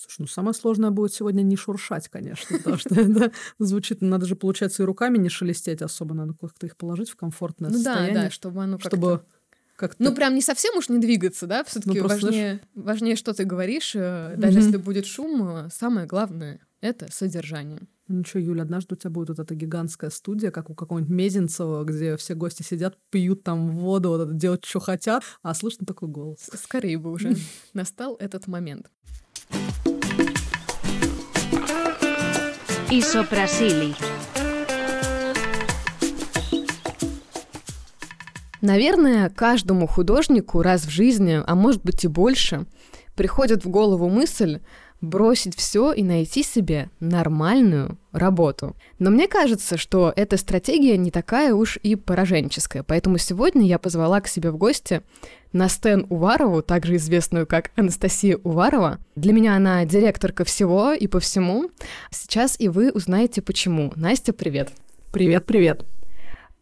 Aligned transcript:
Слушай, 0.00 0.20
ну 0.20 0.26
самое 0.26 0.54
сложное 0.54 0.90
будет 0.90 1.12
сегодня 1.12 1.42
не 1.42 1.56
шуршать, 1.56 2.08
конечно, 2.08 2.58
потому 2.58 2.78
что 2.78 2.94
это 3.00 3.32
звучит, 3.58 4.00
надо 4.00 4.26
же, 4.26 4.36
получается, 4.36 4.82
и 4.82 4.86
руками 4.86 5.18
не 5.18 5.28
шелестеть 5.28 5.82
особо, 5.82 6.14
надо 6.14 6.34
как-то 6.40 6.66
их 6.66 6.76
положить 6.76 7.10
в 7.10 7.16
комфортное 7.16 7.70
ну, 7.70 7.76
состояние. 7.76 8.14
да, 8.14 8.22
да, 8.24 8.30
чтобы 8.30 8.62
оно 8.62 8.78
как-то... 9.80 10.02
Ну, 10.02 10.14
прям 10.14 10.34
не 10.34 10.42
совсем 10.42 10.76
уж 10.76 10.90
не 10.90 10.98
двигаться, 10.98 11.46
да? 11.46 11.64
Все-таки 11.64 11.98
Ну, 11.98 12.04
просто 12.06 12.26
важнее, 12.26 12.60
важнее, 12.74 13.16
что 13.16 13.32
ты 13.32 13.44
говоришь. 13.44 13.92
э, 13.94 14.34
Даже 14.36 14.58
если 14.58 14.76
будет 14.76 15.06
шум, 15.06 15.42
э, 15.42 15.68
самое 15.72 16.06
главное— 16.06 16.60
это 16.82 17.10
содержание. 17.10 17.80
Ну 18.12 18.24
что, 18.24 18.40
Юля, 18.40 18.64
однажды 18.64 18.94
у 18.94 18.98
тебя 18.98 19.10
будет 19.10 19.28
вот 19.28 19.38
эта 19.38 19.54
гигантская 19.54 20.10
студия, 20.10 20.50
как 20.50 20.68
у 20.68 20.74
какого-нибудь 20.74 21.14
Мезенцева, 21.14 21.84
где 21.84 22.16
все 22.16 22.34
гости 22.34 22.62
сидят, 22.62 22.98
пьют 23.10 23.44
там 23.44 23.70
воду, 23.70 24.08
вот 24.08 24.20
это, 24.20 24.32
делают, 24.32 24.64
что 24.64 24.80
хотят, 24.80 25.22
а 25.42 25.54
слышно 25.54 25.86
такой 25.86 26.08
голос. 26.08 26.50
Скорее 26.54 26.98
бы 26.98 27.12
уже 27.12 27.36
настал 27.72 28.16
этот 28.16 28.48
момент. 28.48 28.90
y 32.90 33.02
Soprasili. 33.02 33.94
Наверное, 38.60 39.30
каждому 39.30 39.86
художнику 39.86 40.60
раз 40.60 40.84
в 40.84 40.90
жизни, 40.90 41.40
а 41.46 41.54
может 41.54 41.82
быть 41.82 42.04
и 42.04 42.08
больше, 42.08 42.66
приходит 43.14 43.64
в 43.64 43.68
голову 43.70 44.08
мысль, 44.08 44.60
бросить 45.00 45.56
все 45.56 45.92
и 45.92 46.02
найти 46.02 46.42
себе 46.42 46.90
нормальную 47.00 47.98
работу. 48.12 48.76
Но 48.98 49.10
мне 49.10 49.28
кажется, 49.28 49.76
что 49.76 50.12
эта 50.14 50.36
стратегия 50.36 50.96
не 50.96 51.10
такая 51.10 51.54
уж 51.54 51.78
и 51.82 51.96
пораженческая, 51.96 52.82
поэтому 52.82 53.18
сегодня 53.18 53.66
я 53.66 53.78
позвала 53.78 54.20
к 54.20 54.28
себе 54.28 54.50
в 54.50 54.56
гости 54.56 55.02
Настен 55.52 56.06
Уварову, 56.10 56.62
также 56.62 56.96
известную 56.96 57.46
как 57.46 57.70
Анастасия 57.76 58.38
Уварова. 58.44 58.98
Для 59.16 59.32
меня 59.32 59.56
она 59.56 59.84
директорка 59.84 60.44
всего 60.44 60.92
и 60.92 61.06
по 61.06 61.18
всему. 61.18 61.70
Сейчас 62.10 62.58
и 62.58 62.68
вы 62.68 62.92
узнаете 62.92 63.42
почему. 63.42 63.92
Настя, 63.96 64.32
привет. 64.32 64.70
Привет-привет. 65.12 65.84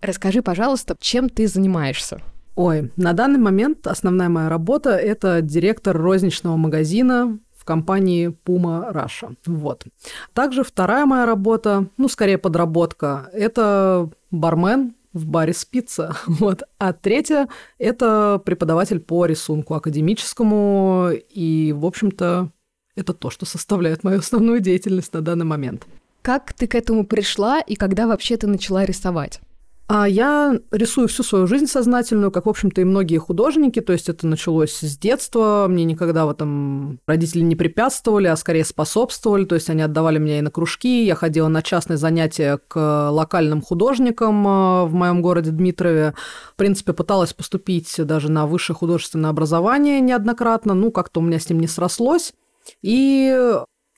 Расскажи, 0.01 0.43
пожалуйста, 0.43 0.97
чем 1.01 1.29
ты 1.29 1.49
занимаешься? 1.49 2.21
Ой, 2.55 2.91
на 2.97 3.13
данный 3.13 3.39
момент 3.39 3.87
основная 3.87 4.29
моя 4.29 4.49
работа– 4.49 4.91
это 4.97 5.43
директор 5.43 5.97
розничного 5.97 6.57
магазина 6.57 7.39
компании 7.69 8.35
Puma 8.47 8.91
Russia. 8.93 9.37
Вот. 9.47 9.85
Также 10.33 10.65
вторая 10.65 11.05
моя 11.05 11.27
работа, 11.27 11.87
ну, 11.99 12.09
скорее 12.09 12.39
подработка, 12.39 13.29
это 13.35 14.09
бармен 14.31 14.95
в 15.13 15.27
баре 15.27 15.53
«Спица». 15.53 16.17
Вот. 16.27 16.63
А 16.79 16.93
третья– 16.93 17.49
это 17.79 18.41
преподаватель 18.45 19.01
по 19.01 19.27
рисунку 19.27 19.75
академическому. 19.75 21.11
И, 21.13 21.75
в 21.77 21.85
общем-то, 21.85 22.51
это 22.97 23.13
то, 23.13 23.31
что 23.31 23.47
составляет 23.47 24.05
мою 24.05 24.19
основную 24.19 24.61
деятельность 24.61 25.13
на 25.13 25.21
данный 25.21 25.45
момент. 25.45 25.87
Как 26.23 26.53
ты 26.53 26.67
к 26.67 26.75
этому 26.75 27.07
пришла 27.07 27.61
и 27.61 27.75
когда 27.77 28.07
вообще 28.07 28.37
ты 28.37 28.47
начала 28.47 28.85
рисовать? 28.85 29.41
А 29.91 30.07
я 30.07 30.55
рисую 30.71 31.09
всю 31.09 31.23
свою 31.23 31.47
жизнь 31.47 31.67
сознательную, 31.67 32.31
как, 32.31 32.45
в 32.45 32.49
общем-то, 32.51 32.83
и 32.83 32.85
многие 32.85 33.17
художники. 33.17 33.81
То 33.81 33.95
есть 33.95 34.11
это 34.11 34.27
началось 34.27 34.75
с 34.81 34.99
детства. 34.99 35.65
Мне 35.67 35.85
никогда 35.85 36.27
в 36.27 36.31
этом 36.31 37.01
родители 37.07 37.41
не 37.41 37.57
препятствовали, 37.57 38.27
а 38.27 38.37
скорее 38.37 38.67
способствовали. 38.67 39.47
То 39.47 39.55
есть 39.55 39.71
они 39.71 39.81
отдавали 39.81 40.19
меня 40.19 40.41
и 40.41 40.43
на 40.43 40.51
кружки. 40.51 41.07
Я 41.07 41.15
ходила 41.15 41.49
на 41.49 41.63
частные 41.63 41.97
занятия 41.97 42.59
к 42.69 43.11
локальным 43.11 43.63
художникам 43.63 44.47
э, 44.47 44.85
в 44.85 44.93
моем 44.93 45.23
городе 45.23 45.53
Дмитрове. 45.53 46.13
В 46.53 46.57
принципе, 46.57 46.93
пыталась 46.93 47.33
поступить 47.33 47.95
даже 47.97 48.31
на 48.31 48.47
высшее 48.47 48.77
художественное 48.77 49.31
образование 49.31 50.01
неоднократно. 50.01 50.75
Ну, 50.75 50.91
как-то 50.93 51.21
у 51.21 51.23
меня 51.23 51.41
с 51.41 51.49
ним 51.49 51.61
не 51.61 51.67
срослось. 51.67 52.35
И 52.83 53.35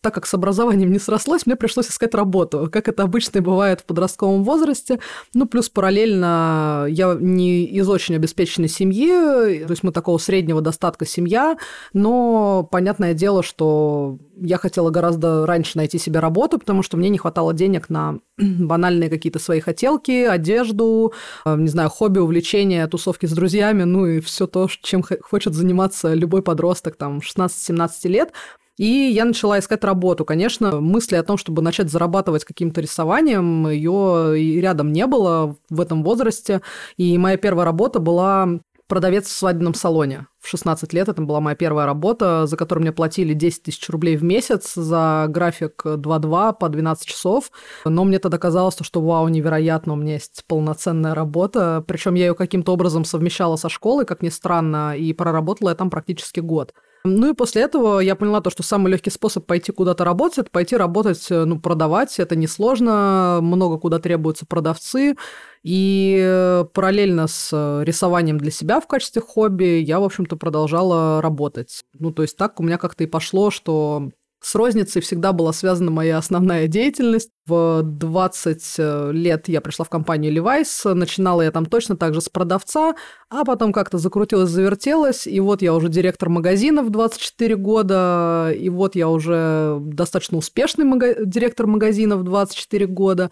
так 0.01 0.15
как 0.15 0.27
с 0.27 0.34
образованием 0.34 0.93
не 0.93 0.98
срослось, 0.98 1.47
мне 1.47 1.56
пришлось 1.56 1.89
искать 1.89 2.15
работу, 2.15 2.69
как 2.73 2.89
это 2.89 3.03
обычно 3.03 3.39
и 3.39 3.43
бывает 3.43 3.81
в 3.81 3.84
подростковом 3.84 4.45
возрасте. 4.45 5.01
Ну, 5.34 5.47
плюс 5.47 5.69
параллельно 5.69 6.87
я 6.89 7.17
не 7.19 7.64
из 7.64 7.89
очень 7.89 8.17
обеспеченной 8.17 8.69
семьи, 8.69 9.64
то 9.64 9.70
есть 9.70 9.83
мы 9.83 9.92
такого 9.92 10.19
среднего 10.19 10.61
достатка 10.61 11.07
семья, 11.07 11.57
но 11.92 12.67
понятное 12.70 13.14
дело, 13.14 13.42
что 13.42 14.19
я 14.41 14.57
хотела 14.57 14.91
гораздо 14.91 15.45
раньше 15.47 15.77
найти 15.77 15.98
себе 15.98 16.20
работу, 16.20 16.58
потому 16.58 16.83
что 16.83 16.97
мне 16.97 17.11
не 17.11 17.19
хватало 17.19 17.53
денег 17.53 17.91
на 17.91 18.20
банальные 18.39 19.11
какие-то 19.11 19.39
свои 19.39 19.61
хотелки, 19.61 20.24
одежду, 20.24 21.13
э, 21.45 21.57
не 21.57 21.69
знаю, 21.69 21.91
хобби, 21.91 22.19
увлечения, 22.19 22.86
тусовки 22.86 23.27
с 23.27 23.33
друзьями, 23.33 23.83
ну 23.83 24.07
и 24.07 24.20
все 24.20 24.47
то, 24.47 24.69
чем 24.83 25.05
хочет 25.20 25.55
заниматься 25.55 26.14
любой 26.14 26.42
подросток 26.42 26.97
там 26.97 27.19
16-17 27.19 28.08
лет. 28.08 28.33
И 28.80 29.13
я 29.13 29.27
начала 29.27 29.58
искать 29.58 29.85
работу. 29.85 30.24
Конечно, 30.24 30.80
мысли 30.80 31.14
о 31.14 31.23
том, 31.23 31.36
чтобы 31.36 31.61
начать 31.61 31.91
зарабатывать 31.91 32.46
каким-то 32.46 32.80
рисованием, 32.80 33.68
ее 33.68 34.41
и 34.41 34.58
рядом 34.58 34.91
не 34.91 35.07
было 35.07 35.55
в 35.68 35.83
этом 35.83 36.02
возрасте. 36.02 36.63
И 36.96 37.18
моя 37.18 37.36
первая 37.36 37.67
работа 37.67 37.98
была 37.98 38.48
продавец 38.89 39.27
в 39.27 39.36
свадебном 39.36 39.74
салоне. 39.74 40.29
В 40.39 40.48
16 40.48 40.95
лет 40.95 41.11
это 41.11 41.20
была 41.20 41.42
моя 41.42 41.55
первая 41.57 41.85
работа, 41.85 42.46
за 42.46 42.57
которую 42.57 42.85
мне 42.85 42.92
платили 42.92 43.35
10 43.35 43.64
тысяч 43.64 43.86
рублей 43.91 44.17
в 44.17 44.24
месяц 44.24 44.73
за 44.73 45.27
график 45.29 45.83
2-2 45.85 46.57
по 46.58 46.68
12 46.70 47.07
часов. 47.07 47.51
Но 47.85 48.05
мне 48.05 48.18
тогда 48.18 48.39
казалось, 48.39 48.79
что 48.80 49.02
вау, 49.02 49.29
невероятно, 49.29 49.92
у 49.92 49.97
меня 49.97 50.14
есть 50.14 50.42
полноценная 50.48 51.14
работа. 51.14 51.85
Причем 51.86 52.14
я 52.14 52.29
ее 52.29 52.35
каким-то 52.35 52.73
образом 52.73 53.05
совмещала 53.05 53.57
со 53.57 53.68
школой, 53.68 54.07
как 54.07 54.23
ни 54.23 54.30
странно, 54.30 54.97
и 54.97 55.12
проработала 55.12 55.68
я 55.68 55.74
там 55.74 55.91
практически 55.91 56.41
год. 56.41 56.73
Ну 57.05 57.30
и 57.30 57.34
после 57.34 57.62
этого 57.62 58.00
я 58.00 58.14
поняла 58.14 58.42
то, 58.42 58.50
что 58.50 58.62
самый 58.62 58.92
легкий 58.92 59.11
способ 59.11 59.46
пойти 59.46 59.72
куда-то 59.72 60.05
работать, 60.05 60.38
это 60.38 60.50
пойти 60.50 60.77
работать, 60.77 61.27
ну, 61.30 61.58
продавать. 61.58 62.18
Это 62.18 62.36
несложно, 62.36 63.38
много 63.40 63.78
куда 63.78 63.98
требуются 63.98 64.44
продавцы. 64.44 65.16
И 65.62 66.18
э, 66.20 66.64
параллельно 66.72 67.27
с 67.27 67.50
э, 67.52 67.84
рисованием 67.84 68.38
для 68.38 68.50
себя 68.50 68.80
в 68.80 68.86
качестве 68.86 69.22
хобби 69.22 69.80
я, 69.80 70.00
в 70.00 70.05
общем-то, 70.05 70.36
продолжала 70.36 71.22
работать. 71.22 71.83
Ну, 71.98 72.12
то 72.12 72.22
есть 72.22 72.36
так 72.36 72.61
у 72.61 72.62
меня 72.62 72.77
как-то 72.77 73.05
и 73.05 73.06
пошло, 73.06 73.50
что 73.50 74.11
с 74.40 74.55
розницей 74.55 75.02
всегда 75.02 75.33
была 75.33 75.52
связана 75.52 75.90
моя 75.90 76.17
основная 76.17 76.67
деятельность. 76.67 77.30
В 77.46 77.83
20 77.83 79.12
лет 79.12 79.48
я 79.48 79.61
пришла 79.61 79.84
в 79.84 79.90
компанию 79.90 80.33
Levi's, 80.33 80.95
начинала 80.95 81.42
я 81.42 81.51
там 81.51 81.67
точно 81.67 81.96
так 81.96 82.14
же 82.14 82.20
с 82.20 82.28
продавца, 82.28 82.95
а 83.29 83.45
потом 83.45 83.73
как-то 83.73 83.98
закрутилась, 83.98 84.50
завертелась, 84.50 85.27
и 85.27 85.40
вот 85.40 85.62
я 85.62 85.74
уже 85.74 85.89
директор 85.89 86.29
магазина 86.29 86.83
в 86.83 86.90
24 86.90 87.56
года, 87.56 88.52
и 88.56 88.68
вот 88.70 88.95
я 88.95 89.08
уже 89.08 89.79
достаточно 89.80 90.39
успешный 90.39 90.84
мага- 90.84 91.24
директор 91.24 91.67
магазина 91.67 92.17
в 92.17 92.24
24 92.24 92.86
года. 92.86 93.30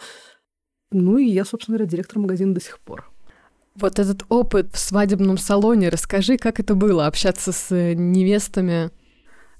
Ну 0.91 1.18
и 1.18 1.26
я, 1.26 1.44
собственно 1.44 1.78
говоря, 1.78 1.91
директор 1.91 2.18
магазина 2.18 2.54
до 2.54 2.60
сих 2.60 2.78
пор. 2.80 3.08
Вот 3.76 3.98
этот 3.98 4.24
опыт 4.28 4.74
в 4.74 4.78
свадебном 4.78 5.38
салоне, 5.38 5.88
расскажи, 5.88 6.36
как 6.36 6.58
это 6.58 6.74
было 6.74 7.06
общаться 7.06 7.52
с 7.52 7.70
э, 7.70 7.94
невестами. 7.94 8.91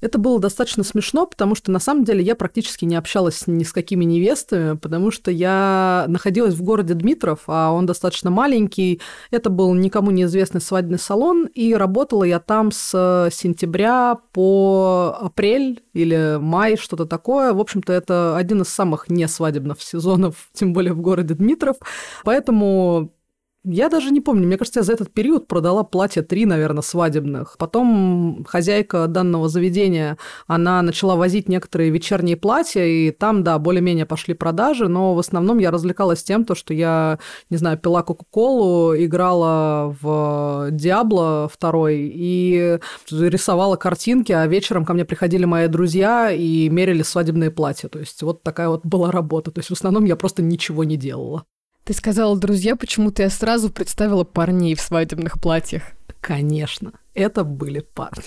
Это 0.00 0.19
было 0.19 0.38
достаточно 0.38 0.84
смешно, 0.84 1.26
потому 1.26 1.54
что 1.54 1.70
на 1.70 1.78
самом 1.78 2.04
деле 2.04 2.22
я 2.22 2.34
практически 2.34 2.84
не 2.84 2.97
общалась 2.97 3.47
ни 3.47 3.64
с 3.64 3.72
какими 3.72 4.04
невестами, 4.04 4.76
потому 4.76 5.10
что 5.10 5.31
я 5.31 6.04
находилась 6.09 6.54
в 6.54 6.62
городе 6.62 6.94
Дмитров, 6.94 7.41
а 7.47 7.72
он 7.72 7.86
достаточно 7.86 8.31
маленький. 8.31 9.00
Это 9.31 9.50
был 9.50 9.75
никому 9.75 10.10
неизвестный 10.10 10.60
свадебный 10.60 10.98
салон, 10.98 11.47
и 11.47 11.75
работала 11.75 12.25
я 12.25 12.38
там 12.38 12.70
с 12.70 13.28
сентября 13.32 14.19
по 14.32 15.16
апрель 15.20 15.82
или 15.94 16.38
май, 16.41 16.76
что-то 16.76 17.06
такое. 17.06 17.53
В 17.53 17.60
общем-то, 17.60 17.92
это 17.92 18.37
один 18.37 18.62
из 18.62 18.69
самых 18.69 19.08
несвадебных 19.08 19.81
сезонов, 19.81 20.48
тем 20.53 20.72
более 20.72 20.92
в 20.92 21.00
городе 21.00 21.34
Дмитров. 21.34 21.76
Поэтому 22.25 23.12
я 23.64 23.88
даже 23.88 24.10
не 24.10 24.20
помню, 24.20 24.46
мне 24.46 24.56
кажется, 24.56 24.80
я 24.80 24.84
за 24.84 24.92
этот 24.92 25.12
период 25.12 25.48
продала 25.48 25.82
платья 25.82 26.22
три, 26.22 26.46
наверное, 26.46 26.82
свадебных. 26.82 27.56
Потом 27.58 28.44
хозяйка 28.48 29.06
данного 29.08 29.48
заведения, 29.48 30.16
она 30.46 30.80
начала 30.80 31.16
возить 31.16 31.48
некоторые 31.48 31.91
вечерние 31.91 32.36
платья, 32.36 32.84
и 32.84 33.10
там, 33.10 33.43
да, 33.43 33.58
более-менее 33.58 34.06
пошли 34.06 34.34
продажи, 34.34 34.88
но 34.88 35.14
в 35.14 35.19
основном 35.19 35.58
я 35.58 35.70
развлекалась 35.70 36.22
тем, 36.22 36.44
то, 36.44 36.55
что 36.55 36.72
я, 36.72 37.19
не 37.50 37.56
знаю, 37.56 37.78
пила 37.78 38.02
Кока-Колу, 38.02 38.96
играла 38.96 39.94
в 40.00 40.69
Диабло 40.70 41.50
второй 41.52 42.11
и 42.14 42.78
рисовала 43.11 43.76
картинки, 43.76 44.32
а 44.32 44.46
вечером 44.46 44.84
ко 44.84 44.94
мне 44.94 45.04
приходили 45.04 45.44
мои 45.44 45.66
друзья 45.66 46.31
и 46.31 46.69
мерили 46.69 47.02
свадебные 47.02 47.50
платья. 47.50 47.88
То 47.88 47.99
есть 47.99 48.22
вот 48.22 48.43
такая 48.43 48.69
вот 48.69 48.87
была 48.87 49.11
работа. 49.11 49.50
То 49.50 49.58
есть 49.58 49.70
в 49.70 49.75
основном 49.75 50.04
я 50.04 50.16
просто 50.16 50.43
ничего 50.43 50.84
не 50.84 50.96
делала. 50.96 51.44
Ты 51.88 51.94
сказала, 51.94 52.37
друзья, 52.37 52.76
почему-то 52.76 53.23
я 53.23 53.31
сразу 53.31 53.70
представила 53.70 54.23
парней 54.23 54.75
в 54.75 54.81
свадебных 54.82 55.40
платьях. 55.40 55.85
Конечно, 56.20 56.93
это 57.14 57.44
были 57.44 57.81
парни. 57.81 58.23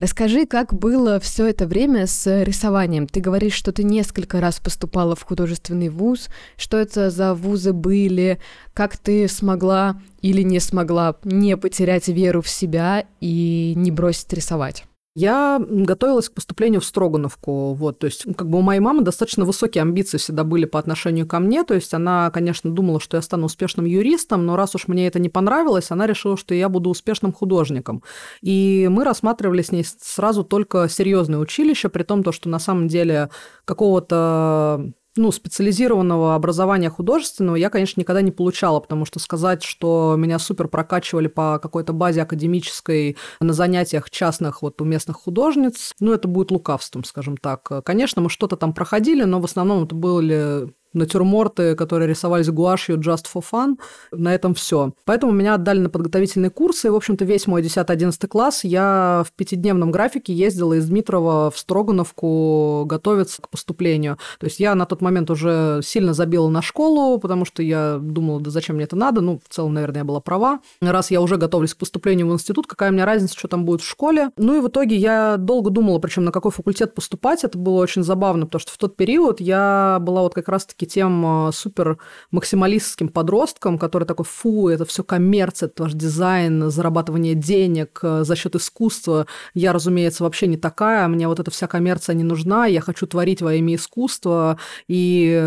Расскажи, 0.00 0.46
как 0.46 0.72
было 0.72 1.18
все 1.18 1.46
это 1.46 1.66
время 1.66 2.06
с 2.06 2.44
рисованием. 2.44 3.08
Ты 3.08 3.18
говоришь, 3.18 3.54
что 3.54 3.72
ты 3.72 3.82
несколько 3.82 4.40
раз 4.40 4.60
поступала 4.60 5.16
в 5.16 5.24
художественный 5.24 5.88
вуз. 5.88 6.28
Что 6.56 6.76
это 6.76 7.10
за 7.10 7.34
вузы 7.34 7.72
были? 7.72 8.38
Как 8.74 8.96
ты 8.96 9.26
смогла 9.26 10.00
или 10.20 10.42
не 10.42 10.60
смогла 10.60 11.16
не 11.24 11.56
потерять 11.56 12.06
веру 12.06 12.42
в 12.42 12.48
себя 12.48 13.06
и 13.20 13.72
не 13.74 13.90
бросить 13.90 14.32
рисовать? 14.32 14.84
Я 15.16 15.60
готовилась 15.68 16.28
к 16.28 16.34
поступлению 16.34 16.80
в 16.80 16.84
Строгановку, 16.84 17.74
вот, 17.74 18.00
то 18.00 18.06
есть, 18.06 18.24
как 18.36 18.48
бы 18.48 18.58
у 18.58 18.62
моей 18.62 18.80
мамы 18.80 19.02
достаточно 19.02 19.44
высокие 19.44 19.82
амбиции 19.82 20.18
всегда 20.18 20.42
были 20.42 20.64
по 20.64 20.80
отношению 20.80 21.24
ко 21.28 21.38
мне, 21.38 21.62
то 21.62 21.72
есть 21.74 21.94
она, 21.94 22.32
конечно, 22.32 22.72
думала, 22.72 22.98
что 22.98 23.16
я 23.16 23.22
стану 23.22 23.46
успешным 23.46 23.84
юристом, 23.84 24.44
но 24.44 24.56
раз 24.56 24.74
уж 24.74 24.88
мне 24.88 25.06
это 25.06 25.20
не 25.20 25.28
понравилось, 25.28 25.92
она 25.92 26.08
решила, 26.08 26.36
что 26.36 26.52
я 26.52 26.68
буду 26.68 26.90
успешным 26.90 27.32
художником. 27.32 28.02
И 28.42 28.88
мы 28.90 29.04
рассматривали 29.04 29.62
с 29.62 29.70
ней 29.70 29.84
сразу 29.84 30.42
только 30.42 30.88
серьезное 30.88 31.38
училище, 31.38 31.88
при 31.88 32.02
том, 32.02 32.24
то, 32.24 32.32
что 32.32 32.48
на 32.48 32.58
самом 32.58 32.88
деле 32.88 33.30
какого-то 33.64 34.90
ну, 35.16 35.30
специализированного 35.32 36.34
образования 36.34 36.90
художественного 36.90 37.56
я, 37.56 37.70
конечно, 37.70 38.00
никогда 38.00 38.20
не 38.20 38.32
получала, 38.32 38.80
потому 38.80 39.04
что 39.04 39.18
сказать, 39.18 39.62
что 39.62 40.14
меня 40.16 40.38
супер 40.38 40.68
прокачивали 40.68 41.28
по 41.28 41.58
какой-то 41.58 41.92
базе 41.92 42.22
академической 42.22 43.16
на 43.40 43.52
занятиях 43.52 44.10
частных 44.10 44.62
вот 44.62 44.80
у 44.80 44.84
местных 44.84 45.16
художниц, 45.16 45.92
ну, 46.00 46.12
это 46.12 46.28
будет 46.28 46.50
лукавством, 46.50 47.04
скажем 47.04 47.36
так. 47.36 47.68
Конечно, 47.84 48.22
мы 48.22 48.30
что-то 48.30 48.56
там 48.56 48.72
проходили, 48.72 49.24
но 49.24 49.40
в 49.40 49.44
основном 49.44 49.84
это 49.84 49.94
были 49.94 50.72
натюрморты, 50.94 51.74
которые 51.74 52.08
рисовались 52.08 52.48
гуашью 52.48 52.98
just 52.98 53.24
for 53.32 53.44
fun. 53.50 53.76
На 54.12 54.34
этом 54.34 54.54
все. 54.54 54.92
Поэтому 55.04 55.32
меня 55.32 55.54
отдали 55.54 55.80
на 55.80 55.90
подготовительные 55.90 56.50
курсы. 56.50 56.88
И, 56.88 56.90
в 56.90 56.96
общем-то, 56.96 57.24
весь 57.24 57.46
мой 57.46 57.62
10-11 57.62 58.26
класс 58.28 58.64
я 58.64 59.24
в 59.26 59.32
пятидневном 59.32 59.90
графике 59.90 60.32
ездила 60.32 60.74
из 60.74 60.86
Дмитрова 60.86 61.50
в 61.50 61.58
Строгановку 61.58 62.84
готовиться 62.86 63.42
к 63.42 63.48
поступлению. 63.48 64.18
То 64.38 64.46
есть 64.46 64.60
я 64.60 64.74
на 64.74 64.86
тот 64.86 65.00
момент 65.00 65.30
уже 65.30 65.80
сильно 65.84 66.14
забила 66.14 66.48
на 66.48 66.62
школу, 66.62 67.18
потому 67.18 67.44
что 67.44 67.62
я 67.62 67.98
думала, 68.00 68.40
да 68.40 68.50
зачем 68.50 68.76
мне 68.76 68.84
это 68.84 68.96
надо? 68.96 69.20
Ну, 69.20 69.40
в 69.46 69.52
целом, 69.52 69.74
наверное, 69.74 70.00
я 70.00 70.04
была 70.04 70.20
права. 70.20 70.60
Раз 70.80 71.10
я 71.10 71.20
уже 71.20 71.36
готовлюсь 71.36 71.74
к 71.74 71.78
поступлению 71.78 72.28
в 72.28 72.32
институт, 72.32 72.66
какая 72.66 72.90
мне 72.90 73.04
разница, 73.04 73.36
что 73.38 73.48
там 73.48 73.64
будет 73.64 73.80
в 73.80 73.88
школе? 73.88 74.30
Ну 74.36 74.56
и 74.56 74.60
в 74.60 74.68
итоге 74.68 74.96
я 74.96 75.36
долго 75.36 75.70
думала, 75.70 75.98
причем 75.98 76.24
на 76.24 76.32
какой 76.32 76.52
факультет 76.52 76.94
поступать. 76.94 77.44
Это 77.44 77.58
было 77.58 77.80
очень 77.80 78.02
забавно, 78.02 78.46
потому 78.46 78.60
что 78.60 78.72
в 78.72 78.78
тот 78.78 78.96
период 78.96 79.40
я 79.40 79.98
была 80.00 80.22
вот 80.22 80.34
как 80.34 80.48
раз-таки 80.48 80.83
все-таки 80.84 80.86
тем 80.86 81.24
а, 81.26 81.52
супер 81.52 81.98
максималистским 82.30 83.08
подростком, 83.08 83.78
который 83.78 84.04
такой, 84.04 84.24
фу, 84.24 84.68
это 84.68 84.84
все 84.84 85.02
коммерция, 85.02 85.68
это 85.68 85.84
ваш 85.84 85.92
дизайн, 85.92 86.70
зарабатывание 86.70 87.34
денег 87.34 88.00
а, 88.02 88.24
за 88.24 88.36
счет 88.36 88.54
искусства. 88.54 89.26
Я, 89.54 89.72
разумеется, 89.72 90.24
вообще 90.24 90.46
не 90.46 90.56
такая, 90.56 91.08
мне 91.08 91.28
вот 91.28 91.40
эта 91.40 91.50
вся 91.50 91.66
коммерция 91.66 92.14
не 92.14 92.24
нужна, 92.24 92.66
я 92.66 92.80
хочу 92.80 93.06
творить 93.06 93.42
во 93.42 93.54
имя 93.54 93.74
искусства. 93.74 94.58
И, 94.88 95.40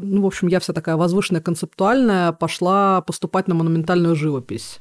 ну, 0.00 0.22
в 0.22 0.26
общем, 0.26 0.48
я 0.48 0.58
вся 0.60 0.72
такая 0.72 0.96
возвышенная, 0.96 1.42
концептуальная, 1.42 2.32
пошла 2.32 3.00
поступать 3.00 3.48
на 3.48 3.54
монументальную 3.54 4.16
живопись. 4.16 4.80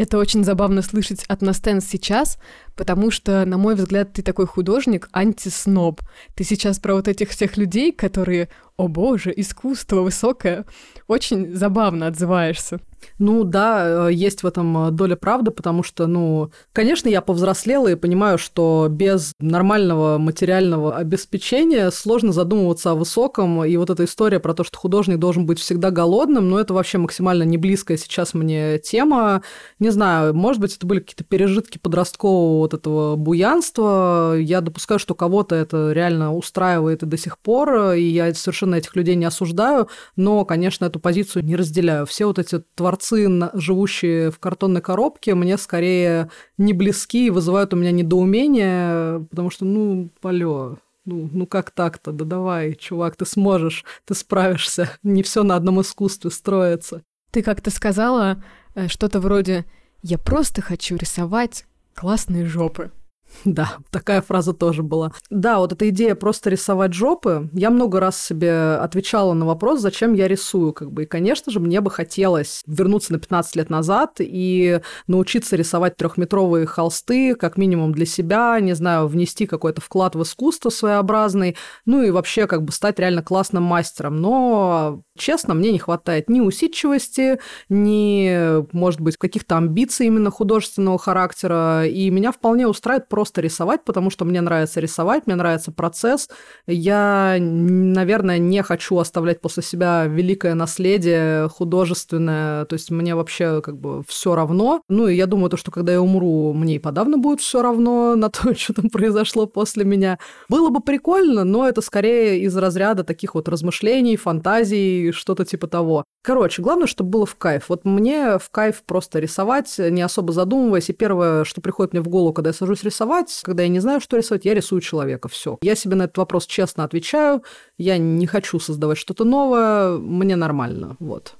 Это 0.00 0.16
очень 0.16 0.44
забавно 0.44 0.80
слышать 0.80 1.24
от 1.28 1.42
Настен 1.42 1.82
сейчас, 1.82 2.38
потому 2.74 3.10
что, 3.10 3.44
на 3.44 3.58
мой 3.58 3.74
взгляд, 3.74 4.14
ты 4.14 4.22
такой 4.22 4.46
художник, 4.46 5.10
антисноб. 5.12 6.00
Ты 6.34 6.44
сейчас 6.44 6.78
про 6.78 6.94
вот 6.94 7.06
этих 7.06 7.28
всех 7.28 7.58
людей, 7.58 7.92
которые, 7.92 8.48
о 8.80 8.88
боже, 8.88 9.32
искусство 9.36 10.00
высокое, 10.00 10.64
очень 11.06 11.54
забавно 11.54 12.06
отзываешься. 12.06 12.80
Ну 13.18 13.44
да, 13.44 14.08
э, 14.08 14.12
есть 14.12 14.42
в 14.42 14.46
этом 14.46 14.88
э, 14.88 14.90
доля 14.90 15.16
правды, 15.16 15.50
потому 15.50 15.82
что, 15.82 16.06
ну, 16.06 16.50
конечно, 16.72 17.08
я 17.08 17.20
повзрослела 17.20 17.88
и 17.88 17.94
понимаю, 17.94 18.38
что 18.38 18.88
без 18.90 19.32
нормального 19.40 20.18
материального 20.18 20.96
обеспечения 20.96 21.90
сложно 21.90 22.32
задумываться 22.32 22.92
о 22.92 22.94
высоком. 22.94 23.64
И 23.64 23.76
вот 23.76 23.90
эта 23.90 24.04
история 24.04 24.40
про 24.40 24.54
то, 24.54 24.64
что 24.64 24.78
художник 24.78 25.18
должен 25.18 25.46
быть 25.46 25.58
всегда 25.58 25.90
голодным, 25.90 26.48
ну, 26.48 26.58
это 26.58 26.74
вообще 26.74 26.98
максимально 26.98 27.42
не 27.42 27.58
близкая 27.58 27.96
сейчас 27.96 28.34
мне 28.34 28.78
тема. 28.78 29.42
Не 29.78 29.90
знаю, 29.90 30.34
может 30.34 30.60
быть, 30.60 30.76
это 30.76 30.86
были 30.86 31.00
какие-то 31.00 31.24
пережитки 31.24 31.78
подросткового 31.78 32.58
вот 32.58 32.74
этого 32.74 33.16
буянства. 33.16 34.34
Я 34.38 34.60
допускаю, 34.60 34.98
что 34.98 35.14
кого-то 35.14 35.54
это 35.54 35.92
реально 35.92 36.34
устраивает 36.34 37.02
и 37.02 37.06
до 37.06 37.16
сих 37.18 37.38
пор, 37.38 37.92
и 37.92 38.02
я 38.02 38.32
совершенно 38.34 38.69
этих 38.76 38.96
людей 38.96 39.14
не 39.14 39.24
осуждаю, 39.24 39.88
но, 40.16 40.44
конечно, 40.44 40.84
эту 40.84 41.00
позицию 41.00 41.44
не 41.44 41.56
разделяю. 41.56 42.06
Все 42.06 42.26
вот 42.26 42.38
эти 42.38 42.62
творцы, 42.74 43.28
живущие 43.54 44.30
в 44.30 44.38
картонной 44.38 44.80
коробке, 44.80 45.34
мне 45.34 45.58
скорее 45.58 46.30
не 46.58 46.72
близки 46.72 47.26
и 47.26 47.30
вызывают 47.30 47.74
у 47.74 47.76
меня 47.76 47.90
недоумение, 47.90 49.26
потому 49.30 49.50
что, 49.50 49.64
ну, 49.64 50.10
алё, 50.22 50.78
ну, 51.04 51.28
ну 51.32 51.46
как 51.46 51.70
так-то? 51.70 52.12
Да 52.12 52.24
давай, 52.24 52.74
чувак, 52.74 53.16
ты 53.16 53.26
сможешь, 53.26 53.84
ты 54.04 54.14
справишься. 54.14 54.90
Не 55.02 55.22
все 55.22 55.42
на 55.42 55.56
одном 55.56 55.80
искусстве 55.80 56.30
строится. 56.30 57.02
Ты 57.30 57.42
как-то 57.42 57.70
сказала 57.70 58.42
э, 58.74 58.88
что-то 58.88 59.20
вроде 59.20 59.64
«Я 60.02 60.18
просто 60.18 60.62
хочу 60.62 60.96
рисовать 60.96 61.66
классные 61.94 62.46
жопы». 62.46 62.90
Да, 63.44 63.78
такая 63.90 64.22
фраза 64.22 64.52
тоже 64.52 64.82
была. 64.82 65.12
Да, 65.30 65.58
вот 65.58 65.72
эта 65.72 65.88
идея 65.88 66.14
просто 66.14 66.50
рисовать 66.50 66.92
жопы. 66.92 67.48
Я 67.52 67.70
много 67.70 68.00
раз 68.00 68.20
себе 68.20 68.74
отвечала 68.74 69.32
на 69.32 69.46
вопрос, 69.46 69.80
зачем 69.80 70.14
я 70.14 70.28
рисую, 70.28 70.72
как 70.72 70.92
бы. 70.92 71.02
И, 71.04 71.06
конечно 71.06 71.50
же, 71.52 71.60
мне 71.60 71.80
бы 71.80 71.90
хотелось 71.90 72.62
вернуться 72.66 73.12
на 73.12 73.18
15 73.18 73.56
лет 73.56 73.70
назад 73.70 74.16
и 74.18 74.80
научиться 75.06 75.56
рисовать 75.56 75.96
трехметровые 75.96 76.66
холсты, 76.66 77.34
как 77.34 77.56
минимум 77.56 77.92
для 77.92 78.06
себя, 78.06 78.58
не 78.60 78.74
знаю, 78.74 79.06
внести 79.06 79.46
какой-то 79.46 79.80
вклад 79.80 80.14
в 80.14 80.22
искусство 80.22 80.70
своеобразный, 80.70 81.56
ну 81.86 82.02
и 82.02 82.10
вообще 82.10 82.46
как 82.46 82.62
бы 82.62 82.72
стать 82.72 82.98
реально 82.98 83.22
классным 83.22 83.62
мастером. 83.62 84.20
Но, 84.20 85.02
честно, 85.20 85.54
мне 85.54 85.70
не 85.70 85.78
хватает 85.78 86.28
ни 86.28 86.40
усидчивости, 86.40 87.38
ни, 87.68 88.64
может 88.74 89.00
быть, 89.00 89.16
каких-то 89.16 89.58
амбиций 89.58 90.06
именно 90.06 90.30
художественного 90.30 90.98
характера, 90.98 91.86
и 91.86 92.10
меня 92.10 92.32
вполне 92.32 92.66
устраивает 92.66 93.08
просто 93.08 93.40
рисовать, 93.40 93.84
потому 93.84 94.10
что 94.10 94.24
мне 94.24 94.40
нравится 94.40 94.80
рисовать, 94.80 95.26
мне 95.26 95.36
нравится 95.36 95.70
процесс. 95.70 96.28
Я, 96.66 97.36
наверное, 97.38 98.38
не 98.38 98.62
хочу 98.62 98.98
оставлять 98.98 99.40
после 99.40 99.62
себя 99.62 100.06
великое 100.06 100.54
наследие 100.54 101.48
художественное, 101.48 102.64
то 102.64 102.74
есть 102.74 102.90
мне 102.90 103.14
вообще 103.14 103.60
как 103.60 103.76
бы 103.78 104.02
все 104.08 104.34
равно. 104.34 104.82
Ну 104.88 105.06
и 105.06 105.14
я 105.14 105.26
думаю, 105.26 105.50
то, 105.50 105.56
что 105.56 105.70
когда 105.70 105.92
я 105.92 106.00
умру, 106.00 106.52
мне 106.54 106.76
и 106.76 106.78
подавно 106.78 107.18
будет 107.18 107.40
все 107.40 107.62
равно 107.62 108.16
на 108.16 108.30
то, 108.30 108.54
что 108.58 108.72
там 108.72 108.88
произошло 108.88 109.46
после 109.46 109.84
меня. 109.84 110.18
Было 110.48 110.70
бы 110.70 110.80
прикольно, 110.80 111.44
но 111.44 111.68
это 111.68 111.82
скорее 111.82 112.40
из 112.40 112.56
разряда 112.56 113.04
таких 113.04 113.34
вот 113.34 113.48
размышлений, 113.48 114.16
фантазий, 114.16 115.09
что-то 115.14 115.44
типа 115.44 115.66
того. 115.66 116.04
Короче, 116.22 116.62
главное, 116.62 116.86
чтобы 116.86 117.10
было 117.10 117.26
в 117.26 117.36
кайф. 117.36 117.68
Вот 117.68 117.84
мне 117.84 118.38
в 118.38 118.50
кайф 118.50 118.82
просто 118.84 119.18
рисовать, 119.18 119.74
не 119.78 120.02
особо 120.02 120.32
задумываясь. 120.32 120.90
И 120.90 120.92
первое, 120.92 121.44
что 121.44 121.60
приходит 121.60 121.92
мне 121.92 122.02
в 122.02 122.08
голову, 122.08 122.32
когда 122.32 122.50
я 122.50 122.54
сажусь 122.54 122.82
рисовать, 122.82 123.00
рисовать. 123.00 123.40
Когда 123.42 123.62
я 123.62 123.68
не 123.68 123.80
знаю, 123.80 124.00
что 124.00 124.16
рисовать, 124.16 124.44
я 124.44 124.54
рисую 124.54 124.80
человека. 124.80 125.28
Все. 125.28 125.58
Я 125.62 125.74
себе 125.74 125.96
на 125.96 126.04
этот 126.04 126.18
вопрос 126.18 126.46
честно 126.46 126.84
отвечаю. 126.84 127.42
Я 127.78 127.98
не 127.98 128.26
хочу 128.26 128.58
создавать 128.58 128.98
что-то 128.98 129.24
новое. 129.24 129.98
Мне 129.98 130.36
нормально. 130.36 130.96
Вот. 130.98 131.36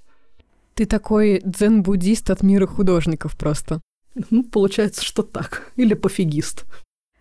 Ты 0.74 0.86
такой 0.86 1.42
дзен-буддист 1.44 2.30
от 2.30 2.42
мира 2.42 2.66
художников 2.66 3.36
просто. 3.36 3.80
Ну, 4.30 4.44
получается, 4.44 5.04
что 5.04 5.22
так. 5.22 5.70
Или 5.76 5.94
пофигист. 5.94 6.64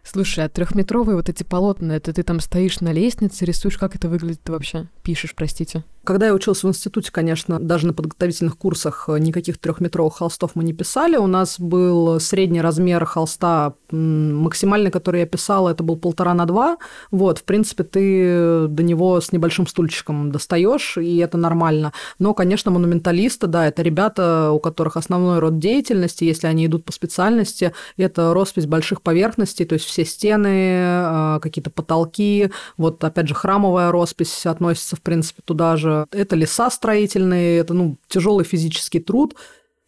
Слушай, 0.04 0.46
а 0.46 0.50
трехметровые 0.50 1.16
вот 1.16 1.30
эти 1.30 1.44
полотна, 1.44 1.92
это 1.92 2.14
ты 2.14 2.24
там 2.24 2.40
стоишь 2.40 2.80
на 2.80 2.92
лестнице, 2.92 3.46
рисуешь, 3.46 3.78
как 3.78 3.96
это 3.96 4.10
выглядит 4.10 4.48
вообще? 4.50 4.88
Пишешь, 5.04 5.36
простите. 5.36 5.84
Когда 6.04 6.28
я 6.28 6.34
учился 6.34 6.66
в 6.66 6.70
институте, 6.70 7.12
конечно, 7.12 7.60
даже 7.60 7.86
на 7.86 7.94
подготовительных 7.94 8.58
курсах 8.58 9.10
э, 9.10 9.20
никаких 9.20 9.58
трехметровых 9.58 10.18
холстов 10.18 10.52
мы 10.56 10.64
не 10.64 10.74
писали. 10.74 11.18
У 11.18 11.28
нас 11.28 11.60
был 11.60 12.20
средний 12.20 12.62
размер 12.62 13.04
холста, 13.06 13.74
максимальный, 13.92 14.92
который 14.92 15.22
я 15.22 15.26
писала, 15.26 15.70
это 15.70 15.84
был 15.84 15.98
полтора 15.98 16.34
на 16.34 16.46
два. 16.46 16.78
Вот, 17.12 17.40
в 17.40 17.44
принципе, 17.44 17.84
ты 17.84 18.68
до 18.68 18.82
него 18.82 19.20
с 19.20 19.32
небольшим 19.32 19.68
стульчиком 19.68 20.32
достаешь, 20.32 20.98
и 20.98 21.18
это 21.18 21.38
нормально. 21.38 21.94
Но, 22.18 22.34
конечно, 22.34 22.72
монументалисты, 22.72 23.48
да, 23.48 23.68
это 23.68 23.82
ребята, 23.82 24.52
у 24.52 24.60
которых 24.60 24.96
основной 24.96 25.40
род 25.40 25.60
деятельности, 25.60 26.24
если 26.24 26.48
они 26.48 26.66
идут 26.66 26.86
по 26.86 26.92
специальности, 26.92 27.74
это 27.98 28.34
роспись 28.34 28.66
больших 28.66 29.02
поверхностей, 29.02 29.66
то 29.66 29.74
есть 29.74 29.86
все 29.86 30.06
стены, 30.06 30.48
э, 30.48 31.40
какие-то 31.42 31.70
потолки. 31.70 32.52
Вот, 32.78 33.04
опять 33.04 33.28
же, 33.28 33.36
храмовая 33.36 33.92
роспись 33.92 34.46
относится, 34.46 34.96
в 34.96 35.02
принципе, 35.02 35.42
туда 35.44 35.76
же 35.76 35.99
это 36.12 36.36
леса 36.36 36.70
строительные, 36.70 37.60
это 37.60 37.74
ну, 37.74 37.98
тяжелый 38.08 38.46
физический 38.46 39.00
труд. 39.00 39.36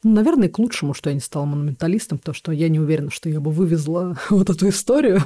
Ну, 0.03 0.13
наверное, 0.13 0.49
к 0.49 0.57
лучшему, 0.57 0.93
что 0.93 1.09
я 1.09 1.13
не 1.13 1.19
стала 1.19 1.45
монументалистом, 1.45 2.17
потому 2.17 2.33
что 2.33 2.51
я 2.51 2.69
не 2.69 2.79
уверена, 2.79 3.11
что 3.11 3.29
я 3.29 3.39
бы 3.39 3.51
вывезла 3.51 4.17
вот 4.29 4.49
эту 4.49 4.69
историю. 4.69 5.21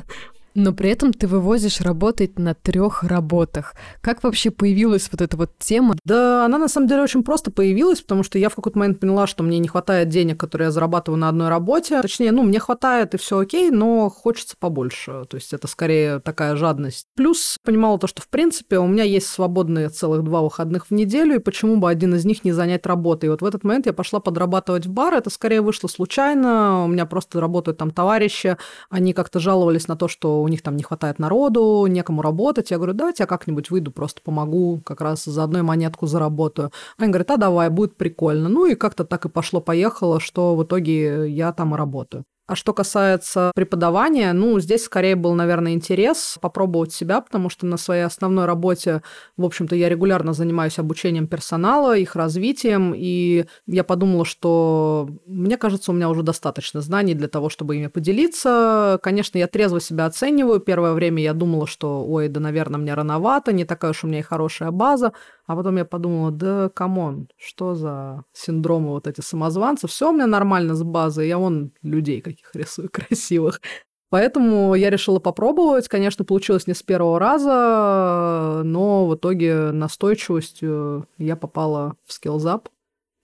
Но 0.55 0.71
при 0.71 0.89
этом 0.89 1.11
ты 1.11 1.27
вывозишь 1.27 1.81
работать 1.81 2.39
на 2.39 2.53
трех 2.53 3.03
работах. 3.03 3.75
Как 3.99 4.23
вообще 4.23 4.51
появилась 4.51 5.09
вот 5.11 5.21
эта 5.21 5.35
вот 5.35 5.51
тема? 5.59 5.95
Да, 6.05 6.45
она 6.45 6.57
на 6.57 6.69
самом 6.69 6.87
деле 6.87 7.01
очень 7.01 7.23
просто 7.23 7.51
появилась, 7.51 7.99
потому 7.99 8.23
что 8.23 8.39
я 8.39 8.47
в 8.47 8.55
какой-то 8.55 8.79
момент 8.79 9.01
поняла, 9.01 9.27
что 9.27 9.43
мне 9.43 9.59
не 9.59 9.67
хватает 9.67 10.07
денег, 10.07 10.39
которые 10.39 10.67
я 10.67 10.71
зарабатываю 10.71 11.19
на 11.19 11.27
одной 11.27 11.49
работе. 11.49 12.01
Точнее, 12.01 12.31
ну, 12.31 12.43
мне 12.43 12.59
хватает 12.59 13.13
и 13.13 13.17
все 13.17 13.39
окей, 13.39 13.69
но 13.69 14.09
хочется 14.09 14.55
побольше. 14.57 15.25
То 15.29 15.35
есть 15.35 15.51
это 15.51 15.67
скорее 15.67 16.19
такая 16.19 16.55
жадность. 16.55 17.07
Плюс 17.15 17.57
понимала 17.61 17.99
то, 17.99 18.07
что 18.07 18.21
в 18.21 18.29
принципе 18.29 18.79
у 18.79 18.87
меня 18.87 19.03
есть 19.03 19.27
свободные 19.27 19.89
целых 19.89 20.23
два 20.23 20.41
выходных 20.41 20.87
в 20.87 20.91
неделю, 20.91 21.35
и 21.35 21.39
почему 21.39 21.75
бы 21.75 21.89
один 21.89 22.15
из 22.15 22.23
них 22.23 22.45
не 22.45 22.53
занять 22.53 22.85
работой. 22.85 23.25
И 23.25 23.29
вот 23.29 23.41
в 23.41 23.45
этот 23.45 23.65
момент 23.65 23.87
я 23.87 23.93
пошла 23.93 24.21
подрабатывать 24.21 24.85
в 24.85 24.91
бар. 24.91 25.15
Это 25.15 25.29
скорее 25.29 25.59
вышло 25.59 25.89
случайно. 25.89 26.85
У 26.85 26.87
меня 26.87 27.05
просто 27.05 27.41
работают 27.41 27.77
там 27.77 27.91
товарищи. 27.91 28.55
Они 28.89 29.11
как-то 29.11 29.39
жаловались 29.39 29.89
на 29.89 29.97
то, 29.97 30.07
что 30.07 30.44
у 30.45 30.47
них 30.47 30.61
там 30.61 30.77
не 30.77 30.83
хватает 30.83 31.19
народу, 31.19 31.85
некому 31.87 32.21
работать. 32.21 32.71
Я 32.71 32.77
говорю, 32.77 32.93
давайте 32.93 33.23
я 33.23 33.27
как-нибудь 33.27 33.69
выйду, 33.71 33.91
просто 33.91 34.21
помогу, 34.23 34.81
как 34.85 35.01
раз 35.01 35.25
за 35.25 35.43
одной 35.43 35.61
монетку 35.61 36.07
заработаю. 36.07 36.71
Они 36.97 37.09
говорят, 37.09 37.31
а 37.31 37.37
давай, 37.37 37.69
будет 37.69 37.97
прикольно. 37.97 38.49
Ну 38.49 38.65
и 38.65 38.75
как-то 38.75 39.03
так 39.05 39.25
и 39.25 39.29
пошло-поехало, 39.29 40.19
что 40.19 40.55
в 40.55 40.63
итоге 40.63 41.29
я 41.29 41.51
там 41.51 41.73
и 41.73 41.77
работаю. 41.77 42.25
А 42.47 42.55
что 42.55 42.73
касается 42.73 43.51
преподавания, 43.55 44.31
ну, 44.31 44.59
здесь 44.59 44.83
скорее 44.83 45.15
был, 45.15 45.33
наверное, 45.33 45.73
интерес 45.73 46.37
попробовать 46.39 46.93
себя, 46.93 47.19
потому 47.21 47.49
что 47.49 47.65
на 47.65 47.77
своей 47.77 48.03
основной 48.03 48.45
работе, 48.45 49.01
в 49.35 49.45
общем-то, 49.45 49.75
я 49.75 49.89
регулярно 49.89 50.31
занимаюсь 50.33 50.77
обучением 50.77 51.25
персонала, 51.25 51.97
их 51.97 52.15
развитием, 52.15 52.93
и 52.95 53.45
я 53.65 53.83
подумала, 53.83 54.25
что 54.25 55.09
мне 55.25 55.57
кажется, 55.57 55.91
у 55.91 55.95
меня 55.95 56.07
уже 56.07 56.21
достаточно 56.21 56.81
знаний 56.81 57.15
для 57.15 57.27
того, 57.27 57.49
чтобы 57.49 57.77
ими 57.77 57.87
поделиться. 57.87 58.99
Конечно, 59.01 59.39
я 59.39 59.47
трезво 59.47 59.81
себя 59.81 60.05
оцениваю. 60.05 60.59
Первое 60.59 60.93
время 60.93 61.23
я 61.23 61.33
думала, 61.33 61.65
что, 61.65 62.05
ой, 62.05 62.27
да, 62.27 62.39
наверное, 62.39 62.79
мне 62.79 62.93
рановато, 62.93 63.53
не 63.53 63.65
такая 63.65 63.89
уж 63.89 64.03
у 64.03 64.07
меня 64.07 64.19
и 64.19 64.21
хорошая 64.21 64.69
база. 64.69 65.13
А 65.45 65.55
потом 65.55 65.77
я 65.77 65.85
подумала, 65.85 66.31
да 66.31 66.69
come 66.69 67.04
on, 67.04 67.29
что 67.37 67.75
за 67.75 68.23
синдромы 68.33 68.89
вот 68.89 69.07
эти 69.07 69.21
самозванцев? 69.21 69.91
Все 69.91 70.09
у 70.09 70.13
меня 70.13 70.25
нормально 70.27 70.73
с 70.73 70.83
базой, 70.83 71.27
я 71.27 71.37
вон 71.37 71.71
людей 71.83 72.21
каких 72.21 72.55
рисую 72.55 72.89
красивых. 72.91 73.61
Поэтому 74.09 74.75
я 74.75 74.89
решила 74.89 75.19
попробовать. 75.19 75.87
Конечно, 75.87 76.23
получилось 76.25 76.67
не 76.67 76.73
с 76.73 76.81
первого 76.81 77.19
раза, 77.19 78.61
но 78.63 79.07
в 79.07 79.15
итоге 79.15 79.71
настойчивостью 79.71 81.07
я 81.17 81.35
попала 81.35 81.95
в 82.05 82.13
Skills 82.13 82.55
Up 82.55 82.69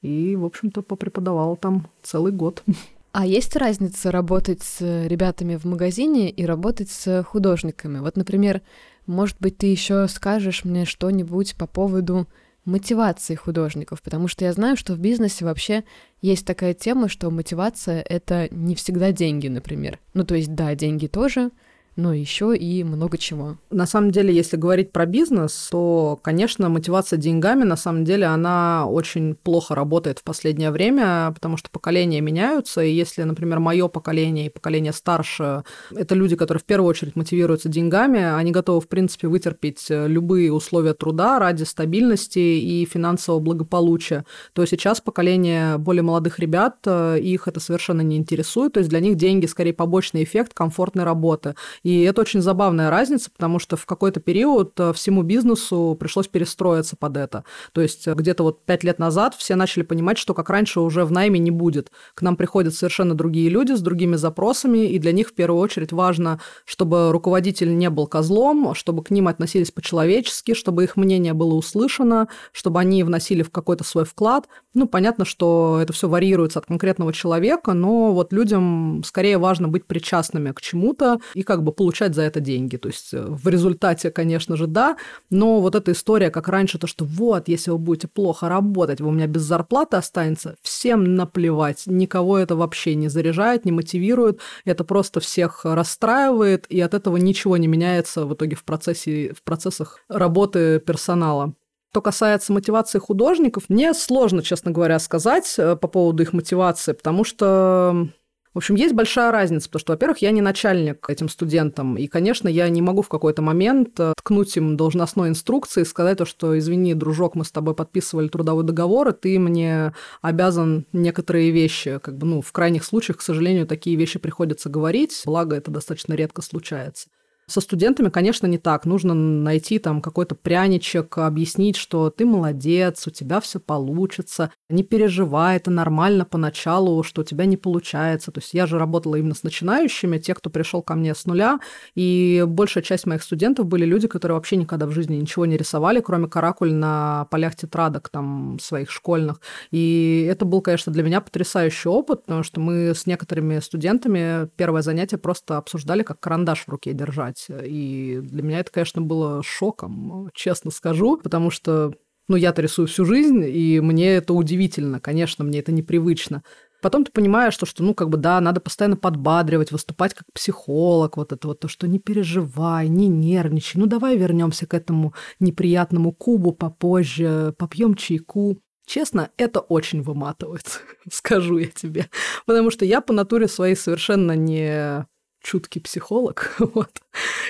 и, 0.01 0.35
в 0.35 0.45
общем-то, 0.45 0.81
попреподавала 0.81 1.55
там 1.55 1.87
целый 2.01 2.31
год. 2.31 2.63
А 3.13 3.25
есть 3.25 3.57
разница 3.57 4.09
работать 4.09 4.61
с 4.61 4.79
ребятами 4.79 5.57
в 5.57 5.65
магазине 5.65 6.29
и 6.29 6.45
работать 6.45 6.89
с 6.89 7.23
художниками? 7.23 7.99
Вот, 7.99 8.15
например, 8.15 8.61
может 9.07 9.37
быть, 9.39 9.57
ты 9.57 9.67
еще 9.67 10.07
скажешь 10.07 10.63
мне 10.63 10.85
что-нибудь 10.85 11.55
по 11.55 11.67
поводу 11.67 12.27
мотивации 12.65 13.35
художников, 13.35 14.01
потому 14.01 14.27
что 14.27 14.45
я 14.45 14.53
знаю, 14.53 14.77
что 14.77 14.93
в 14.93 14.99
бизнесе 14.99 15.45
вообще 15.45 15.83
есть 16.21 16.45
такая 16.45 16.73
тема, 16.73 17.09
что 17.09 17.31
мотивация— 17.31 18.01
это 18.09 18.47
не 18.51 18.75
всегда 18.75 19.11
деньги, 19.11 19.47
например. 19.47 19.99
Ну, 20.13 20.23
то 20.23 20.35
есть, 20.35 20.53
да, 20.53 20.75
деньги 20.75 21.07
тоже, 21.07 21.51
но 21.95 22.13
еще 22.13 22.55
и 22.55 22.83
много 22.83 23.17
чего. 23.17 23.57
На 23.69 23.85
самом 23.85 24.11
деле, 24.11 24.33
если 24.33 24.57
говорить 24.57 24.91
про 24.91 25.05
бизнес, 25.05 25.69
то, 25.71 26.19
конечно, 26.21 26.69
мотивация 26.69 27.17
деньгами, 27.17 27.63
на 27.63 27.75
самом 27.75 28.05
деле, 28.05 28.25
она 28.25 28.85
очень 28.87 29.35
плохо 29.35 29.75
работает 29.75 30.19
в 30.19 30.23
последнее 30.23 30.71
время, 30.71 31.31
потому 31.33 31.57
что 31.57 31.69
поколения 31.69 32.21
меняются, 32.21 32.81
и 32.81 32.91
если, 32.91 33.23
например, 33.23 33.59
мое 33.59 33.87
поколение 33.87 34.47
и 34.47 34.49
поколение 34.49 34.93
старше– 34.93 35.63
это 35.95 36.15
люди, 36.15 36.35
которые 36.35 36.61
в 36.61 36.65
первую 36.65 36.89
очередь 36.89 37.15
мотивируются 37.15 37.69
деньгами, 37.69 38.23
они 38.23 38.51
готовы, 38.51 38.81
в 38.81 38.87
принципе, 38.87 39.27
вытерпеть 39.27 39.85
любые 39.89 40.51
условия 40.53 40.93
труда 40.93 41.39
ради 41.39 41.63
стабильности 41.63 42.39
и 42.39 42.85
финансового 42.85 43.39
благополучия, 43.39 44.25
то 44.53 44.65
сейчас 44.65 45.01
поколение 45.01 45.77
более 45.77 46.03
молодых 46.03 46.39
ребят, 46.39 46.77
э, 46.85 47.19
их 47.19 47.47
это 47.47 47.59
совершенно 47.59 48.01
не 48.01 48.17
интересует, 48.17 48.73
то 48.73 48.79
есть 48.79 48.89
для 48.89 48.99
них 48.99 49.15
деньги 49.15 49.45
скорее 49.45 49.73
побочный 49.73 50.23
эффект 50.23 50.53
комфортной 50.53 51.05
работы. 51.05 51.55
И 51.83 52.01
это 52.01 52.21
очень 52.21 52.41
забавная 52.41 52.89
разница, 52.89 53.31
потому 53.31 53.59
что 53.59 53.75
в 53.75 53.85
какой-то 53.85 54.19
период 54.19 54.79
э, 54.79 54.93
всему 54.93 55.23
бизнесу 55.23 55.97
пришлось 55.99 56.27
перестроиться 56.27 56.95
под 56.95 57.17
это. 57.17 57.43
То 57.73 57.81
есть 57.81 58.07
э, 58.07 58.13
где-то 58.13 58.43
вот 58.43 58.65
пять 58.65 58.83
лет 58.83 58.99
назад 58.99 59.33
все 59.35 59.55
начали 59.55 59.83
понимать, 59.83 60.17
что 60.17 60.33
как 60.33 60.49
раньше 60.49 60.79
уже 60.79 61.05
в 61.05 61.11
найме 61.11 61.39
не 61.39 61.51
будет. 61.51 61.91
К 62.13 62.21
нам 62.21 62.35
приходят 62.35 62.75
совершенно 62.75 63.15
другие 63.15 63.49
люди 63.49 63.73
с 63.73 63.81
другими 63.81 64.15
запросами, 64.15 64.89
и 64.91 64.99
для 64.99 65.11
них 65.11 65.29
в 65.29 65.33
первую 65.33 65.59
очередь 65.59 65.91
важно, 65.91 66.39
чтобы 66.65 67.11
руководитель 67.11 67.75
не 67.75 67.89
был 67.89 68.05
козлом, 68.07 68.75
чтобы 68.75 69.03
к 69.03 69.09
ним 69.09 69.27
относились 69.27 69.71
по-человечески, 69.71 70.53
чтобы 70.53 70.83
их 70.83 70.97
мнение 70.97 71.33
было 71.33 71.55
услышано, 71.55 72.27
чтобы 72.51 72.79
они 72.79 73.03
вносили 73.03 73.41
в 73.41 73.49
какой-то 73.49 73.83
свой 73.83 74.05
вклад. 74.05 74.47
Ну, 74.73 74.87
понятно, 74.87 75.25
что 75.25 75.79
это 75.81 75.93
все 75.93 76.07
варьируется 76.07 76.59
от 76.59 76.65
конкретного 76.65 77.11
человека, 77.11 77.73
но 77.73 78.13
вот 78.13 78.33
людям 78.33 79.01
скорее 79.03 79.37
важно 79.37 79.67
быть 79.67 79.85
причастными 79.85 80.51
к 80.51 80.61
чему-то 80.61 81.19
и 81.33 81.43
как 81.43 81.63
бы 81.63 81.70
бы 81.71 81.75
получать 81.75 82.15
за 82.15 82.23
это 82.23 82.39
деньги. 82.39 82.77
То 82.77 82.89
есть 82.89 83.13
э, 83.13 83.25
в 83.25 83.47
результате, 83.47 84.11
конечно 84.11 84.55
же, 84.55 84.67
да, 84.67 84.97
но 85.29 85.59
вот 85.59 85.75
эта 85.75 85.91
история, 85.91 86.29
как 86.29 86.47
раньше, 86.47 86.77
то, 86.77 86.87
что 86.87 87.05
вот, 87.05 87.47
если 87.47 87.71
вы 87.71 87.77
будете 87.77 88.07
плохо 88.07 88.49
работать, 88.49 89.01
вы 89.01 89.07
у 89.07 89.11
меня 89.11 89.27
без 89.27 89.41
зарплаты 89.41 89.97
останется, 89.97 90.55
всем 90.61 91.15
наплевать, 91.15 91.83
никого 91.85 92.37
это 92.37 92.55
вообще 92.55 92.95
не 92.95 93.07
заряжает, 93.07 93.65
не 93.65 93.71
мотивирует, 93.71 94.39
это 94.65 94.83
просто 94.83 95.19
всех 95.19 95.61
расстраивает, 95.63 96.65
и 96.69 96.79
от 96.81 96.93
этого 96.93 97.17
ничего 97.17 97.57
не 97.57 97.67
меняется 97.67 98.25
в 98.25 98.33
итоге 98.33 98.55
в, 98.55 98.63
процессе, 98.63 99.33
в 99.33 99.43
процессах 99.43 99.99
работы 100.09 100.79
персонала. 100.79 101.53
Что 101.91 102.01
касается 102.01 102.53
мотивации 102.53 102.99
художников, 102.99 103.65
мне 103.67 103.93
сложно, 103.93 104.41
честно 104.41 104.71
говоря, 104.71 104.97
сказать 104.97 105.53
э, 105.57 105.75
по 105.75 105.89
поводу 105.89 106.23
их 106.23 106.31
мотивации, 106.31 106.93
потому 106.93 107.25
что 107.25 108.07
в 108.53 108.57
общем, 108.57 108.75
есть 108.75 108.93
большая 108.93 109.31
разница, 109.31 109.69
потому 109.69 109.79
что, 109.79 109.93
во-первых, 109.93 110.17
я 110.19 110.31
не 110.31 110.41
начальник 110.41 111.09
этим 111.09 111.29
студентам, 111.29 111.97
и, 111.97 112.07
конечно, 112.07 112.49
я 112.49 112.67
не 112.67 112.81
могу 112.81 113.01
в 113.01 113.07
какой-то 113.07 113.41
момент 113.41 113.97
э, 113.99 114.13
ткнуть 114.17 114.57
им 114.57 114.75
должностной 114.75 115.29
инструкции 115.29 115.81
и 115.81 115.85
сказать 115.85 116.17
то, 116.17 116.25
что, 116.25 116.57
извини, 116.59 116.93
дружок, 116.93 117.35
мы 117.35 117.45
с 117.45 117.51
тобой 117.51 117.75
подписывали 117.75 118.27
трудовой 118.27 118.65
договор, 118.65 119.09
и 119.09 119.13
ты 119.13 119.39
мне 119.39 119.93
обязан 120.21 120.85
некоторые 120.91 121.51
вещи, 121.51 121.99
как 121.99 122.17
бы, 122.17 122.27
ну, 122.27 122.41
в 122.41 122.51
крайних 122.51 122.83
случаях, 122.83 123.19
к 123.19 123.21
сожалению, 123.21 123.67
такие 123.67 123.95
вещи 123.95 124.19
приходится 124.19 124.69
говорить, 124.69 125.21
благо 125.25 125.55
это 125.55 125.71
достаточно 125.71 126.13
редко 126.13 126.41
случается. 126.41 127.07
Со 127.51 127.59
студентами, 127.59 128.07
конечно, 128.07 128.47
не 128.47 128.57
так. 128.57 128.85
Нужно 128.85 129.13
найти 129.13 129.77
там 129.77 130.01
какой-то 130.01 130.35
пряничек, 130.35 131.17
объяснить, 131.17 131.75
что 131.75 132.09
ты 132.09 132.23
молодец, 132.25 133.05
у 133.07 133.11
тебя 133.11 133.41
все 133.41 133.59
получится. 133.59 134.53
Не 134.69 134.83
переживай, 134.83 135.57
это 135.57 135.69
нормально 135.69 136.23
поначалу, 136.23 137.03
что 137.03 137.23
у 137.23 137.25
тебя 137.25 137.43
не 137.43 137.57
получается. 137.57 138.31
То 138.31 138.39
есть 138.39 138.53
я 138.53 138.67
же 138.67 138.79
работала 138.79 139.17
именно 139.17 139.35
с 139.35 139.43
начинающими, 139.43 140.17
те, 140.17 140.33
кто 140.33 140.49
пришел 140.49 140.81
ко 140.81 140.95
мне 140.95 141.13
с 141.13 141.25
нуля, 141.25 141.59
и 141.93 142.45
большая 142.47 142.85
часть 142.85 143.05
моих 143.05 143.21
студентов 143.21 143.65
были 143.65 143.83
люди, 143.83 144.07
которые 144.07 144.37
вообще 144.37 144.55
никогда 144.55 144.85
в 144.85 144.91
жизни 144.91 145.17
ничего 145.17 145.45
не 145.45 145.57
рисовали, 145.57 145.99
кроме 145.99 146.29
каракуль 146.29 146.71
на 146.71 147.27
полях 147.31 147.57
тетрадок 147.57 148.07
там 148.07 148.59
своих 148.61 148.89
школьных. 148.89 149.41
И 149.71 150.25
это 150.31 150.45
был, 150.45 150.61
конечно, 150.61 150.93
для 150.93 151.03
меня 151.03 151.19
потрясающий 151.19 151.89
опыт, 151.89 152.21
потому 152.21 152.43
что 152.43 152.61
мы 152.61 152.95
с 152.95 153.05
некоторыми 153.07 153.59
студентами 153.59 154.47
первое 154.55 154.83
занятие 154.83 155.17
просто 155.17 155.57
обсуждали, 155.57 156.03
как 156.03 156.21
карандаш 156.21 156.63
в 156.63 156.69
руке 156.69 156.93
держать 156.93 157.40
делать. 157.47 157.65
И 157.67 158.19
для 158.21 158.43
меня 158.43 158.59
это, 158.59 158.71
конечно, 158.71 159.01
было 159.01 159.41
шоком, 159.43 160.29
честно 160.33 160.71
скажу, 160.71 161.17
потому 161.17 161.49
что 161.49 161.93
ну, 162.27 162.37
я-то 162.37 162.61
рисую 162.61 162.87
всю 162.87 163.03
жизнь, 163.03 163.43
и 163.45 163.81
мне 163.81 164.13
это 164.15 164.33
удивительно, 164.33 164.99
конечно, 164.99 165.43
мне 165.43 165.59
это 165.59 165.71
непривычно. 165.71 166.43
Потом 166.81 167.03
ты 167.03 167.11
понимаешь, 167.11 167.53
что, 167.53 167.65
что, 167.65 167.83
ну, 167.83 167.93
как 167.93 168.09
бы, 168.09 168.17
да, 168.17 168.39
надо 168.41 168.59
постоянно 168.59 168.95
подбадривать, 168.95 169.71
выступать 169.71 170.13
как 170.13 170.25
психолог, 170.33 171.17
вот 171.17 171.31
это 171.31 171.47
вот 171.47 171.59
то, 171.59 171.67
что 171.67 171.87
не 171.87 171.99
переживай, 171.99 172.87
не 172.87 173.07
нервничай, 173.07 173.79
ну, 173.79 173.85
давай 173.85 174.17
вернемся 174.17 174.65
к 174.65 174.73
этому 174.73 175.13
неприятному 175.39 176.11
кубу 176.11 176.53
попозже, 176.53 177.53
попьем 177.57 177.95
чайку. 177.95 178.57
Честно, 178.87 179.29
это 179.37 179.59
очень 179.59 180.01
выматывает, 180.01 180.81
скажу 181.11 181.59
я 181.59 181.67
тебе. 181.67 182.09
Потому 182.45 182.71
что 182.71 182.83
я 182.83 183.01
по 183.01 183.13
натуре 183.13 183.47
своей 183.47 183.75
совершенно 183.75 184.31
не 184.35 185.05
чуткий 185.41 185.81
психолог, 185.81 186.55
вот. 186.59 186.89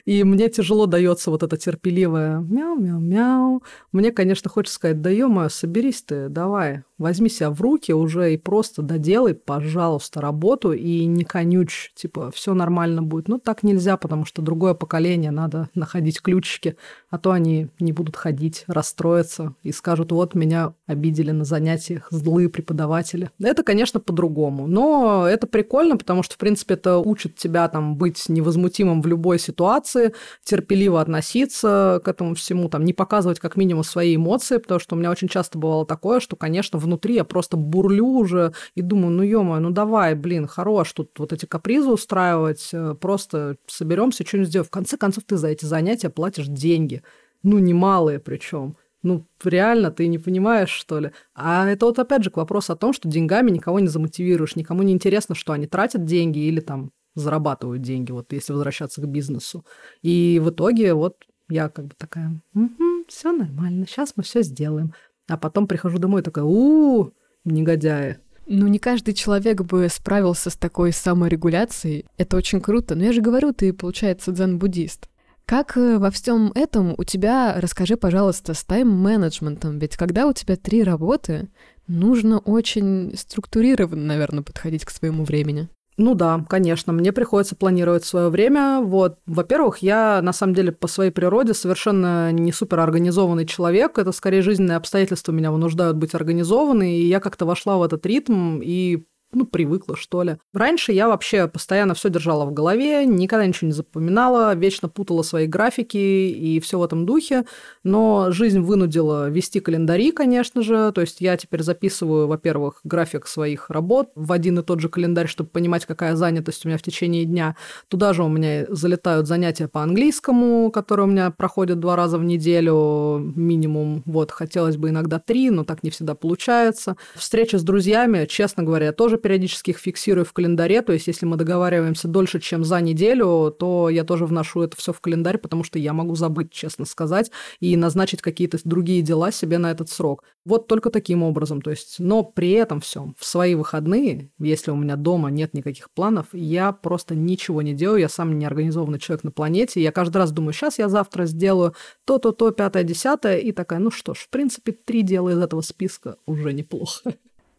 И 0.06 0.24
мне 0.24 0.50
тяжело 0.50 0.86
дается 0.86 1.32
вот 1.32 1.44
это 1.44 1.58
терпеливое 1.58 2.40
мяу-мяу-мяу. 2.40 3.64
Мне, 3.92 4.12
конечно, 4.12 4.50
хочется 4.50 4.76
сказать, 4.76 5.02
да 5.02 5.10
ё 5.10 5.30
соберись 5.50 6.02
ты, 6.04 6.30
давай, 6.30 6.84
возьми 7.02 7.30
себя 7.30 7.50
в 7.50 7.60
руки 7.62 7.92
уже 7.92 8.34
и 8.34 8.38
просто 8.38 8.82
доделай, 8.82 9.34
пожалуйста, 9.34 10.22
работу 10.22 10.72
и 10.72 11.06
не 11.06 11.24
конючь, 11.24 11.92
типа, 11.96 12.32
все 12.32 12.54
нормально 12.54 13.02
будет. 13.02 13.28
Ну, 13.28 13.40
так 13.40 13.64
нельзя, 13.64 13.98
потому 13.98 14.26
что 14.26 14.42
другое 14.42 14.74
поколение, 14.74 15.32
надо 15.32 15.70
находить 15.76 16.22
ключики, 16.22 16.78
а 17.10 17.18
то 17.18 17.32
они 17.32 17.70
не 17.80 17.92
будут 17.92 18.16
ходить, 18.16 18.64
расстроятся 18.68 19.54
и 19.64 19.72
скажут, 19.72 20.12
вот, 20.12 20.36
меня 20.36 20.74
обидели 20.86 21.32
на 21.32 21.44
занятиях 21.44 22.08
злые 22.12 22.50
преподаватели. 22.50 23.32
Это, 23.42 23.64
конечно, 23.64 24.00
по-другому, 24.00 24.68
но 24.68 25.28
это 25.28 25.48
прикольно, 25.48 25.98
потому 25.98 26.24
что, 26.24 26.36
в 26.36 26.38
принципе, 26.38 26.76
это 26.76 26.98
учит 26.98 27.36
тебя 27.36 27.68
там 27.68 27.96
быть 27.96 28.30
невозмутимым 28.30 29.02
в 29.02 29.08
любой 29.08 29.40
ситуации, 29.40 30.14
терпеливо 30.44 31.02
относиться 31.02 32.02
к 32.04 32.08
этому 32.08 32.36
всему, 32.36 32.70
там, 32.70 32.86
не 32.86 32.94
показывать 32.94 33.40
как 33.40 33.58
минимум 33.58 33.84
свои 33.84 34.16
эмоции, 34.16 34.58
потому 34.58 34.80
что 34.80 34.96
у 34.96 35.00
меня 35.00 35.10
очень 35.10 35.28
часто 35.28 35.58
бывало 35.58 35.86
такое, 35.86 36.20
что, 36.20 36.36
конечно, 36.36 36.78
внутри 36.92 37.16
я 37.16 37.24
просто 37.24 37.58
бурлю 37.58 38.06
уже 38.06 38.54
и 38.76 38.82
думаю, 38.82 39.12
ну, 39.12 39.24
ё 39.24 39.42
ну 39.44 39.70
давай, 39.72 40.16
блин, 40.16 40.48
хорош 40.48 40.92
тут 40.94 41.18
вот 41.18 41.34
эти 41.34 41.46
капризы 41.46 41.90
устраивать, 41.90 42.70
э, 42.74 42.96
просто 43.00 43.56
соберемся, 43.68 44.26
что-нибудь 44.26 44.50
сделаем. 44.50 44.68
В 44.68 44.72
конце 44.72 44.98
концов, 44.98 45.24
ты 45.24 45.38
за 45.38 45.48
эти 45.48 45.66
занятия 45.66 46.10
платишь 46.10 46.48
деньги, 46.48 47.02
ну, 47.44 47.60
немалые 47.60 48.20
причем. 48.20 48.76
Ну, 49.04 49.26
реально, 49.44 49.90
ты 49.90 50.08
не 50.08 50.20
понимаешь, 50.20 50.70
что 50.70 51.00
ли? 51.00 51.12
А 51.34 51.68
это 51.68 51.88
вот 51.88 51.98
опять 51.98 52.24
же 52.24 52.30
к 52.30 52.38
вопросу 52.38 52.74
о 52.74 52.76
том, 52.76 52.94
что 52.94 53.10
деньгами 53.10 53.50
никого 53.50 53.80
не 53.80 53.88
замотивируешь, 53.88 54.56
никому 54.56 54.84
не 54.84 54.94
интересно, 54.94 55.34
что 55.34 55.54
они 55.54 55.66
тратят 55.66 56.06
деньги 56.06 56.40
или 56.40 56.60
там 56.60 56.92
зарабатывают 57.16 57.82
деньги, 57.82 58.12
вот 58.12 58.32
если 58.32 58.54
возвращаться 58.54 59.02
к 59.02 59.08
бизнесу. 59.08 59.66
И 60.04 60.40
в 60.44 60.52
итоге 60.52 60.94
вот 60.94 61.16
я 61.50 61.68
как 61.70 61.86
бы 61.86 61.96
такая, 61.98 62.40
угу, 62.54 63.06
все 63.08 63.32
нормально, 63.32 63.86
сейчас 63.88 64.14
мы 64.16 64.24
все 64.24 64.44
сделаем. 64.44 64.94
А 65.32 65.38
потом 65.38 65.66
прихожу 65.66 65.98
домой 65.98 66.24
такая, 66.24 66.44
у, 66.44 67.14
негодяи. 67.46 68.18
Ну, 68.48 68.68
не 68.68 68.80
каждый 68.80 69.14
человек 69.14 69.62
бы 69.62 69.88
справился 69.90 70.50
с 70.50 70.58
такой 70.58 70.92
саморегуляцией. 70.92 72.06
Это 72.18 72.36
очень 72.36 72.60
круто. 72.60 72.96
Но 72.96 73.06
я 73.06 73.14
же 73.14 73.22
говорю, 73.22 73.54
ты, 73.54 73.72
получается, 73.72 74.34
дзен-буддист. 74.34 75.08
Как 75.46 75.78
э, 75.78 76.00
во 76.00 76.12
всем 76.12 76.52
этом 76.54 76.96
у 76.98 77.06
тебя, 77.06 77.56
расскажи, 77.58 77.96
пожалуйста, 77.96 78.54
с 78.54 78.66
тайм-менеджментом? 78.66 79.80
Ведь 79.80 79.96
когда 79.96 80.28
у 80.28 80.34
тебя 80.34 80.58
три 80.58 80.84
работы, 80.84 81.48
нужно 81.88 82.40
очень 82.40 83.14
структурированно, 83.16 84.04
наверное, 84.04 84.44
подходить 84.44 84.84
к 84.84 84.90
своему 84.90 85.24
времени. 85.24 85.70
Ну 86.02 86.16
да, 86.16 86.44
конечно, 86.50 86.94
мне 86.94 87.12
приходится 87.12 87.56
планировать 87.56 88.04
свое 88.04 88.30
время. 88.30 88.82
Вот, 88.82 89.20
во-первых, 89.28 89.84
я 89.84 90.20
на 90.24 90.34
самом 90.34 90.56
деле 90.56 90.72
по 90.72 90.88
своей 90.88 91.12
природе 91.12 91.54
совершенно 91.54 92.32
не 92.32 92.52
суперорганизованный 92.52 93.46
человек. 93.46 94.00
Это 94.00 94.12
скорее 94.12 94.42
жизненные 94.42 94.78
обстоятельства 94.78 95.32
меня 95.32 95.52
вынуждают 95.52 95.98
быть 95.98 96.16
организованной, 96.16 96.96
и 96.96 97.08
я 97.08 97.20
как-то 97.20 97.46
вошла 97.46 97.78
в 97.78 97.84
этот 97.84 98.04
ритм 98.08 98.62
и 98.64 99.06
ну, 99.34 99.46
привыкла, 99.46 99.96
что 99.96 100.24
ли. 100.24 100.38
Раньше 100.54 100.92
я 100.92 101.08
вообще 101.08 101.48
постоянно 101.48 101.94
все 101.94 102.10
держала 102.10 102.46
в 102.46 102.54
голове, 102.54 103.06
никогда 103.06 103.46
ничего 103.46 103.68
не 103.68 103.74
запоминала, 103.74 104.54
вечно 104.56 104.90
путала 104.90 105.22
свои 105.22 105.48
графики 105.48 105.98
и 105.98 106.60
все 106.60 106.80
в 106.80 106.84
этом 106.84 107.06
духе, 107.06 107.46
но 107.84 108.32
жизнь 108.32 108.60
вынудила 108.60 109.30
вести 109.30 109.60
календари, 109.60 110.12
конечно 110.12 110.62
же, 110.62 110.92
то 110.92 111.02
есть 111.02 111.22
я 111.22 111.38
теперь 111.38 111.64
записываю, 111.64 112.28
во-первых, 112.28 112.82
график 112.84 113.28
своих 113.28 113.70
работ 113.70 114.10
в 114.16 114.32
один 114.32 114.60
и 114.60 114.64
тот 114.64 114.80
же 114.80 114.90
календарь, 114.90 115.28
чтобы 115.28 115.50
понимать, 115.50 115.86
какая 115.86 116.16
занятость 116.16 116.66
у 116.66 116.70
меня 116.70 116.78
в 116.78 116.84
течение 116.84 117.26
дня. 117.26 117.56
Туда 117.88 118.14
же 118.14 118.24
у 118.24 118.28
меня 118.28 118.66
залетают 118.70 119.28
занятия 119.28 119.68
по 119.68 119.82
английскому, 119.82 120.72
которые 120.72 121.06
у 121.06 121.10
меня 121.10 121.32
проходят 121.32 121.80
два 121.80 121.96
раза 121.96 122.18
в 122.18 122.24
неделю 122.24 123.32
минимум. 123.36 124.04
Вот, 124.06 124.32
хотелось 124.32 124.78
бы 124.78 124.90
иногда 124.90 125.20
три, 125.20 125.50
но 125.50 125.64
так 125.64 125.84
не 125.84 125.90
всегда 125.90 126.16
получается. 126.16 126.98
Встреча 127.16 127.58
с 127.58 127.64
друзьями, 127.64 128.26
честно 128.26 128.64
говоря, 128.64 128.88
я 128.88 128.94
тоже 128.94 129.18
периодически 129.22 129.72
их 129.72 129.78
фиксирую 129.78 130.26
в 130.26 130.34
календаре, 130.34 130.82
то 130.82 130.94
есть 130.94 131.08
если 131.08 131.26
мы 131.26 131.38
договариваемся 131.38 132.08
дольше, 132.08 132.40
чем 132.40 132.64
за 132.64 132.82
неделю, 132.82 133.56
то 133.58 133.90
я 133.90 134.04
тоже 134.04 134.26
вношу 134.26 134.62
это 134.62 134.76
все 134.76 134.92
в 134.92 135.00
календарь, 135.00 135.38
потому 135.38 135.64
что 135.64 135.80
я 135.80 135.94
могу 135.94 136.16
забыть, 136.16 136.52
честно 136.52 136.86
сказать, 136.86 137.32
и 137.60 137.78
назначить 137.78 138.22
какие-то 138.22 138.58
другие 138.64 139.02
дела 139.02 139.32
себе 139.32 139.58
на 139.58 139.72
этот 139.72 139.90
срок. 139.90 140.24
Вот 140.44 140.68
только 140.68 140.90
таким 140.90 141.24
образом, 141.24 141.62
то 141.62 141.72
есть, 141.72 141.96
но 142.00 142.24
при 142.24 142.52
этом 142.52 142.82
все 142.82 143.14
в 143.18 143.26
свои 143.26 143.56
выходные, 143.56 144.32
если 144.40 144.72
у 144.72 144.76
меня 144.76 144.96
дома 144.96 145.30
нет 145.30 145.54
никаких 145.54 145.92
планов, 145.92 146.28
я 146.34 146.72
просто 146.72 147.16
ничего 147.16 147.62
не 147.62 147.74
делаю, 147.74 148.00
я 148.00 148.10
сам 148.10 148.38
неорганизованный 148.38 149.00
человек 149.00 149.24
на 149.24 149.32
планете, 149.32 149.82
я 149.82 149.92
каждый 149.92 150.18
раз 150.18 150.32
думаю, 150.32 150.54
сейчас 150.54 150.80
я 150.80 150.90
завтра 150.90 151.26
сделаю 151.26 151.76
то-то-то, 152.06 152.52
пятое, 152.52 152.84
десятое, 152.84 153.38
и 153.38 153.52
такая, 153.52 153.80
ну 153.80 153.92
что 153.92 154.14
ж, 154.14 154.20
в 154.20 154.30
принципе, 154.30 154.72
три 154.72 155.04
дела 155.04 155.30
из 155.30 155.38
этого 155.38 155.62
списка 155.62 156.18
уже 156.26 156.54
неплохо. 156.54 157.14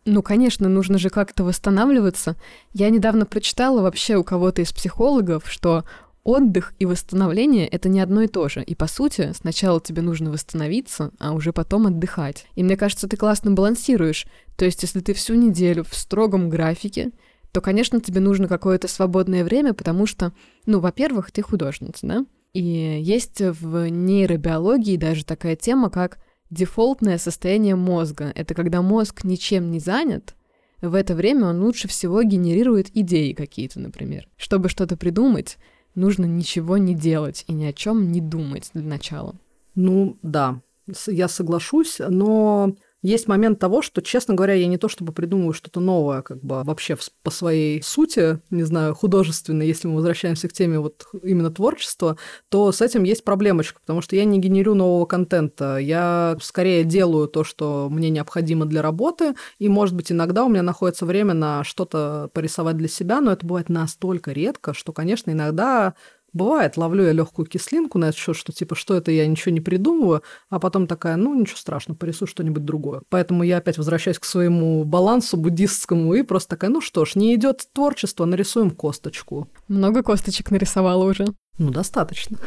Ну, 0.05 0.23
конечно, 0.23 0.69
нужно 0.69 0.99
же 0.99 1.11
как-то 1.11 1.45
восстанавливаться. 1.45 2.37
Я 2.73 2.91
недавно 2.91 3.25
прочитала 3.25 3.83
вообще 3.83 4.17
у 4.17 4.25
кого-то 4.25 4.63
из 4.63 4.73
психологов, 4.73 5.45
что 5.47 5.85
отдых 6.25 6.75
и 6.79 6.87
восстановление— 6.87 7.67
это 7.69 7.89
не 7.89 8.01
одно 8.01 8.23
и 8.23 8.27
то 8.27 8.49
же. 8.49 8.63
И, 8.63 8.75
по 8.75 8.87
сути, 8.87 9.33
сначала 9.33 9.81
тебе 9.81 10.03
нужно 10.03 10.31
восстановиться, 10.31 11.13
а 11.19 11.33
уже 11.33 11.53
потом 11.53 11.87
отдыхать. 11.87 12.47
И 12.57 12.65
мне 12.65 12.77
кажется, 12.77 13.09
ты 13.09 13.17
классно 13.17 13.53
балансируешь. 13.53 14.27
То 14.57 14.65
есть, 14.65 14.83
если 14.83 15.01
ты 15.01 15.15
всю 15.15 15.35
неделю 15.35 15.85
в 15.85 15.95
строгом 15.95 16.49
графике, 16.49 17.13
то, 17.53 17.61
конечно, 17.61 18.01
тебе 18.01 18.21
нужно 18.21 18.49
какое-то 18.49 18.89
свободное 18.89 19.45
время, 19.45 19.75
потому 19.75 20.07
что, 20.07 20.33
ну, 20.67 20.81
во-первых, 20.81 21.31
ты 21.31 21.43
художница, 21.43 22.07
да? 22.07 22.27
И 22.55 22.63
есть 22.63 23.41
в 23.41 23.89
нейробиологии 23.89 24.97
даже 24.97 25.25
такая 25.25 25.57
тема, 25.57 25.91
как 25.91 26.19
дефолтное 26.53 27.19
состояние 27.19 27.77
мозга. 27.77 28.31
Это 28.35 28.55
когда 28.55 28.83
мозг 28.83 29.25
ничем 29.25 29.71
не 29.71 29.81
занят, 29.81 30.37
в 30.81 30.95
это 30.95 31.15
время 31.15 31.47
он 31.47 31.63
лучше 31.63 31.89
всего 31.89 32.23
генерирует 32.23 32.91
идеи 32.95 33.33
какие-то, 33.33 33.81
например. 33.81 34.29
Чтобы 34.37 34.69
что-то 34.69 34.97
придумать, 34.97 35.57
нужно 35.95 36.25
ничего 36.25 36.77
не 36.77 36.95
делать 36.95 37.45
и 37.47 37.53
ни 37.53 37.65
о 37.65 37.73
чем 37.73 38.11
не 38.11 38.21
думать 38.21 38.71
для 38.75 38.83
начала. 38.83 39.37
Ну 39.75 40.19
да, 40.23 40.61
я 41.07 41.29
соглашусь, 41.29 42.01
но 42.01 42.75
есть 43.03 43.29
момент 43.29 43.59
того, 43.59 43.83
что, 43.83 44.01
честно 44.01 44.35
говоря, 44.35 44.55
я 44.55 44.67
не 44.67 44.79
то 44.79 44.89
чтобы 44.89 45.13
придумываю 45.13 45.53
что-то 45.53 45.81
новое, 45.81 46.23
как 46.23 46.43
бы 46.43 46.63
вообще 46.63 46.97
по 47.23 47.31
своей 47.31 47.83
сути, 47.83 48.39
не 48.51 48.63
знаю, 48.63 48.95
художественной, 48.95 49.67
если 49.67 49.89
мы 49.89 49.97
возвращаемся 49.97 50.49
к 50.49 50.53
теме 50.53 50.79
вот 50.79 51.07
именно 51.23 51.51
творчества, 51.51 52.17
то 52.49 52.71
с 52.71 52.81
этим 52.81 53.03
есть 53.03 53.25
проблемочка, 53.25 53.81
потому 53.81 54.01
что 54.03 54.17
я 54.17 54.25
не 54.25 54.39
генерю 54.39 54.75
нового 54.75 55.05
контента. 55.05 55.79
Я 55.79 56.37
скорее 56.41 56.85
делаю 56.85 57.27
то, 57.27 57.43
что 57.45 57.89
мне 57.91 58.09
необходимо 58.09 58.67
для 58.67 58.83
работы, 58.83 59.35
и, 59.59 59.69
может 59.69 59.97
быть, 59.97 60.13
иногда 60.13 60.45
у 60.45 60.49
меня 60.49 60.63
находится 60.63 61.05
время 61.05 61.35
на 61.35 61.65
что-то 61.65 62.31
порисовать 62.33 62.77
для 62.77 62.89
себя, 62.89 63.21
но 63.21 63.33
это 63.33 63.45
бывает 63.45 63.69
настолько 63.69 64.33
редко, 64.33 64.75
что, 64.75 64.93
конечно, 64.93 65.31
иногда 65.31 65.95
Бывает, 66.33 66.77
ловлю 66.77 67.05
я 67.05 67.13
легкую 67.13 67.47
кислинку 67.47 67.99
на 67.99 68.07
этот 68.07 68.17
счет, 68.17 68.37
что 68.37 68.53
типа, 68.53 68.75
что 68.75 68.95
это 68.95 69.11
я 69.11 69.27
ничего 69.27 69.53
не 69.53 69.61
придумываю, 69.61 70.23
а 70.49 70.59
потом 70.59 70.87
такая, 70.87 71.17
ну, 71.17 71.35
ничего 71.39 71.59
страшного, 71.59 71.97
порисую 71.97 72.29
что-нибудь 72.29 72.65
другое. 72.65 73.03
Поэтому 73.11 73.43
я 73.43 73.59
опять 73.59 73.77
возвращаюсь 73.77 74.19
к 74.19 74.25
своему 74.25 74.85
балансу 74.85 75.37
буддистскому 75.37 76.15
и 76.15 76.23
просто 76.23 76.51
такая, 76.51 76.71
ну 76.71 76.81
что 76.81 77.05
ж, 77.05 77.17
не 77.17 77.35
идет 77.35 77.67
творчество, 77.73 78.25
нарисуем 78.25 78.71
косточку. 78.71 79.49
Много 79.69 80.03
косточек 80.03 80.51
нарисовала 80.51 81.05
уже. 81.05 81.27
Ну, 81.59 81.71
достаточно. 81.71 82.39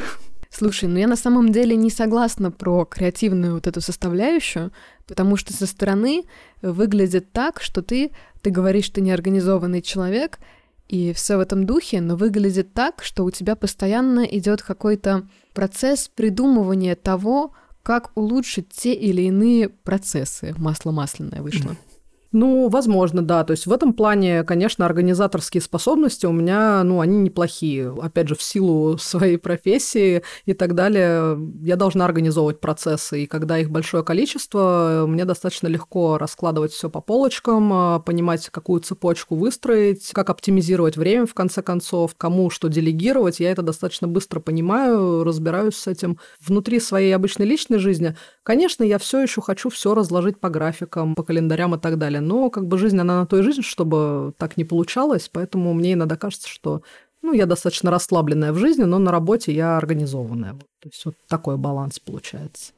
Слушай, 0.49 0.87
ну 0.87 0.97
я 0.97 1.07
на 1.07 1.17
самом 1.17 1.51
деле 1.51 1.75
не 1.75 1.89
согласна 1.89 2.49
про 2.49 2.85
креативную 2.85 3.55
вот 3.55 3.67
эту 3.67 3.81
составляющую, 3.81 4.71
потому 5.05 5.35
что 5.35 5.51
со 5.51 5.67
стороны 5.67 6.23
выглядит 6.61 7.33
так, 7.33 7.61
что 7.61 7.81
ты, 7.81 8.11
ты 8.41 8.51
говоришь, 8.51 8.89
ты 8.89 9.01
неорганизованный 9.01 9.81
человек, 9.81 10.39
и 10.87 11.13
все 11.13 11.37
в 11.37 11.39
этом 11.39 11.65
духе, 11.65 12.01
но 12.01 12.15
выглядит 12.15 12.73
так, 12.73 13.03
что 13.03 13.25
у 13.25 13.31
тебя 13.31 13.55
постоянно 13.55 14.21
идет 14.21 14.61
какой-то 14.61 15.27
процесс 15.53 16.09
придумывания 16.13 16.95
того, 16.95 17.53
как 17.83 18.11
улучшить 18.15 18.69
те 18.69 18.93
или 18.93 19.23
иные 19.23 19.69
процессы. 19.69 20.53
Масло 20.57 20.91
масляное 20.91 21.41
вышло. 21.41 21.75
Ну, 22.37 22.67
возможно, 22.67 23.21
да. 23.21 23.45
То 23.45 23.51
есть 23.51 23.65
в 23.65 23.71
этом 23.71 23.93
плане, 23.93 24.43
конечно, 24.43 24.85
организаторские 24.85 25.61
способности 25.61 26.25
у 26.25 26.33
меня, 26.33 26.83
ну, 26.83 26.99
они 26.99 27.17
неплохие. 27.17 27.95
Опять 28.01 28.27
же, 28.27 28.35
в 28.35 28.43
силу 28.43 28.97
своей 28.97 29.37
профессии 29.37 30.21
и 30.43 30.53
так 30.53 30.75
далее, 30.75 31.39
я 31.61 31.77
должна 31.77 32.03
организовывать 32.03 32.59
процессы. 32.59 33.23
И 33.23 33.25
когда 33.25 33.57
их 33.57 33.69
большое 33.69 34.03
количество, 34.03 35.05
мне 35.07 35.23
достаточно 35.23 35.67
легко 35.67 36.17
раскладывать 36.17 36.73
все 36.73 36.89
по 36.89 36.99
полочкам, 36.99 37.71
а, 37.71 37.99
понимать, 37.99 38.49
какую 38.49 38.81
цепочку 38.81 39.35
выстроить, 39.35 40.11
как 40.11 40.29
оптимизировать 40.29 40.97
время, 40.97 41.27
в 41.27 41.33
конце 41.33 41.61
концов, 41.61 42.15
кому 42.17 42.49
что 42.49 42.67
делегировать. 42.67 43.39
Я 43.39 43.51
это 43.51 43.61
достаточно 43.61 44.09
быстро 44.09 44.41
понимаю, 44.41 45.23
разбираюсь 45.23 45.77
с 45.77 45.87
этим. 45.87 46.19
Внутри 46.45 46.81
своей 46.81 47.15
обычной 47.15 47.45
личной 47.45 47.77
жизни, 47.77 48.17
конечно, 48.43 48.83
я 48.83 48.99
все 48.99 49.21
еще 49.21 49.39
хочу 49.41 49.69
все 49.69 49.95
разложить 49.95 50.41
по 50.41 50.49
графикам, 50.49 51.15
по 51.15 51.23
календарям 51.23 51.73
и 51.75 51.79
так 51.79 51.97
далее 51.97 52.24
но 52.25 52.49
как 52.49 52.67
бы 52.67 52.77
жизнь, 52.77 52.99
она 52.99 53.21
на 53.21 53.25
то 53.25 53.37
и 53.37 53.41
жизнь, 53.41 53.61
чтобы 53.61 54.33
так 54.37 54.57
не 54.57 54.65
получалось, 54.65 55.29
поэтому 55.31 55.73
мне 55.73 55.93
иногда 55.93 56.17
кажется, 56.17 56.49
что 56.49 56.81
ну, 57.21 57.33
я 57.33 57.45
достаточно 57.45 57.89
расслабленная 57.89 58.53
в 58.53 58.57
жизни, 58.57 58.83
но 58.83 58.99
на 58.99 59.11
работе 59.11 59.51
я 59.51 59.77
организованная. 59.77 60.53
То 60.53 60.89
есть 60.89 61.03
вот 61.05 61.15
такой 61.27 61.57
баланс 61.57 61.99
получается. 61.99 62.73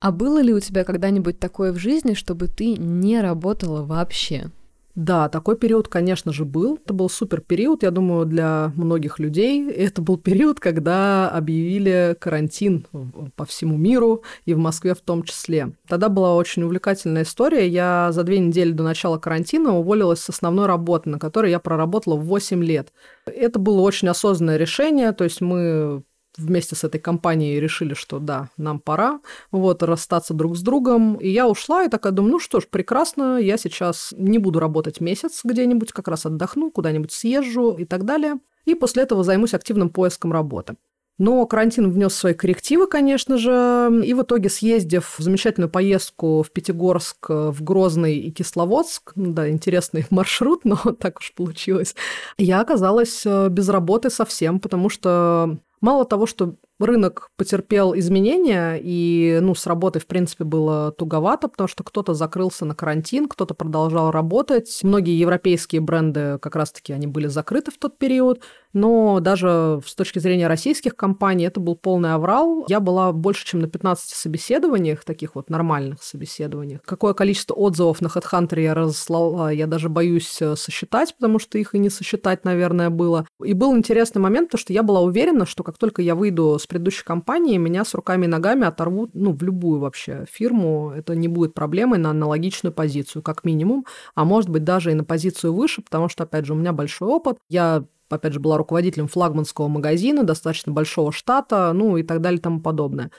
А 0.00 0.10
было 0.12 0.40
ли 0.40 0.52
у 0.52 0.60
тебя 0.60 0.84
когда-нибудь 0.84 1.38
такое 1.38 1.72
в 1.72 1.78
жизни, 1.78 2.14
чтобы 2.14 2.48
ты 2.48 2.76
не 2.76 3.20
работала 3.20 3.82
вообще? 3.82 4.50
Да, 4.94 5.28
такой 5.28 5.56
период, 5.56 5.88
конечно 5.88 6.32
же, 6.32 6.44
был. 6.44 6.76
Это 6.76 6.94
был 6.94 7.08
супер 7.08 7.40
период, 7.40 7.82
я 7.82 7.90
думаю, 7.90 8.26
для 8.26 8.72
многих 8.76 9.18
людей. 9.18 9.68
Это 9.68 10.00
был 10.00 10.18
период, 10.18 10.60
когда 10.60 11.28
объявили 11.28 12.16
карантин 12.20 12.86
по 13.34 13.44
всему 13.44 13.76
миру 13.76 14.22
и 14.44 14.54
в 14.54 14.58
Москве 14.58 14.94
в 14.94 15.00
том 15.00 15.24
числе. 15.24 15.72
Тогда 15.88 16.08
была 16.08 16.36
очень 16.36 16.62
увлекательная 16.62 17.24
история. 17.24 17.66
Я 17.66 18.10
за 18.12 18.22
две 18.22 18.38
недели 18.38 18.70
до 18.70 18.84
начала 18.84 19.18
карантина 19.18 19.76
уволилась 19.76 20.20
с 20.20 20.30
основной 20.30 20.66
работы, 20.66 21.10
на 21.10 21.18
которой 21.18 21.50
я 21.50 21.58
проработала 21.58 22.14
8 22.14 22.62
лет. 22.62 22.92
Это 23.26 23.58
было 23.58 23.80
очень 23.80 24.08
осознанное 24.08 24.58
решение, 24.58 25.10
то 25.10 25.24
есть 25.24 25.40
мы 25.40 26.04
вместе 26.36 26.74
с 26.74 26.84
этой 26.84 27.00
компанией 27.00 27.60
решили, 27.60 27.94
что 27.94 28.18
да, 28.18 28.50
нам 28.56 28.78
пора 28.80 29.20
вот 29.50 29.82
расстаться 29.82 30.34
друг 30.34 30.56
с 30.56 30.62
другом. 30.62 31.16
И 31.16 31.28
я 31.28 31.48
ушла 31.48 31.84
и 31.84 31.88
такая 31.88 32.12
думаю, 32.12 32.32
ну 32.32 32.38
что 32.38 32.60
ж, 32.60 32.66
прекрасно, 32.68 33.38
я 33.38 33.56
сейчас 33.56 34.12
не 34.16 34.38
буду 34.38 34.60
работать 34.60 35.00
месяц 35.00 35.40
где-нибудь, 35.44 35.92
как 35.92 36.08
раз 36.08 36.26
отдохну, 36.26 36.70
куда-нибудь 36.70 37.12
съезжу 37.12 37.72
и 37.72 37.84
так 37.84 38.04
далее. 38.04 38.38
И 38.64 38.74
после 38.74 39.02
этого 39.02 39.24
займусь 39.24 39.54
активным 39.54 39.90
поиском 39.90 40.32
работы. 40.32 40.76
Но 41.16 41.46
карантин 41.46 41.92
внес 41.92 42.12
свои 42.12 42.34
коррективы, 42.34 42.88
конечно 42.88 43.38
же, 43.38 44.02
и 44.04 44.12
в 44.14 44.22
итоге, 44.22 44.48
съездив 44.48 45.14
в 45.16 45.22
замечательную 45.22 45.70
поездку 45.70 46.42
в 46.42 46.50
Пятигорск, 46.50 47.28
в 47.28 47.62
Грозный 47.62 48.16
и 48.16 48.32
Кисловодск, 48.32 49.12
ну 49.14 49.32
да, 49.32 49.48
интересный 49.48 50.06
маршрут, 50.10 50.64
но 50.64 50.76
так 50.76 51.20
уж 51.20 51.32
получилось, 51.36 51.94
я 52.36 52.60
оказалась 52.60 53.22
э, 53.24 53.48
без 53.48 53.68
работы 53.68 54.10
совсем, 54.10 54.58
потому 54.58 54.88
что 54.88 55.58
Мало 55.84 56.06
того, 56.06 56.24
что 56.24 56.54
рынок 56.78 57.30
потерпел 57.36 57.96
изменения, 57.96 58.80
и 58.82 59.38
ну, 59.40 59.54
с 59.54 59.66
работой, 59.66 60.00
в 60.00 60.06
принципе, 60.06 60.44
было 60.44 60.92
туговато, 60.92 61.48
потому 61.48 61.68
что 61.68 61.84
кто-то 61.84 62.14
закрылся 62.14 62.64
на 62.64 62.74
карантин, 62.74 63.28
кто-то 63.28 63.54
продолжал 63.54 64.10
работать. 64.10 64.80
Многие 64.82 65.18
европейские 65.18 65.80
бренды 65.80 66.38
как 66.40 66.56
раз-таки 66.56 66.92
они 66.92 67.06
были 67.06 67.26
закрыты 67.26 67.70
в 67.70 67.78
тот 67.78 67.98
период 67.98 68.42
но 68.74 69.20
даже 69.20 69.80
с 69.86 69.94
точки 69.94 70.18
зрения 70.18 70.48
российских 70.48 70.96
компаний 70.96 71.44
это 71.44 71.60
был 71.60 71.76
полный 71.76 72.12
аврал. 72.12 72.66
Я 72.68 72.80
была 72.80 73.12
больше, 73.12 73.46
чем 73.46 73.60
на 73.60 73.68
15 73.68 74.10
собеседованиях, 74.10 75.04
таких 75.04 75.36
вот 75.36 75.48
нормальных 75.48 76.02
собеседованиях. 76.02 76.82
Какое 76.84 77.14
количество 77.14 77.54
отзывов 77.54 78.02
на 78.02 78.08
HeadHunter 78.08 78.60
я 78.60 78.74
разослала, 78.74 79.52
я 79.52 79.68
даже 79.68 79.88
боюсь 79.88 80.42
э, 80.42 80.56
сосчитать, 80.56 81.14
потому 81.14 81.38
что 81.38 81.56
их 81.56 81.74
и 81.74 81.78
не 81.78 81.88
сосчитать, 81.88 82.44
наверное, 82.44 82.90
было. 82.90 83.26
И 83.42 83.52
был 83.52 83.76
интересный 83.76 84.20
момент, 84.20 84.48
потому 84.48 84.60
что 84.60 84.72
я 84.72 84.82
была 84.82 85.00
уверена, 85.02 85.46
что 85.46 85.62
как 85.62 85.78
только 85.78 86.02
я 86.02 86.16
выйду 86.16 86.58
с 86.64 86.66
предыдущей 86.66 87.04
компании, 87.04 87.56
меня 87.56 87.84
с 87.84 87.94
руками 87.94 88.24
и 88.24 88.28
ногами 88.28 88.66
оторвут, 88.66 89.10
ну, 89.14 89.32
в 89.32 89.42
любую 89.42 89.80
вообще 89.80 90.24
фирму. 90.30 90.92
Это 90.94 91.14
не 91.14 91.28
будет 91.28 91.54
проблемой 91.54 91.98
на 91.98 92.10
аналогичную 92.10 92.72
позицию, 92.72 93.22
как 93.22 93.44
минимум, 93.44 93.86
а 94.14 94.24
может 94.24 94.50
быть 94.50 94.64
даже 94.64 94.90
и 94.90 94.94
на 94.94 95.04
позицию 95.04 95.54
выше, 95.54 95.82
потому 95.82 96.08
что, 96.08 96.24
опять 96.24 96.46
же, 96.46 96.54
у 96.54 96.56
меня 96.56 96.72
большой 96.72 97.08
опыт. 97.08 97.38
Я 97.48 97.84
опять 98.10 98.32
же, 98.32 98.40
была 98.40 98.58
руководителем 98.58 99.08
флагманского 99.08 99.68
магазина, 99.68 100.22
достаточно 100.24 100.72
большого 100.72 101.12
штата, 101.12 101.72
ну 101.72 101.96
и 101.96 102.02
так 102.02 102.20
далее 102.20 102.38
и 102.38 102.42
тому 102.42 102.60
подобное. 102.60 103.10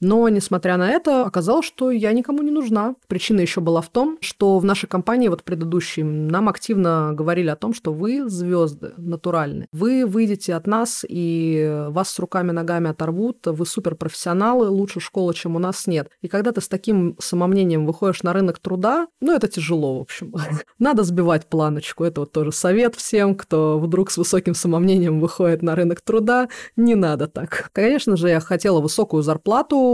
Но, 0.00 0.28
несмотря 0.28 0.76
на 0.76 0.90
это, 0.90 1.24
оказалось, 1.24 1.66
что 1.66 1.90
я 1.90 2.12
никому 2.12 2.42
не 2.42 2.50
нужна. 2.50 2.94
Причина 3.06 3.40
еще 3.40 3.60
была 3.60 3.80
в 3.80 3.88
том, 3.88 4.18
что 4.20 4.58
в 4.58 4.64
нашей 4.64 4.86
компании, 4.86 5.28
вот 5.28 5.44
предыдущей, 5.44 6.02
нам 6.02 6.48
активно 6.48 7.12
говорили 7.14 7.48
о 7.48 7.56
том, 7.56 7.74
что 7.74 7.92
вы 7.92 8.28
звезды 8.28 8.92
натуральные. 8.96 9.68
Вы 9.72 10.06
выйдете 10.06 10.54
от 10.54 10.66
нас, 10.66 11.04
и 11.08 11.86
вас 11.88 12.10
с 12.10 12.18
руками-ногами 12.18 12.90
оторвут, 12.90 13.46
вы 13.46 13.66
суперпрофессионалы, 13.66 14.68
лучше 14.68 15.00
школы, 15.00 15.34
чем 15.34 15.56
у 15.56 15.58
нас 15.58 15.86
нет. 15.86 16.10
И 16.22 16.28
когда 16.28 16.52
ты 16.52 16.60
с 16.60 16.68
таким 16.68 17.16
самомнением 17.18 17.86
выходишь 17.86 18.22
на 18.22 18.32
рынок 18.32 18.58
труда, 18.58 19.08
ну, 19.20 19.34
это 19.34 19.48
тяжело, 19.48 19.98
в 19.98 20.02
общем. 20.02 20.34
Надо 20.78 21.02
сбивать 21.04 21.46
планочку. 21.46 22.04
Это 22.04 22.20
вот 22.20 22.32
тоже 22.32 22.52
совет 22.52 22.94
всем, 22.94 23.34
кто 23.34 23.78
вдруг 23.78 24.10
с 24.10 24.16
высоким 24.16 24.54
самомнением 24.54 25.20
выходит 25.20 25.62
на 25.62 25.74
рынок 25.74 26.00
труда. 26.00 26.48
Не 26.76 26.94
надо 26.94 27.28
так. 27.28 27.70
Конечно 27.72 28.16
же, 28.16 28.28
я 28.28 28.40
хотела 28.40 28.80
высокую 28.80 29.22
зарплату, 29.22 29.89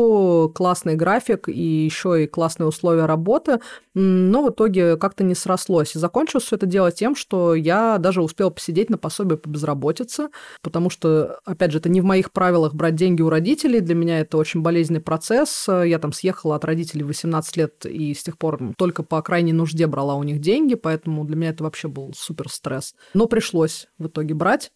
классный 0.54 0.94
график 0.94 1.48
и 1.48 1.84
еще 1.84 2.24
и 2.24 2.26
классные 2.26 2.66
условия 2.66 3.06
работы, 3.06 3.60
но 3.94 4.42
в 4.42 4.50
итоге 4.50 4.96
как-то 4.96 5.24
не 5.24 5.34
срослось. 5.34 5.94
И 5.94 5.98
закончилось 5.98 6.44
все 6.44 6.56
это 6.56 6.66
дело 6.66 6.92
тем, 6.92 7.16
что 7.16 7.54
я 7.54 7.98
даже 7.98 8.22
успела 8.22 8.50
посидеть 8.50 8.90
на 8.90 8.98
пособие 8.98 9.38
по 9.38 9.48
безработице, 9.48 10.28
потому 10.62 10.90
что, 10.90 11.40
опять 11.44 11.72
же, 11.72 11.78
это 11.78 11.88
не 11.88 12.00
в 12.00 12.04
моих 12.04 12.32
правилах 12.32 12.74
брать 12.74 12.94
деньги 12.94 13.22
у 13.22 13.30
родителей, 13.30 13.80
для 13.80 13.94
меня 13.94 14.20
это 14.20 14.36
очень 14.36 14.62
болезненный 14.62 15.00
процесс. 15.00 15.66
Я 15.68 15.98
там 15.98 16.12
съехала 16.12 16.56
от 16.56 16.64
родителей 16.64 17.04
18 17.04 17.56
лет 17.56 17.86
и 17.86 18.14
с 18.14 18.22
тех 18.22 18.38
пор 18.38 18.74
только 18.76 19.02
по 19.02 19.22
крайней 19.22 19.52
нужде 19.52 19.86
брала 19.86 20.14
у 20.14 20.22
них 20.22 20.40
деньги, 20.40 20.74
поэтому 20.74 21.24
для 21.24 21.36
меня 21.36 21.50
это 21.50 21.64
вообще 21.64 21.88
был 21.88 22.12
супер 22.16 22.48
стресс. 22.48 22.94
Но 23.14 23.26
пришлось 23.26 23.88
в 23.98 24.06
итоге 24.06 24.34
брать. 24.34 24.72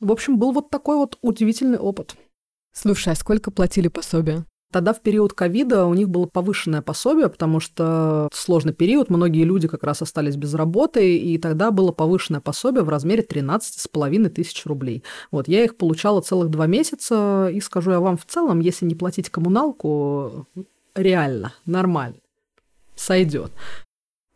В 0.00 0.12
общем, 0.12 0.38
был 0.38 0.52
вот 0.52 0.70
такой 0.70 0.96
вот 0.96 1.18
удивительный 1.22 1.78
опыт. 1.78 2.14
Слушай, 2.72 3.14
а 3.14 3.16
сколько 3.16 3.50
платили 3.50 3.88
пособие? 3.88 4.44
Тогда 4.70 4.92
в 4.92 5.00
период 5.00 5.32
ковида 5.32 5.86
у 5.86 5.94
них 5.94 6.10
было 6.10 6.26
повышенное 6.26 6.82
пособие, 6.82 7.30
потому 7.30 7.58
что 7.58 8.28
сложный 8.34 8.74
период, 8.74 9.08
многие 9.08 9.44
люди 9.44 9.66
как 9.66 9.82
раз 9.82 10.02
остались 10.02 10.36
без 10.36 10.52
работы, 10.52 11.16
и 11.16 11.38
тогда 11.38 11.70
было 11.70 11.90
повышенное 11.90 12.42
пособие 12.42 12.82
в 12.82 12.90
размере 12.90 13.22
13,5 13.22 14.28
тысяч 14.28 14.66
рублей. 14.66 15.02
Вот, 15.30 15.48
я 15.48 15.64
их 15.64 15.78
получала 15.78 16.20
целых 16.20 16.50
два 16.50 16.66
месяца, 16.66 17.48
и 17.50 17.60
скажу 17.60 17.92
я 17.92 18.00
вам 18.00 18.18
в 18.18 18.26
целом, 18.26 18.60
если 18.60 18.84
не 18.84 18.94
платить 18.94 19.30
коммуналку, 19.30 20.46
реально, 20.94 21.54
нормально, 21.64 22.18
сойдет. 22.94 23.52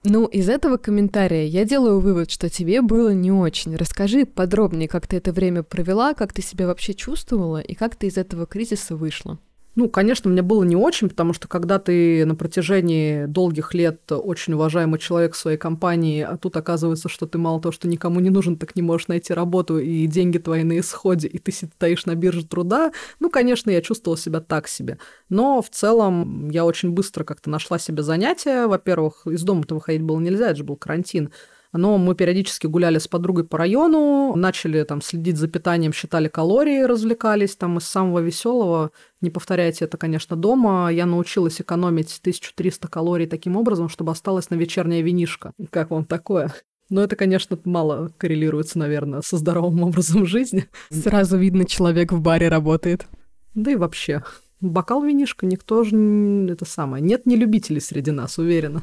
Ну, 0.05 0.25
из 0.27 0.49
этого 0.49 0.79
комментария 0.79 1.45
я 1.45 1.67
делаю 1.67 2.01
вывод, 2.01 2.31
что 2.31 2.49
тебе 2.49 2.81
было 2.81 3.13
не 3.13 3.31
очень. 3.31 3.77
Расскажи 3.77 4.25
подробнее, 4.25 4.89
как 4.89 5.07
ты 5.07 5.19
это 5.19 5.31
время 5.31 5.63
провела, 5.63 6.15
как 6.15 6.33
ты 6.33 6.43
себя 6.43 6.67
вообще 6.67 6.95
чувствовала 6.95 7.61
и 7.61 7.75
как 7.75 7.97
ты 7.97 8.09
из 8.09 8.17
этого 8.17 8.47
кризиса 8.47 8.97
вышла. 8.97 9.39
Ну, 9.75 9.89
конечно, 9.89 10.29
мне 10.29 10.43
было 10.43 10.65
не 10.65 10.77
очень, 10.77 11.09
потому 11.09 11.33
что 11.33 11.49
когда 11.49 11.79
ты 11.79 12.27
на 12.27 12.35
протяжении 12.35 13.25
долгих 13.25 13.73
лет 13.73 14.01
очень 14.13 14.53
уважаемый 14.53 15.01
человек 15.01 15.33
в 15.33 15.39
своей 15.39 15.57
компании, 15.57 16.21
а 16.21 16.37
тут 16.37 16.59
оказывается, 16.59 17.09
что 17.09 17.27
ты 17.27 17.39
мало 17.39 17.59
того, 17.59 17.73
что 17.73 17.89
никому 17.89 18.21
не 18.21 18.29
нужен, 18.29 18.59
так 18.59 18.77
не 18.77 18.83
можешь 18.83 19.09
найти 19.09 19.33
работу, 19.33 19.79
и 19.79 20.07
деньги 20.07 20.37
твои 20.37 20.63
на 20.63 20.79
исходе, 20.79 21.27
и 21.27 21.39
ты 21.39 21.53
стоишь 21.53 22.05
на 22.05 22.15
бирже 22.15 22.47
труда, 22.47 22.93
ну, 23.19 23.31
конечно, 23.31 23.71
я 23.71 23.81
чувствовала 23.81 24.19
себя 24.19 24.41
так 24.41 24.69
себе. 24.69 24.99
Но 25.31 25.63
в 25.63 25.71
целом 25.71 26.51
я 26.51 26.67
очень 26.67 26.91
быстро 26.91 27.25
как-то 27.25 27.49
нашла 27.49 27.79
себе 27.79 28.03
занятия. 28.03 28.67
Во-первых, 28.67 29.27
из 29.27 29.43
дома-то 29.43 29.75
выходить 29.75 30.03
было 30.03 30.21
нельзя, 30.21 30.49
это 30.49 30.57
же 30.57 30.65
был 30.65 30.77
карантин 30.77 31.31
но 31.73 31.99
мы 31.99 32.15
периодически 32.15 32.67
гуляли 32.67 32.99
с 32.99 33.09
подругой 33.09 33.45
по 33.45 33.59
району, 33.59 34.35
начали 34.37 34.83
там 34.85 35.01
следить 35.01 35.39
за 35.39 35.49
питанием, 35.49 35.93
считали 35.93 36.29
калории, 36.29 36.83
развлекались 36.83 37.57
там 37.57 37.79
из 37.79 37.85
самого 37.85 38.19
веселого. 38.19 38.91
Не 39.21 39.31
повторяйте 39.31 39.87
это, 39.87 39.97
конечно, 39.97 40.37
дома. 40.37 40.91
Я 40.93 41.07
научилась 41.07 41.61
экономить 41.61 42.19
1300 42.21 42.89
калорий 42.89 43.27
таким 43.27 43.57
образом, 43.57 43.89
чтобы 43.89 44.13
осталось 44.13 44.51
на 44.51 44.57
вечернее 44.57 45.03
винишко. 45.03 45.53
Как 45.71 45.91
вам 45.91 46.05
такое? 46.05 46.53
Но 46.91 47.03
это, 47.03 47.17
конечно, 47.17 47.59
мало 47.65 48.13
коррелируется, 48.19 48.79
наверное, 48.79 49.23
со 49.23 49.39
здоровым 49.39 49.83
образом 49.85 50.27
жизни. 50.27 50.69
Сразу 50.91 51.39
видно, 51.39 51.65
человек 51.65 52.13
в 52.13 52.21
баре 52.21 52.49
работает. 52.49 53.07
Да 53.55 53.71
и 53.71 53.77
вообще. 53.77 54.23
Бокал 54.63 55.03
винишка 55.03 55.45
никто 55.45 55.83
же 55.83 55.97
это 56.49 56.65
самое. 56.65 57.03
Нет 57.03 57.27
не 57.27 57.37
любителей 57.37 57.81
среди 57.81 58.13
нас, 58.13 58.39
уверена. 58.39 58.83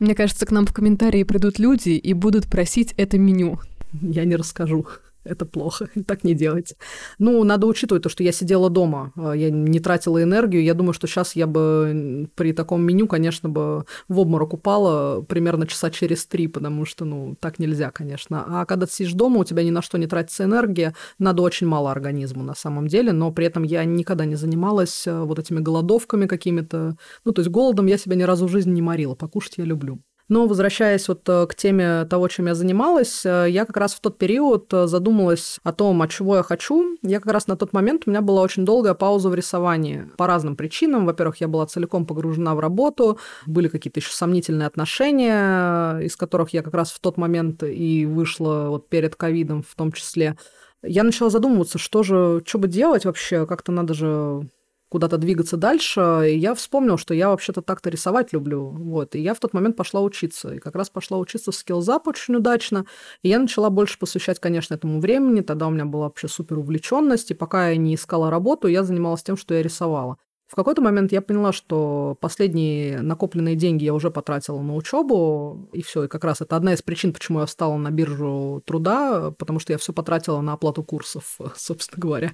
Мне 0.00 0.16
кажется, 0.16 0.44
к 0.44 0.50
нам 0.50 0.66
в 0.66 0.74
комментарии 0.74 1.22
придут 1.22 1.60
люди 1.60 1.90
и 1.90 2.12
будут 2.14 2.46
просить 2.46 2.94
это 2.96 3.16
меню. 3.16 3.60
Я 4.02 4.24
не 4.24 4.34
расскажу 4.34 4.86
это 5.24 5.44
плохо, 5.44 5.88
так 6.06 6.24
не 6.24 6.34
делайте. 6.34 6.76
Ну, 7.18 7.44
надо 7.44 7.66
учитывать 7.66 8.02
то, 8.02 8.08
что 8.08 8.22
я 8.22 8.32
сидела 8.32 8.70
дома, 8.70 9.12
а, 9.16 9.32
я 9.32 9.50
не 9.50 9.80
тратила 9.80 10.22
энергию. 10.22 10.62
Я 10.62 10.74
думаю, 10.74 10.92
что 10.92 11.06
сейчас 11.06 11.36
я 11.36 11.46
бы 11.46 12.28
при 12.34 12.52
таком 12.52 12.82
меню, 12.82 13.06
конечно, 13.06 13.48
бы 13.48 13.84
в 14.08 14.18
обморок 14.18 14.54
упала 14.54 15.22
примерно 15.22 15.66
часа 15.66 15.90
через 15.90 16.26
три, 16.26 16.48
потому 16.48 16.84
что, 16.84 17.04
ну, 17.04 17.36
так 17.40 17.58
нельзя, 17.58 17.90
конечно. 17.90 18.44
А 18.46 18.66
когда 18.66 18.86
ты 18.86 18.92
сидишь 18.92 19.12
дома, 19.12 19.40
у 19.40 19.44
тебя 19.44 19.62
ни 19.62 19.70
на 19.70 19.82
что 19.82 19.98
не 19.98 20.06
тратится 20.06 20.44
энергия, 20.44 20.94
надо 21.18 21.42
очень 21.42 21.66
мало 21.66 21.90
организму 21.90 22.42
на 22.42 22.54
самом 22.54 22.88
деле, 22.88 23.12
но 23.12 23.30
при 23.32 23.46
этом 23.46 23.62
я 23.62 23.84
никогда 23.84 24.24
не 24.24 24.36
занималась 24.36 25.06
а, 25.06 25.24
вот 25.24 25.38
этими 25.38 25.60
голодовками 25.60 26.26
какими-то. 26.26 26.96
Ну, 27.24 27.32
то 27.32 27.40
есть 27.40 27.50
голодом 27.50 27.86
я 27.86 27.98
себя 27.98 28.16
ни 28.16 28.22
разу 28.22 28.46
в 28.46 28.50
жизни 28.50 28.72
не 28.72 28.82
морила, 28.82 29.14
покушать 29.14 29.58
я 29.58 29.64
люблю. 29.64 30.00
Но 30.30 30.46
возвращаясь 30.46 31.08
вот 31.08 31.28
э, 31.28 31.44
к 31.48 31.56
теме 31.56 32.04
того, 32.04 32.28
чем 32.28 32.46
я 32.46 32.54
занималась, 32.54 33.26
э, 33.26 33.46
я 33.48 33.64
как 33.64 33.76
раз 33.76 33.94
в 33.94 34.00
тот 34.00 34.16
период 34.16 34.72
э, 34.72 34.86
задумалась 34.86 35.58
о 35.64 35.72
том, 35.72 36.00
от 36.02 36.10
чего 36.10 36.36
я 36.36 36.44
хочу. 36.44 36.96
Я 37.02 37.18
как 37.18 37.32
раз 37.32 37.48
на 37.48 37.56
тот 37.56 37.72
момент, 37.72 38.04
у 38.06 38.10
меня 38.10 38.20
была 38.20 38.42
очень 38.42 38.64
долгая 38.64 38.94
пауза 38.94 39.28
в 39.28 39.34
рисовании 39.34 40.08
по 40.16 40.28
разным 40.28 40.54
причинам. 40.54 41.04
Во-первых, 41.04 41.38
я 41.38 41.48
была 41.48 41.66
целиком 41.66 42.06
погружена 42.06 42.54
в 42.54 42.60
работу, 42.60 43.18
были 43.44 43.66
какие-то 43.66 43.98
еще 43.98 44.12
сомнительные 44.12 44.68
отношения, 44.68 45.98
из 45.98 46.14
которых 46.14 46.50
я 46.50 46.62
как 46.62 46.74
раз 46.74 46.92
в 46.92 47.00
тот 47.00 47.16
момент 47.16 47.64
и 47.64 48.06
вышла 48.06 48.66
вот 48.68 48.88
перед 48.88 49.16
ковидом 49.16 49.64
в 49.64 49.74
том 49.74 49.90
числе. 49.90 50.36
Я 50.84 51.02
начала 51.02 51.30
задумываться, 51.30 51.78
что 51.78 52.04
же, 52.04 52.40
что 52.46 52.58
бы 52.60 52.68
делать 52.68 53.04
вообще, 53.04 53.46
как-то 53.46 53.72
надо 53.72 53.94
же 53.94 54.48
куда-то 54.90 55.18
двигаться 55.18 55.56
дальше, 55.56 56.26
и 56.28 56.36
я 56.36 56.54
вспомнил, 56.54 56.98
что 56.98 57.14
я 57.14 57.28
вообще-то 57.28 57.62
так-то 57.62 57.90
рисовать 57.90 58.32
люблю. 58.32 58.70
Вот. 58.70 59.14
И 59.14 59.20
я 59.20 59.34
в 59.34 59.38
тот 59.38 59.54
момент 59.54 59.76
пошла 59.76 60.00
учиться. 60.00 60.54
И 60.54 60.58
как 60.58 60.74
раз 60.74 60.90
пошла 60.90 61.18
учиться 61.18 61.52
в 61.52 61.54
скиллзап 61.54 62.08
очень 62.08 62.34
удачно. 62.34 62.84
И 63.22 63.28
я 63.28 63.38
начала 63.38 63.70
больше 63.70 63.98
посвящать, 63.98 64.40
конечно, 64.40 64.74
этому 64.74 65.00
времени. 65.00 65.42
Тогда 65.42 65.68
у 65.68 65.70
меня 65.70 65.84
была 65.84 66.06
вообще 66.06 66.26
супер 66.26 66.58
увлеченность. 66.58 67.30
И 67.30 67.34
пока 67.34 67.70
я 67.70 67.76
не 67.76 67.94
искала 67.94 68.30
работу, 68.30 68.66
я 68.66 68.82
занималась 68.82 69.22
тем, 69.22 69.36
что 69.36 69.54
я 69.54 69.62
рисовала. 69.62 70.18
В 70.48 70.56
какой-то 70.56 70.82
момент 70.82 71.12
я 71.12 71.22
поняла, 71.22 71.52
что 71.52 72.16
последние 72.20 73.00
накопленные 73.02 73.54
деньги 73.54 73.84
я 73.84 73.94
уже 73.94 74.10
потратила 74.10 74.60
на 74.60 74.74
учебу, 74.74 75.68
и 75.72 75.82
все. 75.82 76.04
И 76.04 76.08
как 76.08 76.24
раз 76.24 76.40
это 76.40 76.56
одна 76.56 76.74
из 76.74 76.82
причин, 76.82 77.12
почему 77.12 77.38
я 77.38 77.46
встала 77.46 77.76
на 77.76 77.92
биржу 77.92 78.60
труда, 78.66 79.30
потому 79.30 79.60
что 79.60 79.72
я 79.72 79.78
все 79.78 79.92
потратила 79.92 80.40
на 80.40 80.54
оплату 80.54 80.82
курсов, 80.82 81.38
собственно 81.54 82.02
говоря. 82.02 82.32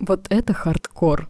Вот 0.00 0.26
это 0.28 0.52
хардкор. 0.52 1.28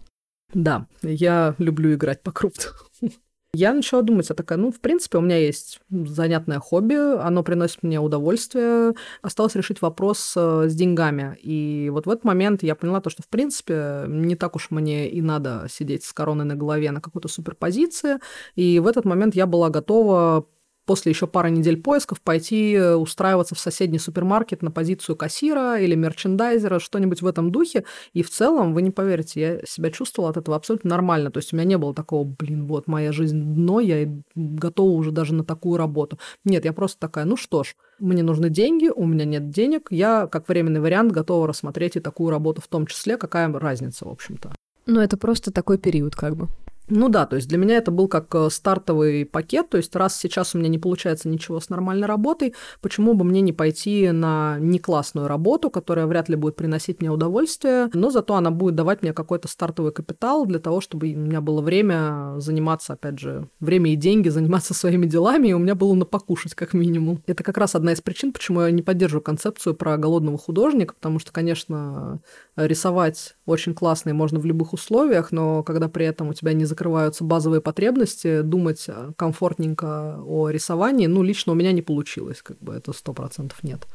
Да, 0.56 0.86
я 1.02 1.54
люблю 1.58 1.92
играть 1.92 2.22
по 2.22 2.32
крупу. 2.32 2.62
Я 3.52 3.72
начала 3.72 4.02
думать, 4.02 4.28
я 4.28 4.34
такая, 4.34 4.58
ну, 4.58 4.70
в 4.70 4.80
принципе, 4.80 5.16
у 5.16 5.22
меня 5.22 5.38
есть 5.38 5.80
занятное 5.88 6.58
хобби, 6.58 6.94
оно 6.94 7.42
приносит 7.42 7.82
мне 7.82 7.98
удовольствие. 7.98 8.92
Осталось 9.22 9.54
решить 9.54 9.80
вопрос 9.80 10.34
э, 10.36 10.68
с 10.68 10.74
деньгами. 10.74 11.38
И 11.40 11.88
вот 11.90 12.04
в 12.04 12.10
этот 12.10 12.24
момент 12.24 12.62
я 12.62 12.74
поняла 12.74 13.00
то, 13.00 13.08
что, 13.08 13.22
в 13.22 13.28
принципе, 13.28 14.04
не 14.08 14.36
так 14.36 14.56
уж 14.56 14.70
мне 14.70 15.08
и 15.08 15.22
надо 15.22 15.68
сидеть 15.70 16.04
с 16.04 16.12
короной 16.12 16.44
на 16.44 16.54
голове 16.54 16.90
на 16.90 17.00
какой-то 17.00 17.28
суперпозиции. 17.28 18.18
И 18.56 18.78
в 18.78 18.86
этот 18.86 19.06
момент 19.06 19.34
я 19.34 19.46
была 19.46 19.70
готова 19.70 20.46
после 20.86 21.10
еще 21.10 21.26
пары 21.26 21.50
недель 21.50 21.76
поисков 21.80 22.22
пойти 22.22 22.74
э, 22.74 22.94
устраиваться 22.94 23.54
в 23.54 23.58
соседний 23.58 23.98
супермаркет 23.98 24.62
на 24.62 24.70
позицию 24.70 25.16
кассира 25.16 25.78
или 25.78 25.94
мерчендайзера, 25.94 26.78
что-нибудь 26.78 27.20
в 27.20 27.26
этом 27.26 27.50
духе. 27.50 27.84
И 28.14 28.22
в 28.22 28.30
целом, 28.30 28.72
вы 28.72 28.82
не 28.82 28.90
поверите, 28.90 29.40
я 29.40 29.60
себя 29.66 29.90
чувствовала 29.90 30.30
от 30.30 30.36
этого 30.36 30.56
абсолютно 30.56 30.90
нормально. 30.90 31.30
То 31.30 31.38
есть 31.38 31.52
у 31.52 31.56
меня 31.56 31.66
не 31.66 31.76
было 31.76 31.92
такого, 31.92 32.24
блин, 32.24 32.66
вот 32.66 32.86
моя 32.86 33.12
жизнь 33.12 33.38
дно, 33.38 33.80
я 33.80 34.08
готова 34.34 34.92
уже 34.92 35.10
даже 35.10 35.34
на 35.34 35.44
такую 35.44 35.76
работу. 35.76 36.18
Нет, 36.44 36.64
я 36.64 36.72
просто 36.72 36.98
такая, 37.00 37.24
ну 37.24 37.36
что 37.36 37.64
ж, 37.64 37.74
мне 37.98 38.22
нужны 38.22 38.48
деньги, 38.48 38.88
у 38.88 39.04
меня 39.04 39.24
нет 39.24 39.50
денег, 39.50 39.88
я 39.90 40.26
как 40.26 40.48
временный 40.48 40.80
вариант 40.80 41.12
готова 41.12 41.48
рассмотреть 41.48 41.96
и 41.96 42.00
такую 42.00 42.30
работу 42.30 42.62
в 42.62 42.68
том 42.68 42.86
числе, 42.86 43.16
какая 43.16 43.52
разница, 43.52 44.06
в 44.06 44.10
общем-то. 44.10 44.52
Ну, 44.86 45.00
это 45.00 45.16
просто 45.16 45.50
такой 45.50 45.78
период, 45.78 46.14
как 46.14 46.36
бы. 46.36 46.48
Ну 46.88 47.08
да, 47.08 47.26
то 47.26 47.34
есть 47.34 47.48
для 47.48 47.58
меня 47.58 47.78
это 47.78 47.90
был 47.90 48.06
как 48.06 48.32
э, 48.34 48.48
стартовый 48.48 49.24
пакет, 49.24 49.70
то 49.70 49.76
есть 49.76 49.94
раз 49.96 50.16
сейчас 50.16 50.54
у 50.54 50.58
меня 50.58 50.68
не 50.68 50.78
получается 50.78 51.28
ничего 51.28 51.58
с 51.58 51.68
нормальной 51.68 52.06
работой, 52.06 52.54
почему 52.80 53.14
бы 53.14 53.24
мне 53.24 53.40
не 53.40 53.52
пойти 53.52 54.12
на 54.12 54.58
не 54.60 54.78
классную 54.78 55.26
работу, 55.26 55.68
которая 55.68 56.06
вряд 56.06 56.28
ли 56.28 56.36
будет 56.36 56.54
приносить 56.54 57.00
мне 57.00 57.10
удовольствие, 57.10 57.90
но 57.92 58.10
зато 58.10 58.36
она 58.36 58.52
будет 58.52 58.76
давать 58.76 59.02
мне 59.02 59.12
какой-то 59.12 59.48
стартовый 59.48 59.90
капитал 59.90 60.46
для 60.46 60.60
того, 60.60 60.80
чтобы 60.80 61.12
у 61.12 61.16
меня 61.16 61.40
было 61.40 61.60
время 61.60 62.34
заниматься, 62.38 62.92
опять 62.92 63.18
же, 63.18 63.48
время 63.58 63.92
и 63.92 63.96
деньги, 63.96 64.28
заниматься 64.28 64.72
своими 64.74 65.06
делами, 65.06 65.48
и 65.48 65.54
у 65.54 65.58
меня 65.58 65.74
было 65.74 65.94
на 65.94 66.04
покушать 66.04 66.54
как 66.54 66.72
минимум. 66.72 67.20
Это 67.26 67.42
как 67.42 67.58
раз 67.58 67.74
одна 67.74 67.94
из 67.94 68.00
причин, 68.00 68.32
почему 68.32 68.62
я 68.62 68.70
не 68.70 68.82
поддерживаю 68.82 69.22
концепцию 69.22 69.74
про 69.74 69.96
голодного 69.96 70.38
художника, 70.38 70.94
потому 70.94 71.18
что, 71.18 71.32
конечно, 71.32 72.20
рисовать 72.54 73.34
очень 73.44 73.74
классно 73.74 74.10
и 74.10 74.12
можно 74.12 74.38
в 74.38 74.46
любых 74.46 74.72
условиях, 74.72 75.32
но 75.32 75.64
когда 75.64 75.88
при 75.88 76.06
этом 76.06 76.28
у 76.28 76.32
тебя 76.32 76.52
не 76.52 76.64
закрываются 76.76 77.24
базовые 77.24 77.60
потребности, 77.62 78.42
думать 78.42 78.84
э, 78.88 79.12
комфортненько 79.16 80.20
о 80.24 80.50
рисовании, 80.50 81.06
ну, 81.06 81.22
лично 81.22 81.52
у 81.52 81.54
меня 81.54 81.72
не 81.72 81.82
получилось, 81.82 82.42
как 82.42 82.58
бы 82.58 82.74
это 82.74 82.92
сто 82.92 83.14
процентов 83.14 83.62
нет. 83.64 83.86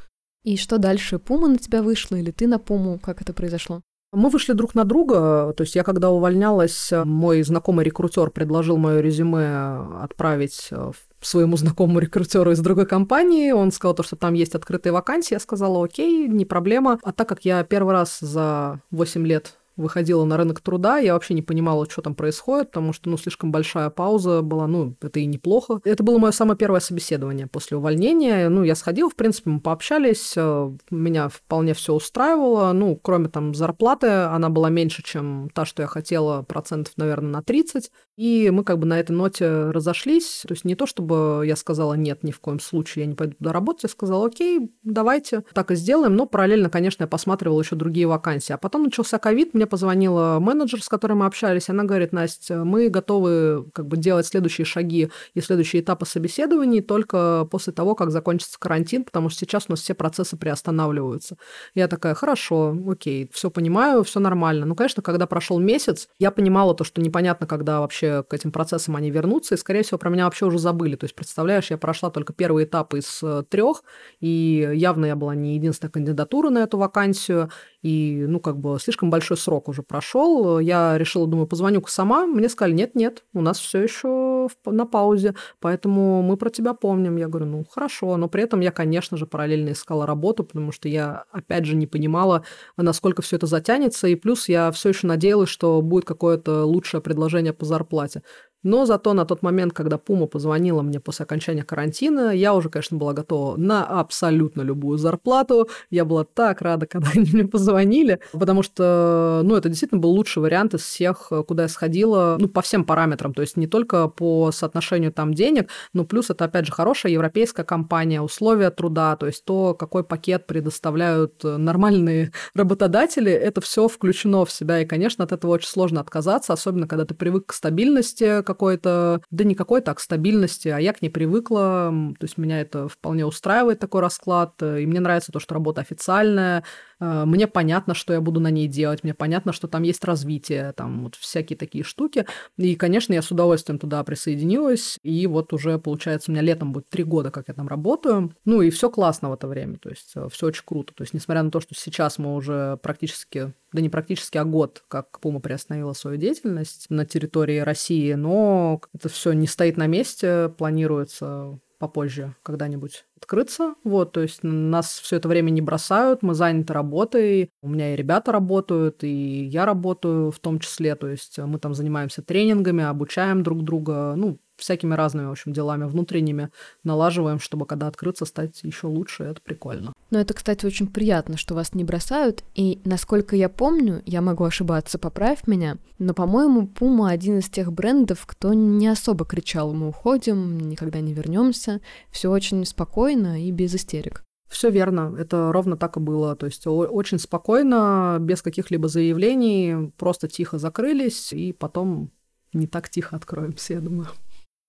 И 0.44 0.58
что 0.58 0.80
дальше? 0.80 1.20
Пума 1.20 1.48
на 1.48 1.58
тебя 1.58 1.84
вышла 1.84 2.15
или 2.15 2.32
ты 2.32 2.48
на 2.48 2.58
Пуму? 2.58 3.00
Как 3.00 3.22
это 3.22 3.34
произошло? 3.34 3.82
Мы 4.13 4.30
вышли 4.30 4.54
друг 4.54 4.76
на 4.76 4.84
друга, 4.84 5.54
то 5.56 5.62
есть 5.62 5.76
я 5.76 5.84
когда 5.84 6.10
увольнялась, 6.10 6.91
мой 7.06 7.44
знакомый 7.44 7.86
рекрутер 7.86 8.30
предложил 8.30 8.76
мое 8.76 9.00
резюме 9.00 10.02
отправить 10.02 10.67
э, 10.72 10.91
своему 11.22 11.56
знакомому 11.63 12.00
рекрутеру 12.00 12.52
из 12.52 12.60
другой 12.60 12.88
компании. 12.88 13.52
Он 13.52 13.72
сказал 13.72 13.94
то, 13.94 14.04
что 14.04 14.15
там 14.15 14.34
есть 14.34 14.56
открытые 14.56 14.91
вакансии. 14.91 15.36
Я 15.36 15.39
сказала, 15.39 15.86
окей, 15.86 16.28
не 16.28 16.46
проблема. 16.46 17.00
А 17.04 17.13
так 17.13 17.30
как 17.30 17.46
я 17.46 17.63
первый 17.63 17.94
раз 17.94 18.20
за 18.20 18.82
8 18.91 19.26
лет 19.26 19.58
выходила 19.82 20.24
на 20.26 20.38
рынок 20.38 20.62
труда, 20.62 20.98
я 21.00 21.13
вообще 21.13 21.34
не 21.34 21.41
понимала, 21.41 21.89
что 21.89 22.02
там 22.02 22.15
происходит, 22.15 22.72
потому 22.72 22.94
что, 22.94 23.10
ну, 23.10 23.17
слишком 23.17 23.52
большая 23.52 23.89
пауза 23.89 24.41
была, 24.41 24.67
ну, 24.67 24.96
это 25.02 25.20
и 25.20 25.26
неплохо. 25.26 25.82
Это 25.84 26.04
было 26.04 26.17
мое 26.17 26.32
самое 26.32 26.58
первое 26.58 26.80
собеседование 26.80 27.48
после 27.48 27.78
увольнения. 27.78 28.50
Ну, 28.50 28.63
я 28.63 28.76
сходила, 28.76 29.10
в 29.10 29.15
принципе, 29.15 29.50
мы 29.50 29.60
пообщались, 29.60 30.34
э, 30.36 30.72
меня 30.89 31.30
вполне 31.30 31.74
все 31.74 31.94
устраивало, 31.94 32.72
ну, 32.72 32.96
кроме 32.96 33.30
там 33.30 33.54
зарплаты, 33.54 34.08
она 34.08 34.50
была 34.50 34.70
меньше, 34.70 35.04
чем 35.04 35.50
та, 35.54 35.65
что 35.65 35.82
я 35.82 35.88
хотела, 35.88 36.44
процентов, 36.44 36.94
наверное, 36.98 37.32
на 37.32 37.41
30. 37.41 37.91
И 38.21 38.51
мы 38.51 38.63
как 38.63 38.77
бы 38.77 38.86
на 38.86 38.99
этой 38.99 39.13
ноте 39.13 39.49
разошлись. 39.71 40.43
То 40.47 40.53
есть 40.53 40.63
не 40.63 40.75
то, 40.75 40.86
чтобы 40.86 41.41
я 41.43 41.55
сказала 41.55 41.95
нет, 41.95 42.21
ни 42.21 42.29
в 42.29 42.39
коем 42.39 42.60
случае 42.60 43.05
я 43.05 43.07
не 43.07 43.15
пойду 43.15 43.34
туда 43.34 43.51
работать. 43.51 43.81
Я 43.81 43.89
сказала, 43.89 44.27
окей, 44.27 44.71
давайте 44.84 45.43
так 45.55 45.71
и 45.71 45.75
сделаем. 45.75 46.15
Но 46.15 46.27
параллельно, 46.27 46.69
конечно, 46.69 47.01
я 47.01 47.07
посматривала 47.07 47.60
еще 47.60 47.75
другие 47.75 48.05
вакансии. 48.05 48.53
А 48.53 48.60
потом 48.60 48.84
начался 48.84 49.17
ковид, 49.17 49.55
мне 49.55 49.65
позвонила 49.65 50.38
менеджер, 50.39 50.84
с 50.84 50.88
которой 50.88 51.13
мы 51.13 51.25
общались. 51.25 51.67
Она 51.69 51.84
говорит, 51.84 52.13
Настя, 52.13 52.63
мы 52.63 52.89
готовы 52.89 53.65
как 53.73 53.88
бы 53.88 53.97
делать 53.97 54.27
следующие 54.27 54.65
шаги 54.65 55.10
и 55.34 55.41
следующие 55.41 55.81
этапы 55.81 56.05
собеседований 56.05 56.81
только 56.81 57.47
после 57.49 57.73
того, 57.73 57.95
как 57.95 58.12
закончится 58.12 58.60
карантин, 58.60 59.03
потому 59.03 59.29
что 59.29 59.39
сейчас 59.39 59.65
у 59.67 59.71
нас 59.71 59.81
все 59.81 59.95
процессы 59.95 60.38
приостанавливаются. 60.38 61.38
Я 61.73 61.88
такая, 61.88 62.13
хорошо, 62.13 62.77
окей, 62.88 63.31
все 63.34 63.49
понимаю, 63.49 64.03
все 64.03 64.19
нормально. 64.19 64.67
Ну, 64.67 64.75
конечно, 64.75 65.01
когда 65.01 65.25
прошел 65.25 65.57
месяц, 65.57 66.07
я 66.19 66.29
понимала 66.29 66.75
то, 66.75 66.84
что 66.84 67.01
непонятно, 67.01 67.47
когда 67.47 67.79
вообще 67.79 68.11
к 68.28 68.34
этим 68.34 68.52
процессам 68.52 68.95
они 68.95 69.12
вернутся, 69.12 69.56
и, 69.56 69.58
скорее 69.58 69.84
всего, 69.84 69.97
про 69.97 70.10
меня 70.10 70.26
вообще 70.26 70.45
уже 70.45 70.60
забыли. 70.60 70.95
То 70.95 71.06
есть, 71.06 71.15
представляешь, 71.15 71.71
я 71.71 71.78
прошла 71.78 72.10
только 72.10 72.34
первый 72.34 72.65
этап 72.65 72.93
из 72.93 73.21
э, 73.24 73.43
трех, 73.50 73.84
и 74.19 74.69
явно 74.74 75.06
я 75.06 75.15
была 75.15 75.36
не 75.36 75.56
единственная 75.56 75.91
кандидатура 75.91 76.50
на 76.50 76.60
эту 76.60 76.78
вакансию, 76.78 77.50
и, 77.82 78.26
ну, 78.28 78.39
как 78.39 78.58
бы 78.58 78.78
слишком 78.80 79.10
большой 79.10 79.38
срок 79.38 79.67
уже 79.67 79.82
прошел. 79.82 80.60
Я 80.60 80.97
решила, 80.97 81.28
думаю, 81.28 81.47
позвоню-ка 81.47 81.89
сама. 81.89 82.28
Мне 82.28 82.47
сказали, 82.47 82.74
нет-нет, 82.74 83.24
у 83.34 83.41
нас 83.41 83.60
все 83.60 83.82
еще 83.82 84.47
на 84.65 84.86
паузе, 84.86 85.34
поэтому 85.60 86.21
мы 86.21 86.38
про 86.38 86.50
тебя 86.50 86.74
помним. 86.74 87.17
Я 87.17 87.28
говорю, 87.28 87.47
ну, 87.47 87.65
хорошо. 87.69 88.17
Но 88.17 88.30
при 88.30 88.43
этом 88.43 88.60
я, 88.60 88.71
конечно 88.71 89.17
же, 89.17 89.26
параллельно 89.26 89.71
искала 89.71 90.06
работу, 90.06 90.43
потому 90.43 90.71
что 90.71 90.88
я, 90.89 91.26
опять 91.32 91.65
же, 91.65 91.76
не 91.76 91.88
понимала, 91.88 92.43
насколько 92.78 93.21
все 93.21 93.38
это 93.38 93.47
затянется. 93.47 94.08
И 94.08 94.15
плюс 94.15 94.47
я 94.47 94.71
все 94.71 94.89
еще 94.89 95.08
надеялась, 95.08 95.50
что 95.50 95.82
будет 95.82 96.06
какое-то 96.06 96.65
лучшее 96.65 97.02
предложение 97.02 97.54
по 97.54 97.65
зарплате 97.65 97.90
зарплате. 97.91 98.21
Но 98.63 98.86
зато 98.86 99.13
на 99.13 99.26
тот 99.26 99.41
момент, 99.41 99.74
когда 99.74 99.97
Пума 99.97 100.28
позвонила 100.28 100.82
мне 100.82 101.00
после 101.00 101.24
окончания 101.24 101.63
карантина, 101.63 102.32
я 102.36 102.54
уже, 102.54 102.69
конечно, 102.69 102.97
была 102.97 103.13
готова 103.13 103.58
на 103.58 103.86
абсолютно 103.86 104.62
любую 104.62 104.97
зарплату. 104.97 105.69
Я 105.89 106.06
была 106.06 106.24
так 106.24 106.62
рада, 106.62 106.86
когда 106.91 107.10
они 107.15 107.30
мне 107.32 107.45
позвонили, 107.45 108.19
потому 108.34 108.63
что, 108.63 109.41
ну, 109.43 109.56
это 109.56 109.69
действительно 109.69 110.02
был 110.02 110.12
лучший 110.12 110.41
вариант 110.41 110.74
из 110.74 110.82
всех, 110.82 111.32
куда 111.47 111.63
я 111.63 111.69
сходила, 111.69 112.38
ну, 112.39 112.47
по 112.47 112.62
всем 112.62 112.84
параметрам, 112.84 113.34
то 113.34 113.41
есть 113.41 113.58
не 113.58 113.67
только 113.67 114.08
по 114.08 114.52
соотношению 114.52 115.12
там 115.12 115.34
денег, 115.34 115.69
но 115.93 116.06
плюс 116.06 116.30
это, 116.30 116.45
опять 116.45 116.65
же, 116.65 116.71
хорошая 116.71 117.12
европейская 117.12 117.63
компания, 117.63 118.21
условия 118.21 118.69
труда, 118.69 119.15
то 119.15 119.26
есть 119.26 119.45
то, 119.45 119.74
какой 119.74 120.04
пакет 120.04 120.47
предоставляют 120.47 121.43
нормальные 121.43 122.32
работодатели, 122.54 123.32
это 123.32 123.62
все 123.62 123.88
включено 123.88 124.45
в 124.45 124.52
себя, 124.52 124.80
и, 124.80 124.86
конечно, 124.86 125.24
от 125.24 125.32
этого 125.32 125.52
очень 125.52 125.69
сложно 125.69 126.02
отказаться, 126.02 126.54
особенно 126.54 126.88
когда 126.88 127.06
ты 127.06 127.13
привык 127.13 127.47
к 127.47 127.54
стабильности, 127.54 128.43
какой-то, 128.52 129.22
да 129.32 129.44
не 129.44 129.56
какой-то, 129.56 129.92
а 129.92 129.96
к 129.96 130.00
стабильности, 130.00 130.68
а 130.68 130.80
я 130.80 130.94
к 130.94 131.02
ней 131.02 131.10
привыкла, 131.10 131.94
то 132.20 132.24
есть 132.24 132.38
меня 132.38 132.62
это 132.62 132.88
вполне 132.88 133.26
устраивает 133.26 133.80
такой 133.80 134.02
расклад, 134.02 134.62
и 134.62 134.86
мне 134.86 135.00
нравится 135.00 135.32
то, 135.32 135.40
что 135.40 135.54
работа 135.54 135.82
официальная, 135.82 136.60
э, 136.60 136.64
мне 137.02 137.48
понятно, 137.48 137.94
что 137.94 138.14
я 138.14 138.22
буду 138.22 138.40
на 138.40 138.52
ней 138.52 138.68
делать, 138.68 139.04
мне 139.04 139.14
понятно, 139.14 139.54
что 139.54 139.68
там 139.68 139.84
есть 139.84 140.04
развитие, 140.06 140.72
там 140.74 141.04
вот 141.04 141.16
всякие 141.16 141.58
такие 141.58 141.84
штуки, 141.84 142.26
и, 142.58 142.76
конечно, 142.76 143.14
я 143.14 143.22
с 143.22 143.32
удовольствием 143.32 143.80
туда 143.80 144.04
присоединилась, 144.04 145.00
и 145.02 145.26
вот 145.28 145.52
уже, 145.54 145.80
получается, 145.80 146.30
у 146.30 146.34
меня 146.34 146.44
летом 146.44 146.74
будет 146.74 146.90
три 146.90 147.04
года, 147.04 147.32
как 147.32 147.48
я 147.48 147.54
там 147.54 147.68
работаю, 147.68 148.34
ну 148.46 148.62
и 148.62 148.70
все 148.70 148.90
классно 148.90 149.30
в 149.30 149.34
это 149.34 149.48
время, 149.48 149.78
то 149.78 149.90
есть 149.90 150.12
э, 150.16 150.28
все 150.32 150.48
очень 150.48 150.64
круто, 150.66 150.94
то 150.94 151.02
есть 151.02 151.14
несмотря 151.14 151.44
на 151.44 151.52
то, 151.52 151.60
что 151.60 151.74
сейчас 151.76 152.18
мы 152.20 152.36
уже 152.36 152.78
практически 152.84 153.54
да 153.74 153.82
не 153.82 153.90
практически, 153.90 154.38
а 154.38 154.44
год, 154.44 154.84
как 154.88 155.20
Пума 155.20 155.40
приостановила 155.40 155.94
свою 155.94 156.18
деятельность 156.18 156.88
на 156.90 157.06
территории 157.06 157.60
России, 157.60 158.14
но 158.14 158.82
это 158.94 159.10
все 159.10 159.32
не 159.32 159.48
стоит 159.48 159.78
на 159.78 159.88
месте, 159.88 160.50
планируется 160.58 161.60
попозже 161.82 162.36
когда-нибудь 162.44 163.06
открыться. 163.17 163.76
Вот, 163.84 164.13
то 164.13 164.22
есть 164.22 164.44
нас 164.44 165.00
все 165.00 165.17
это 165.17 165.28
время 165.28 165.50
не 165.50 165.62
бросают, 165.62 166.22
мы 166.22 166.34
заняты 166.34 166.74
работой, 166.74 167.50
у 167.62 167.70
меня 167.70 167.94
и 167.94 167.98
ребята 167.98 168.32
работают, 168.32 169.04
и 169.04 169.44
я 169.46 169.65
работаю 169.65 170.32
в 170.32 170.39
том 170.39 170.60
числе, 170.60 170.96
то 170.96 171.08
есть 171.08 171.38
мы 171.39 171.60
там 171.60 171.74
занимаемся 171.74 172.22
тренингами, 172.22 172.84
обучаем 172.84 173.44
друг 173.44 173.63
друга, 173.63 174.13
ну, 174.15 174.39
всякими 174.62 174.93
разными, 174.93 175.28
в 175.28 175.32
общем, 175.32 175.54
делами 175.54 175.86
внутренними 175.86 176.50
налаживаем, 176.84 177.39
чтобы 177.39 177.65
когда 177.65 177.88
открыться, 177.88 178.26
стать 178.26 178.63
еще 178.63 178.88
лучше. 178.88 179.24
Это 179.24 179.41
прикольно. 179.41 179.93
Но 180.10 180.19
это, 180.19 180.34
кстати, 180.34 180.65
очень 180.65 180.88
приятно, 180.88 181.38
что 181.38 181.56
вас 181.56 181.74
не 181.74 181.84
бросают. 181.84 182.43
И, 182.56 182.80
насколько 182.86 183.36
я 183.36 183.50
помню, 183.50 184.02
я 184.06 184.21
могу 184.21 184.43
ошибаться, 184.43 184.97
поправь 184.97 185.47
меня, 185.47 185.78
но, 186.00 186.13
по-моему, 186.13 186.62
Puma 186.67 187.10
один 187.10 187.39
из 187.39 187.50
тех 187.50 187.71
брендов, 187.71 188.26
кто 188.26 188.54
не 188.54 188.88
особо 188.88 189.26
кричал 189.26 189.74
«мы 189.74 189.89
уходим», 189.89 190.58
«никогда 190.69 191.00
не 191.00 191.13
вернемся». 191.13 191.82
Все 192.12 192.30
очень 192.30 192.65
спокойно 192.65 193.43
и 193.43 193.52
без 193.52 193.76
истерик. 193.76 194.24
Все 194.47 194.69
верно, 194.69 195.15
это 195.17 195.52
ровно 195.54 195.78
так 195.78 195.95
и 195.95 196.02
было. 196.02 196.36
То 196.36 196.45
есть 196.45 196.67
очень 196.67 197.19
спокойно, 197.19 198.17
без 198.19 198.41
каких-либо 198.41 198.89
заявлений, 198.89 199.91
просто 199.97 200.28
тихо 200.28 200.58
закрылись, 200.58 201.32
и 201.32 201.54
потом 201.54 202.12
не 202.52 202.67
так 202.67 202.89
тихо 202.89 203.15
откроемся, 203.15 203.76
я 203.76 203.80
думаю. 203.80 204.10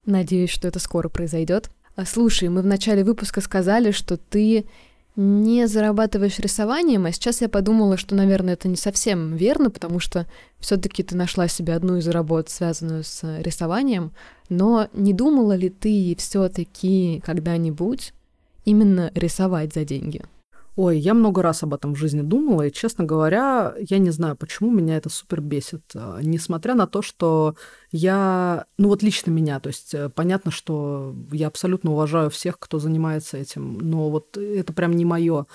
Надеюсь, 0.04 0.50
что 0.50 0.68
это 0.68 0.78
скоро 0.78 1.08
произойдет. 1.08 1.70
А, 1.94 2.04
слушай, 2.04 2.48
мы 2.48 2.62
в 2.62 2.66
начале 2.66 3.04
выпуска 3.04 3.40
сказали, 3.40 3.90
что 3.90 4.16
ты 4.16 4.66
не 5.14 5.68
зарабатываешь 5.68 6.38
рисованием, 6.38 7.04
а 7.04 7.12
сейчас 7.12 7.42
я 7.42 7.48
подумала, 7.48 7.98
что, 7.98 8.14
наверное, 8.14 8.54
это 8.54 8.66
не 8.66 8.76
совсем 8.76 9.36
верно, 9.36 9.70
потому 9.70 10.00
что 10.00 10.26
все-таки 10.58 11.02
ты 11.02 11.16
нашла 11.16 11.48
себе 11.48 11.74
одну 11.74 11.98
из 11.98 12.08
работ, 12.08 12.48
связанную 12.48 13.04
с 13.04 13.22
рисованием, 13.40 14.12
но 14.48 14.88
не 14.94 15.12
думала 15.12 15.54
ли 15.54 15.68
ты 15.68 16.16
все-таки 16.18 17.22
когда-нибудь 17.26 18.14
именно 18.64 19.12
рисовать 19.14 19.74
за 19.74 19.84
деньги? 19.84 20.22
Ой, 20.74 20.98
я 20.98 21.12
много 21.12 21.42
раз 21.42 21.62
об 21.62 21.74
этом 21.74 21.94
в 21.94 21.98
жизни 21.98 22.22
думала, 22.22 22.62
и, 22.62 22.72
честно 22.72 23.04
говоря, 23.04 23.74
я 23.78 23.98
не 23.98 24.08
знаю, 24.08 24.36
почему 24.36 24.70
меня 24.70 24.96
это 24.96 25.10
супер 25.10 25.42
бесит. 25.42 25.82
А, 25.94 26.20
несмотря 26.22 26.74
на 26.74 26.86
то, 26.86 27.02
что 27.02 27.56
я, 27.90 28.64
ну 28.78 28.88
вот 28.88 29.02
лично 29.02 29.30
меня, 29.30 29.60
то 29.60 29.66
есть 29.66 29.92
э, 29.92 30.08
понятно, 30.08 30.50
что 30.50 31.14
я 31.30 31.48
абсолютно 31.48 31.92
уважаю 31.92 32.30
всех, 32.30 32.58
кто 32.58 32.78
занимается 32.78 33.36
этим, 33.36 33.76
но 33.78 34.08
вот 34.08 34.38
это 34.38 34.72
прям 34.72 34.94
не 34.94 35.04
мое 35.04 35.46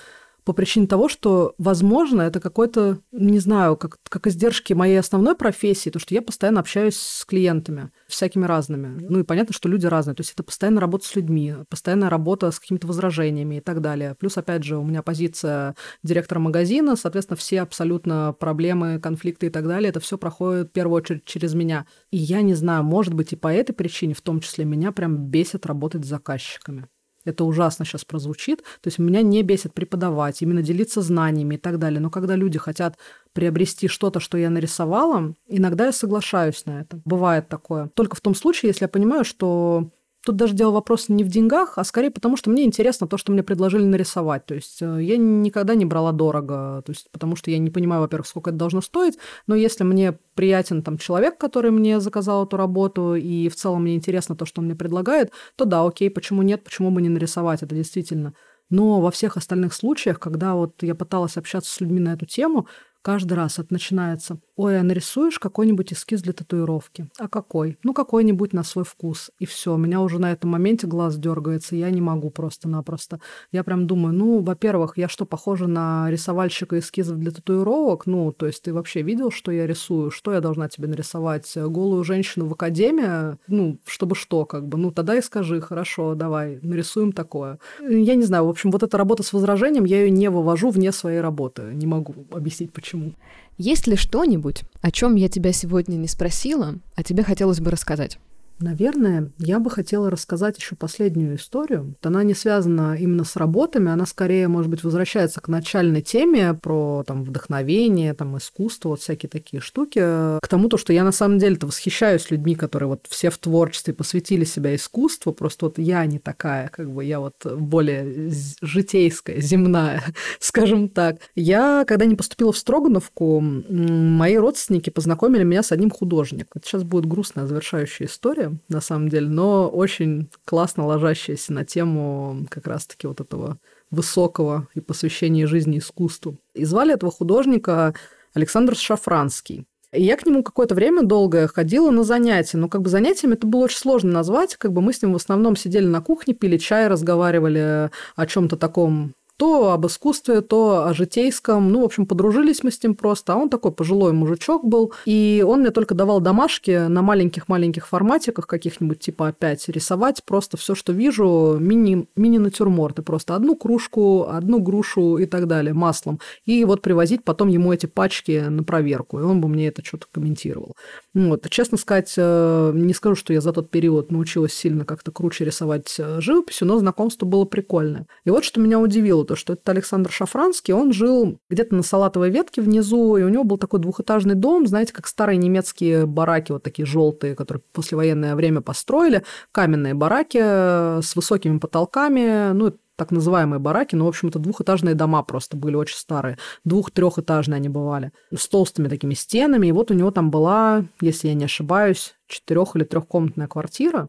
по 0.48 0.54
причине 0.54 0.86
того, 0.86 1.10
что, 1.10 1.54
возможно, 1.58 2.22
это 2.22 2.40
какой-то, 2.40 3.00
не 3.12 3.38
знаю, 3.38 3.76
как, 3.76 3.98
как 4.08 4.26
издержки 4.28 4.72
моей 4.72 4.98
основной 4.98 5.34
профессии, 5.34 5.90
то, 5.90 5.98
что 5.98 6.14
я 6.14 6.22
постоянно 6.22 6.60
общаюсь 6.60 6.96
с 6.96 7.26
клиентами, 7.26 7.90
всякими 8.06 8.46
разными. 8.46 8.98
Ну 8.98 9.18
и 9.18 9.24
понятно, 9.24 9.52
что 9.52 9.68
люди 9.68 9.84
разные. 9.84 10.14
То 10.14 10.22
есть 10.22 10.32
это 10.32 10.42
постоянная 10.42 10.80
работа 10.80 11.06
с 11.06 11.14
людьми, 11.14 11.54
постоянная 11.68 12.08
работа 12.08 12.50
с 12.50 12.58
какими-то 12.58 12.86
возражениями 12.86 13.56
и 13.56 13.60
так 13.60 13.82
далее. 13.82 14.14
Плюс, 14.18 14.38
опять 14.38 14.64
же, 14.64 14.78
у 14.78 14.84
меня 14.84 15.02
позиция 15.02 15.74
директора 16.02 16.38
магазина, 16.38 16.96
соответственно, 16.96 17.36
все 17.36 17.60
абсолютно 17.60 18.34
проблемы, 18.40 18.98
конфликты 19.00 19.48
и 19.48 19.50
так 19.50 19.68
далее, 19.68 19.90
это 19.90 20.00
все 20.00 20.16
проходит 20.16 20.68
в 20.68 20.72
первую 20.72 20.96
очередь 20.96 21.26
через 21.26 21.52
меня. 21.52 21.84
И 22.10 22.16
я 22.16 22.40
не 22.40 22.54
знаю, 22.54 22.84
может 22.84 23.12
быть, 23.12 23.34
и 23.34 23.36
по 23.36 23.52
этой 23.52 23.74
причине, 23.74 24.14
в 24.14 24.22
том 24.22 24.40
числе, 24.40 24.64
меня 24.64 24.92
прям 24.92 25.26
бесит 25.26 25.66
работать 25.66 26.06
с 26.06 26.08
заказчиками 26.08 26.88
это 27.28 27.44
ужасно 27.44 27.84
сейчас 27.84 28.04
прозвучит. 28.04 28.62
То 28.80 28.88
есть 28.88 28.98
меня 28.98 29.22
не 29.22 29.42
бесит 29.42 29.74
преподавать, 29.74 30.42
именно 30.42 30.62
делиться 30.62 31.02
знаниями 31.02 31.56
и 31.56 31.58
так 31.58 31.78
далее. 31.78 32.00
Но 32.00 32.10
когда 32.10 32.36
люди 32.36 32.58
хотят 32.58 32.96
приобрести 33.32 33.88
что-то, 33.88 34.20
что 34.20 34.38
я 34.38 34.50
нарисовала, 34.50 35.34
иногда 35.46 35.86
я 35.86 35.92
соглашаюсь 35.92 36.64
на 36.66 36.80
это. 36.80 37.00
Бывает 37.04 37.48
такое. 37.48 37.88
Только 37.94 38.16
в 38.16 38.20
том 38.20 38.34
случае, 38.34 38.70
если 38.70 38.84
я 38.84 38.88
понимаю, 38.88 39.24
что 39.24 39.90
Тут 40.28 40.36
даже 40.36 40.52
дело 40.52 40.72
вопрос 40.72 41.08
не 41.08 41.24
в 41.24 41.28
деньгах, 41.28 41.78
а 41.78 41.84
скорее 41.84 42.10
потому, 42.10 42.36
что 42.36 42.50
мне 42.50 42.64
интересно 42.64 43.06
то, 43.06 43.16
что 43.16 43.32
мне 43.32 43.42
предложили 43.42 43.84
нарисовать. 43.84 44.44
То 44.44 44.54
есть 44.54 44.82
э, 44.82 44.98
я 45.02 45.16
никогда 45.16 45.74
не 45.74 45.86
брала 45.86 46.12
дорого, 46.12 46.82
то 46.84 46.92
есть 46.92 47.10
потому 47.12 47.34
что 47.34 47.50
я 47.50 47.56
не 47.56 47.70
понимаю, 47.70 48.02
во-первых, 48.02 48.26
сколько 48.26 48.50
это 48.50 48.58
должно 48.58 48.82
стоить, 48.82 49.16
но 49.46 49.54
если 49.54 49.84
мне 49.84 50.18
приятен 50.34 50.82
там 50.82 50.98
человек, 50.98 51.38
который 51.38 51.70
мне 51.70 51.98
заказал 51.98 52.44
эту 52.44 52.58
работу, 52.58 53.14
и 53.14 53.48
в 53.48 53.56
целом 53.56 53.84
мне 53.84 53.94
интересно 53.94 54.36
то, 54.36 54.44
что 54.44 54.60
он 54.60 54.66
мне 54.66 54.74
предлагает, 54.74 55.32
то 55.56 55.64
да, 55.64 55.82
окей, 55.82 56.10
почему 56.10 56.42
нет, 56.42 56.62
почему 56.62 56.90
бы 56.90 57.00
не 57.00 57.08
нарисовать 57.08 57.62
это 57.62 57.74
действительно. 57.74 58.34
Но 58.68 59.00
во 59.00 59.10
всех 59.10 59.38
остальных 59.38 59.72
случаях, 59.72 60.20
когда 60.20 60.52
вот 60.56 60.82
я 60.82 60.94
пыталась 60.94 61.38
общаться 61.38 61.72
с 61.72 61.80
людьми 61.80 62.00
на 62.00 62.12
эту 62.12 62.26
тему, 62.26 62.68
каждый 63.00 63.32
раз 63.32 63.58
это 63.58 63.72
начинается. 63.72 64.40
Ой, 64.58 64.80
а 64.80 64.82
нарисуешь 64.82 65.38
какой-нибудь 65.38 65.92
эскиз 65.92 66.20
для 66.20 66.32
татуировки? 66.32 67.06
А 67.16 67.28
какой? 67.28 67.78
Ну, 67.84 67.94
какой-нибудь 67.94 68.52
на 68.52 68.64
свой 68.64 68.84
вкус. 68.84 69.30
И 69.38 69.46
все, 69.46 69.74
у 69.74 69.76
меня 69.76 70.00
уже 70.00 70.18
на 70.18 70.32
этом 70.32 70.50
моменте 70.50 70.88
глаз 70.88 71.16
дергается, 71.16 71.76
я 71.76 71.90
не 71.90 72.00
могу 72.00 72.30
просто-напросто. 72.30 73.20
Я 73.52 73.62
прям 73.62 73.86
думаю, 73.86 74.12
ну, 74.12 74.40
во-первых, 74.40 74.98
я 74.98 75.08
что, 75.08 75.26
похожа 75.26 75.68
на 75.68 76.10
рисовальщика 76.10 76.76
эскизов 76.76 77.20
для 77.20 77.30
татуировок? 77.30 78.06
Ну, 78.06 78.32
то 78.32 78.46
есть 78.46 78.64
ты 78.64 78.74
вообще 78.74 79.02
видел, 79.02 79.30
что 79.30 79.52
я 79.52 79.64
рисую? 79.64 80.10
Что 80.10 80.32
я 80.32 80.40
должна 80.40 80.68
тебе 80.68 80.88
нарисовать? 80.88 81.52
Голую 81.54 82.02
женщину 82.02 82.46
в 82.46 82.52
академии? 82.54 83.38
Ну, 83.46 83.78
чтобы 83.86 84.16
что, 84.16 84.44
как 84.44 84.66
бы? 84.66 84.76
Ну, 84.76 84.90
тогда 84.90 85.14
и 85.14 85.22
скажи, 85.22 85.60
хорошо, 85.60 86.16
давай, 86.16 86.58
нарисуем 86.62 87.12
такое. 87.12 87.60
Я 87.80 88.16
не 88.16 88.24
знаю, 88.24 88.46
в 88.46 88.48
общем, 88.48 88.72
вот 88.72 88.82
эта 88.82 88.98
работа 88.98 89.22
с 89.22 89.32
возражением, 89.32 89.84
я 89.84 90.00
ее 90.00 90.10
не 90.10 90.28
вывожу 90.30 90.70
вне 90.70 90.90
своей 90.90 91.20
работы. 91.20 91.62
Не 91.74 91.86
могу 91.86 92.26
объяснить, 92.32 92.72
почему. 92.72 93.12
Есть 93.58 93.88
ли 93.88 93.96
что-нибудь, 93.96 94.62
о 94.80 94.92
чем 94.92 95.16
я 95.16 95.28
тебя 95.28 95.52
сегодня 95.52 95.96
не 95.96 96.06
спросила, 96.06 96.76
а 96.94 97.02
тебе 97.02 97.24
хотелось 97.24 97.58
бы 97.58 97.72
рассказать? 97.72 98.20
Наверное, 98.60 99.30
я 99.38 99.60
бы 99.60 99.70
хотела 99.70 100.10
рассказать 100.10 100.58
еще 100.58 100.74
последнюю 100.74 101.36
историю. 101.36 101.94
Она 102.02 102.24
не 102.24 102.34
связана 102.34 102.96
именно 102.98 103.22
с 103.22 103.36
работами, 103.36 103.90
она 103.90 104.04
скорее, 104.04 104.48
может 104.48 104.68
быть, 104.68 104.82
возвращается 104.82 105.40
к 105.40 105.46
начальной 105.46 106.02
теме 106.02 106.54
про 106.54 107.04
там, 107.06 107.22
вдохновение, 107.22 108.14
там, 108.14 108.36
искусство, 108.36 108.90
вот 108.90 109.00
всякие 109.00 109.30
такие 109.30 109.60
штуки. 109.60 110.00
К 110.00 110.48
тому, 110.48 110.68
то, 110.68 110.76
что 110.76 110.92
я 110.92 111.04
на 111.04 111.12
самом 111.12 111.38
деле-то 111.38 111.66
восхищаюсь 111.66 112.30
людьми, 112.32 112.56
которые 112.56 112.88
вот 112.88 113.06
все 113.08 113.30
в 113.30 113.38
творчестве 113.38 113.94
посвятили 113.94 114.44
себя 114.44 114.74
искусству. 114.74 115.32
Просто 115.32 115.66
вот 115.66 115.78
я 115.78 116.04
не 116.06 116.18
такая, 116.18 116.68
как 116.68 116.90
бы 116.92 117.04
я 117.04 117.20
вот 117.20 117.36
более 117.44 118.32
житейская, 118.60 119.40
земная, 119.40 120.02
скажем 120.40 120.88
так. 120.88 121.18
Я, 121.36 121.84
когда 121.86 122.06
не 122.06 122.16
поступила 122.16 122.52
в 122.52 122.58
Строгановку, 122.58 123.40
мои 123.40 124.36
родственники 124.36 124.90
познакомили 124.90 125.44
меня 125.44 125.62
с 125.62 125.70
одним 125.70 125.90
художником. 125.90 126.48
Это 126.56 126.66
сейчас 126.66 126.82
будет 126.82 127.06
грустная 127.06 127.46
завершающая 127.46 128.08
история 128.08 128.47
на 128.68 128.80
самом 128.80 129.08
деле, 129.08 129.28
но 129.28 129.68
очень 129.68 130.30
классно 130.44 130.86
ложащаяся 130.86 131.52
на 131.52 131.64
тему 131.64 132.46
как 132.50 132.66
раз-таки 132.66 133.06
вот 133.06 133.20
этого 133.20 133.58
высокого 133.90 134.68
и 134.74 134.80
посвящения 134.80 135.46
жизни 135.46 135.78
искусству. 135.78 136.38
И 136.54 136.64
звали 136.64 136.94
этого 136.94 137.10
художника 137.10 137.94
Александр 138.34 138.76
Шафранский. 138.76 139.66
И 139.92 140.02
я 140.02 140.16
к 140.16 140.26
нему 140.26 140.42
какое-то 140.42 140.74
время 140.74 141.02
долгое 141.02 141.48
ходила 141.48 141.90
на 141.90 142.04
занятия. 142.04 142.58
Но 142.58 142.68
как 142.68 142.82
бы 142.82 142.90
занятиями 142.90 143.34
это 143.34 143.46
было 143.46 143.64
очень 143.64 143.78
сложно 143.78 144.12
назвать. 144.12 144.56
Как 144.56 144.72
бы 144.72 144.82
мы 144.82 144.92
с 144.92 145.00
ним 145.00 145.12
в 145.12 145.16
основном 145.16 145.56
сидели 145.56 145.86
на 145.86 146.02
кухне, 146.02 146.34
пили 146.34 146.58
чай, 146.58 146.88
разговаривали 146.88 147.90
о 148.14 148.26
чем-то 148.26 148.56
таком 148.56 149.14
то 149.38 149.70
об 149.72 149.86
искусстве, 149.86 150.40
то 150.40 150.86
о 150.86 150.94
житейском. 150.94 151.70
Ну, 151.70 151.82
в 151.82 151.84
общем, 151.84 152.06
подружились 152.06 152.64
мы 152.64 152.72
с 152.72 152.82
ним 152.82 152.96
просто. 152.96 153.32
А 153.32 153.36
он 153.36 153.48
такой 153.48 153.70
пожилой 153.70 154.12
мужичок 154.12 154.64
был. 154.64 154.92
И 155.06 155.44
он 155.46 155.60
мне 155.60 155.70
только 155.70 155.94
давал 155.94 156.20
домашки 156.20 156.88
на 156.88 157.02
маленьких-маленьких 157.02 157.86
форматиках 157.86 158.48
каких-нибудь, 158.48 158.98
типа 158.98 159.28
опять 159.28 159.68
рисовать 159.68 160.24
просто 160.24 160.56
все, 160.56 160.74
что 160.74 160.92
вижу, 160.92 161.56
мини, 161.60 162.08
мини-натюрморты. 162.16 163.02
Просто 163.02 163.36
одну 163.36 163.54
кружку, 163.54 164.26
одну 164.28 164.58
грушу 164.60 165.18
и 165.18 165.26
так 165.26 165.46
далее 165.46 165.72
маслом. 165.72 166.18
И 166.44 166.64
вот 166.64 166.82
привозить 166.82 167.22
потом 167.22 167.46
ему 167.46 167.72
эти 167.72 167.86
пачки 167.86 168.44
на 168.48 168.64
проверку. 168.64 169.20
И 169.20 169.22
он 169.22 169.40
бы 169.40 169.46
мне 169.46 169.68
это 169.68 169.84
что-то 169.84 170.06
комментировал. 170.10 170.74
Вот. 171.14 171.48
Честно 171.48 171.78
сказать, 171.78 172.12
э, 172.16 172.72
не 172.74 172.92
скажу, 172.92 173.14
что 173.14 173.32
я 173.32 173.40
за 173.40 173.52
тот 173.52 173.70
период 173.70 174.10
научилась 174.10 174.52
сильно 174.52 174.84
как-то 174.84 175.12
круче 175.12 175.44
рисовать 175.44 175.94
э, 176.00 176.20
живописью, 176.20 176.66
но 176.66 176.78
знакомство 176.78 177.24
было 177.24 177.44
прикольное. 177.44 178.08
И 178.24 178.30
вот 178.30 178.44
что 178.44 178.60
меня 178.60 178.80
удивило 178.80 179.27
то, 179.28 179.36
что 179.36 179.52
этот 179.52 179.68
Александр 179.68 180.10
Шафранский, 180.10 180.74
он 180.74 180.92
жил 180.92 181.38
где-то 181.50 181.74
на 181.74 181.82
салатовой 181.82 182.30
ветке 182.30 182.60
внизу, 182.60 183.16
и 183.16 183.22
у 183.22 183.28
него 183.28 183.44
был 183.44 183.58
такой 183.58 183.78
двухэтажный 183.80 184.34
дом, 184.34 184.66
знаете, 184.66 184.92
как 184.92 185.06
старые 185.06 185.36
немецкие 185.36 186.06
бараки, 186.06 186.52
вот 186.52 186.62
такие 186.62 186.86
желтые, 186.86 187.36
которые 187.36 187.60
в 187.60 187.74
послевоенное 187.74 188.34
время 188.34 188.60
построили, 188.60 189.22
каменные 189.52 189.94
бараки 189.94 190.40
э, 190.40 191.00
с 191.02 191.14
высокими 191.14 191.58
потолками, 191.58 192.52
ну, 192.52 192.72
так 192.96 193.12
называемые 193.12 193.60
бараки, 193.60 193.94
но, 193.94 194.06
в 194.06 194.08
общем, 194.08 194.28
это 194.28 194.40
двухэтажные 194.40 194.96
дома 194.96 195.22
просто 195.22 195.56
были 195.56 195.76
очень 195.76 195.96
старые. 195.96 196.36
Двух-трехэтажные 196.64 197.58
они 197.58 197.68
бывали. 197.68 198.10
С 198.36 198.48
толстыми 198.48 198.88
такими 198.88 199.14
стенами. 199.14 199.68
И 199.68 199.72
вот 199.72 199.92
у 199.92 199.94
него 199.94 200.10
там 200.10 200.32
была, 200.32 200.84
если 201.00 201.28
я 201.28 201.34
не 201.34 201.44
ошибаюсь, 201.44 202.16
четырех- 202.26 202.74
или 202.74 202.82
трехкомнатная 202.82 203.46
квартира. 203.46 204.08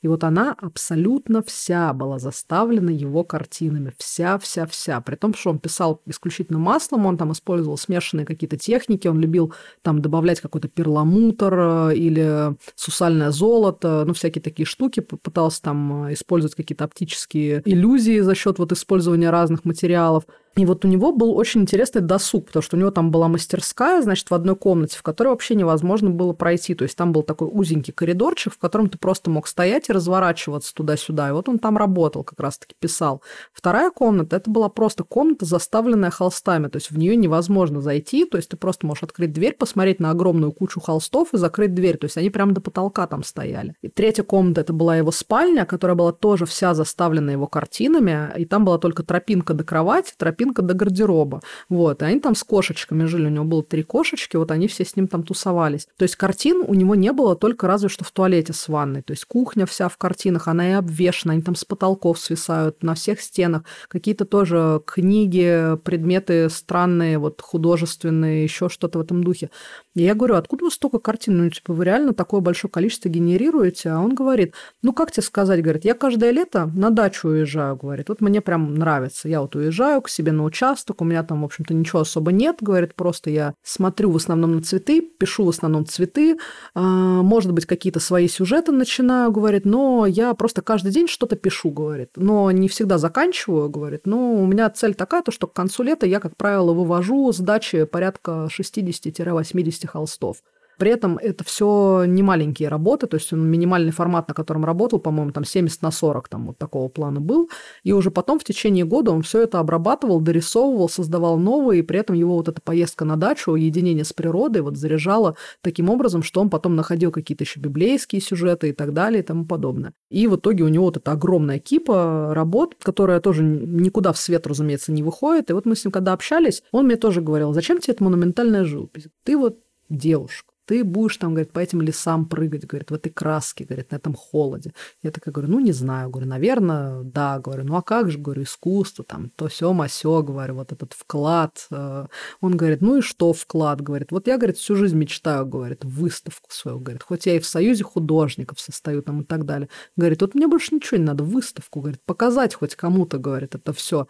И 0.00 0.08
вот 0.08 0.22
она 0.22 0.54
абсолютно 0.60 1.42
вся 1.42 1.92
была 1.92 2.18
заставлена 2.18 2.90
его 2.90 3.24
картинами. 3.24 3.92
Вся-вся-вся. 3.98 5.00
При 5.00 5.16
том, 5.16 5.34
что 5.34 5.50
он 5.50 5.58
писал 5.58 6.00
исключительно 6.06 6.58
маслом, 6.58 7.06
он 7.06 7.16
там 7.16 7.32
использовал 7.32 7.76
смешанные 7.76 8.24
какие-то 8.24 8.56
техники, 8.56 9.08
он 9.08 9.20
любил 9.20 9.52
там 9.82 10.00
добавлять 10.00 10.40
какой-то 10.40 10.68
перламутр 10.68 11.54
э, 11.58 11.96
или 11.96 12.56
сусальное 12.76 13.32
золото, 13.32 14.04
ну, 14.06 14.14
всякие 14.14 14.42
такие 14.42 14.66
штуки. 14.66 15.00
Пытался 15.00 15.62
там 15.62 16.06
э, 16.06 16.14
использовать 16.14 16.54
какие-то 16.54 16.84
оптические 16.84 17.62
иллюзии 17.64 18.20
за 18.20 18.34
счет 18.36 18.58
вот 18.58 18.70
использования 18.70 19.30
разных 19.30 19.64
материалов. 19.64 20.24
И 20.58 20.66
вот 20.66 20.84
у 20.84 20.88
него 20.88 21.12
был 21.12 21.36
очень 21.36 21.60
интересный 21.60 22.00
досуг, 22.00 22.46
потому 22.46 22.64
что 22.64 22.76
у 22.76 22.80
него 22.80 22.90
там 22.90 23.12
была 23.12 23.28
мастерская, 23.28 24.02
значит, 24.02 24.28
в 24.28 24.34
одной 24.34 24.56
комнате, 24.56 24.98
в 24.98 25.04
которой 25.04 25.28
вообще 25.28 25.54
невозможно 25.54 26.10
было 26.10 26.32
пройти. 26.32 26.74
То 26.74 26.82
есть 26.82 26.96
там 26.96 27.12
был 27.12 27.22
такой 27.22 27.48
узенький 27.48 27.92
коридорчик, 27.92 28.52
в 28.52 28.58
котором 28.58 28.88
ты 28.88 28.98
просто 28.98 29.30
мог 29.30 29.46
стоять 29.46 29.88
и 29.88 29.92
разворачиваться 29.92 30.74
туда-сюда. 30.74 31.28
И 31.28 31.32
вот 31.32 31.48
он 31.48 31.60
там 31.60 31.78
работал, 31.78 32.24
как 32.24 32.40
раз-таки 32.40 32.74
писал. 32.76 33.22
Вторая 33.52 33.92
комната, 33.92 34.34
это 34.34 34.50
была 34.50 34.68
просто 34.68 35.04
комната, 35.04 35.44
заставленная 35.44 36.10
холстами. 36.10 36.66
То 36.66 36.78
есть 36.78 36.90
в 36.90 36.98
нее 36.98 37.14
невозможно 37.14 37.80
зайти. 37.80 38.24
То 38.24 38.36
есть 38.36 38.48
ты 38.48 38.56
просто 38.56 38.84
можешь 38.84 39.04
открыть 39.04 39.32
дверь, 39.32 39.54
посмотреть 39.54 40.00
на 40.00 40.10
огромную 40.10 40.50
кучу 40.50 40.80
холстов 40.80 41.34
и 41.34 41.38
закрыть 41.38 41.72
дверь. 41.72 41.98
То 41.98 42.06
есть 42.06 42.16
они 42.16 42.30
прямо 42.30 42.50
до 42.50 42.60
потолка 42.60 43.06
там 43.06 43.22
стояли. 43.22 43.76
И 43.80 43.86
третья 43.88 44.24
комната, 44.24 44.62
это 44.62 44.72
была 44.72 44.96
его 44.96 45.12
спальня, 45.12 45.66
которая 45.66 45.94
была 45.94 46.10
тоже 46.10 46.46
вся 46.46 46.74
заставлена 46.74 47.30
его 47.30 47.46
картинами. 47.46 48.32
И 48.36 48.44
там 48.44 48.64
была 48.64 48.78
только 48.78 49.04
тропинка 49.04 49.54
до 49.54 49.62
кровати, 49.62 50.14
тропинка 50.16 50.47
тропинка 50.48 50.62
до 50.62 50.74
гардероба. 50.74 51.42
Вот, 51.68 52.02
и 52.02 52.04
они 52.04 52.20
там 52.20 52.34
с 52.34 52.44
кошечками 52.44 53.04
жили, 53.04 53.26
у 53.26 53.30
него 53.30 53.44
было 53.44 53.62
три 53.62 53.82
кошечки, 53.82 54.36
вот 54.36 54.50
они 54.50 54.66
все 54.66 54.84
с 54.84 54.96
ним 54.96 55.08
там 55.08 55.22
тусовались. 55.22 55.88
То 55.96 56.04
есть 56.04 56.16
картин 56.16 56.64
у 56.66 56.74
него 56.74 56.94
не 56.94 57.12
было 57.12 57.36
только 57.36 57.66
разве 57.66 57.88
что 57.88 58.04
в 58.04 58.10
туалете 58.10 58.52
с 58.52 58.68
ванной. 58.68 59.02
То 59.02 59.12
есть 59.12 59.24
кухня 59.24 59.66
вся 59.66 59.88
в 59.88 59.96
картинах, 59.96 60.48
она 60.48 60.68
и 60.68 60.72
обвешена, 60.72 61.32
они 61.34 61.42
там 61.42 61.54
с 61.54 61.64
потолков 61.64 62.18
свисают, 62.18 62.82
на 62.82 62.94
всех 62.94 63.20
стенах. 63.20 63.62
Какие-то 63.88 64.24
тоже 64.24 64.80
книги, 64.86 65.76
предметы 65.84 66.48
странные, 66.48 67.18
вот 67.18 67.40
художественные, 67.40 68.44
еще 68.44 68.68
что-то 68.68 68.98
в 68.98 69.02
этом 69.02 69.22
духе. 69.22 69.50
И 69.98 70.02
я 70.02 70.14
говорю, 70.14 70.36
откуда 70.36 70.66
вы 70.66 70.70
столько 70.70 71.00
картин? 71.00 71.38
Ну, 71.38 71.50
типа, 71.50 71.72
вы 71.72 71.84
реально 71.84 72.14
такое 72.14 72.40
большое 72.40 72.70
количество 72.70 73.08
генерируете? 73.08 73.90
А 73.90 73.98
он 73.98 74.14
говорит, 74.14 74.54
ну, 74.80 74.92
как 74.92 75.10
тебе 75.10 75.24
сказать, 75.24 75.60
говорит, 75.60 75.84
я 75.84 75.94
каждое 75.94 76.30
лето 76.30 76.70
на 76.72 76.90
дачу 76.90 77.26
уезжаю, 77.26 77.74
говорит, 77.74 78.08
вот 78.08 78.20
мне 78.20 78.40
прям 78.40 78.76
нравится. 78.76 79.28
Я 79.28 79.40
вот 79.40 79.56
уезжаю 79.56 80.00
к 80.00 80.08
себе 80.08 80.30
на 80.30 80.44
участок, 80.44 81.00
у 81.00 81.04
меня 81.04 81.24
там, 81.24 81.42
в 81.42 81.46
общем-то, 81.46 81.74
ничего 81.74 82.02
особо 82.02 82.30
нет, 82.30 82.58
говорит, 82.60 82.94
просто 82.94 83.30
я 83.30 83.54
смотрю 83.64 84.12
в 84.12 84.16
основном 84.16 84.54
на 84.54 84.62
цветы, 84.62 85.00
пишу 85.00 85.44
в 85.44 85.48
основном 85.48 85.84
цветы, 85.84 86.38
а, 86.76 86.80
может 86.80 87.50
быть, 87.50 87.66
какие-то 87.66 87.98
свои 87.98 88.28
сюжеты 88.28 88.70
начинаю, 88.70 89.32
говорит, 89.32 89.64
но 89.64 90.06
я 90.06 90.32
просто 90.34 90.62
каждый 90.62 90.92
день 90.92 91.08
что-то 91.08 91.34
пишу, 91.34 91.70
говорит, 91.70 92.10
но 92.14 92.52
не 92.52 92.68
всегда 92.68 92.98
заканчиваю, 92.98 93.68
говорит, 93.68 94.02
но 94.06 94.34
у 94.34 94.46
меня 94.46 94.70
цель 94.70 94.94
такая, 94.94 95.22
то, 95.22 95.32
что 95.32 95.48
к 95.48 95.54
концу 95.54 95.82
лета 95.82 96.06
я, 96.06 96.20
как 96.20 96.36
правило, 96.36 96.72
вывожу 96.72 97.32
с 97.32 97.38
дачи 97.38 97.84
порядка 97.84 98.48
60-80 98.56 99.87
холстов. 99.88 100.42
При 100.78 100.92
этом 100.92 101.18
это 101.18 101.42
все 101.44 102.04
не 102.06 102.22
маленькие 102.22 102.68
работы, 102.68 103.08
то 103.08 103.16
есть 103.16 103.32
он 103.32 103.44
минимальный 103.50 103.90
формат, 103.90 104.28
на 104.28 104.34
котором 104.34 104.64
работал, 104.64 105.00
по-моему, 105.00 105.32
там 105.32 105.44
70 105.44 105.82
на 105.82 105.90
40, 105.90 106.28
там 106.28 106.46
вот 106.46 106.58
такого 106.58 106.88
плана 106.88 107.20
был. 107.20 107.50
И 107.82 107.92
уже 107.92 108.12
потом 108.12 108.38
в 108.38 108.44
течение 108.44 108.84
года 108.84 109.10
он 109.10 109.22
все 109.22 109.42
это 109.42 109.58
обрабатывал, 109.58 110.20
дорисовывал, 110.20 110.88
создавал 110.88 111.36
новые, 111.36 111.80
и 111.80 111.82
при 111.82 111.98
этом 111.98 112.14
его 112.14 112.36
вот 112.36 112.48
эта 112.48 112.62
поездка 112.62 113.04
на 113.04 113.16
дачу, 113.16 113.50
уединение 113.50 114.04
с 114.04 114.12
природой 114.12 114.62
вот 114.62 114.76
заряжало 114.76 115.36
таким 115.62 115.90
образом, 115.90 116.22
что 116.22 116.40
он 116.40 116.48
потом 116.48 116.76
находил 116.76 117.10
какие-то 117.10 117.42
еще 117.42 117.58
библейские 117.58 118.20
сюжеты 118.20 118.68
и 118.68 118.72
так 118.72 118.92
далее 118.92 119.22
и 119.22 119.26
тому 119.26 119.46
подобное. 119.46 119.94
И 120.10 120.28
в 120.28 120.36
итоге 120.36 120.62
у 120.62 120.68
него 120.68 120.84
вот 120.84 120.96
эта 120.96 121.10
огромная 121.10 121.58
кипа 121.58 122.32
работ, 122.34 122.76
которая 122.80 123.18
тоже 123.20 123.42
никуда 123.42 124.12
в 124.12 124.18
свет, 124.18 124.46
разумеется, 124.46 124.92
не 124.92 125.02
выходит. 125.02 125.50
И 125.50 125.52
вот 125.52 125.66
мы 125.66 125.74
с 125.74 125.84
ним 125.84 125.90
когда 125.90 126.12
общались, 126.12 126.62
он 126.70 126.86
мне 126.86 126.96
тоже 126.96 127.20
говорил, 127.20 127.52
зачем 127.52 127.80
тебе 127.80 127.94
эта 127.94 128.04
монументальная 128.04 128.64
живопись? 128.64 129.08
Ты 129.24 129.36
вот 129.36 129.58
девушка 129.88 130.52
ты 130.68 130.84
будешь 130.84 131.16
там, 131.16 131.30
говорит, 131.30 131.50
по 131.50 131.60
этим 131.60 131.80
лесам 131.80 132.26
прыгать, 132.26 132.66
говорит, 132.66 132.90
в 132.90 132.94
этой 132.94 133.08
краске, 133.08 133.64
говорит, 133.64 133.90
на 133.90 133.96
этом 133.96 134.12
холоде. 134.12 134.74
Я 135.02 135.10
такая 135.10 135.32
говорю, 135.32 135.50
ну, 135.50 135.60
не 135.60 135.72
знаю, 135.72 136.10
говорю, 136.10 136.28
наверное, 136.28 137.02
да, 137.04 137.38
говорю, 137.38 137.64
ну, 137.64 137.76
а 137.76 137.82
как 137.82 138.10
же, 138.10 138.18
говорю, 138.18 138.42
искусство, 138.42 139.02
там, 139.02 139.30
то 139.34 139.48
все 139.48 139.72
масё, 139.72 140.22
говорю, 140.22 140.56
вот 140.56 140.70
этот 140.70 140.92
вклад. 140.92 141.66
Э». 141.70 142.06
Он 142.42 142.54
говорит, 142.54 142.82
ну 142.82 142.98
и 142.98 143.00
что 143.00 143.32
вклад, 143.32 143.80
говорит, 143.80 144.12
вот 144.12 144.26
я, 144.26 144.36
говорит, 144.36 144.58
всю 144.58 144.76
жизнь 144.76 144.96
мечтаю, 144.96 145.46
говорит, 145.46 145.86
выставку 145.86 146.50
свою, 146.52 146.80
говорит, 146.80 147.02
хоть 147.02 147.24
я 147.24 147.36
и 147.36 147.38
в 147.38 147.46
союзе 147.46 147.84
художников 147.84 148.60
состою 148.60 149.02
там 149.02 149.22
и 149.22 149.24
так 149.24 149.46
далее. 149.46 149.70
Говорит, 149.96 150.20
вот 150.20 150.34
мне 150.34 150.48
больше 150.48 150.74
ничего 150.74 150.98
не 150.98 151.04
надо, 151.04 151.24
выставку, 151.24 151.80
говорит, 151.80 152.02
показать 152.04 152.54
хоть 152.54 152.76
кому-то, 152.76 153.16
говорит, 153.16 153.54
это 153.54 153.72
все. 153.72 154.06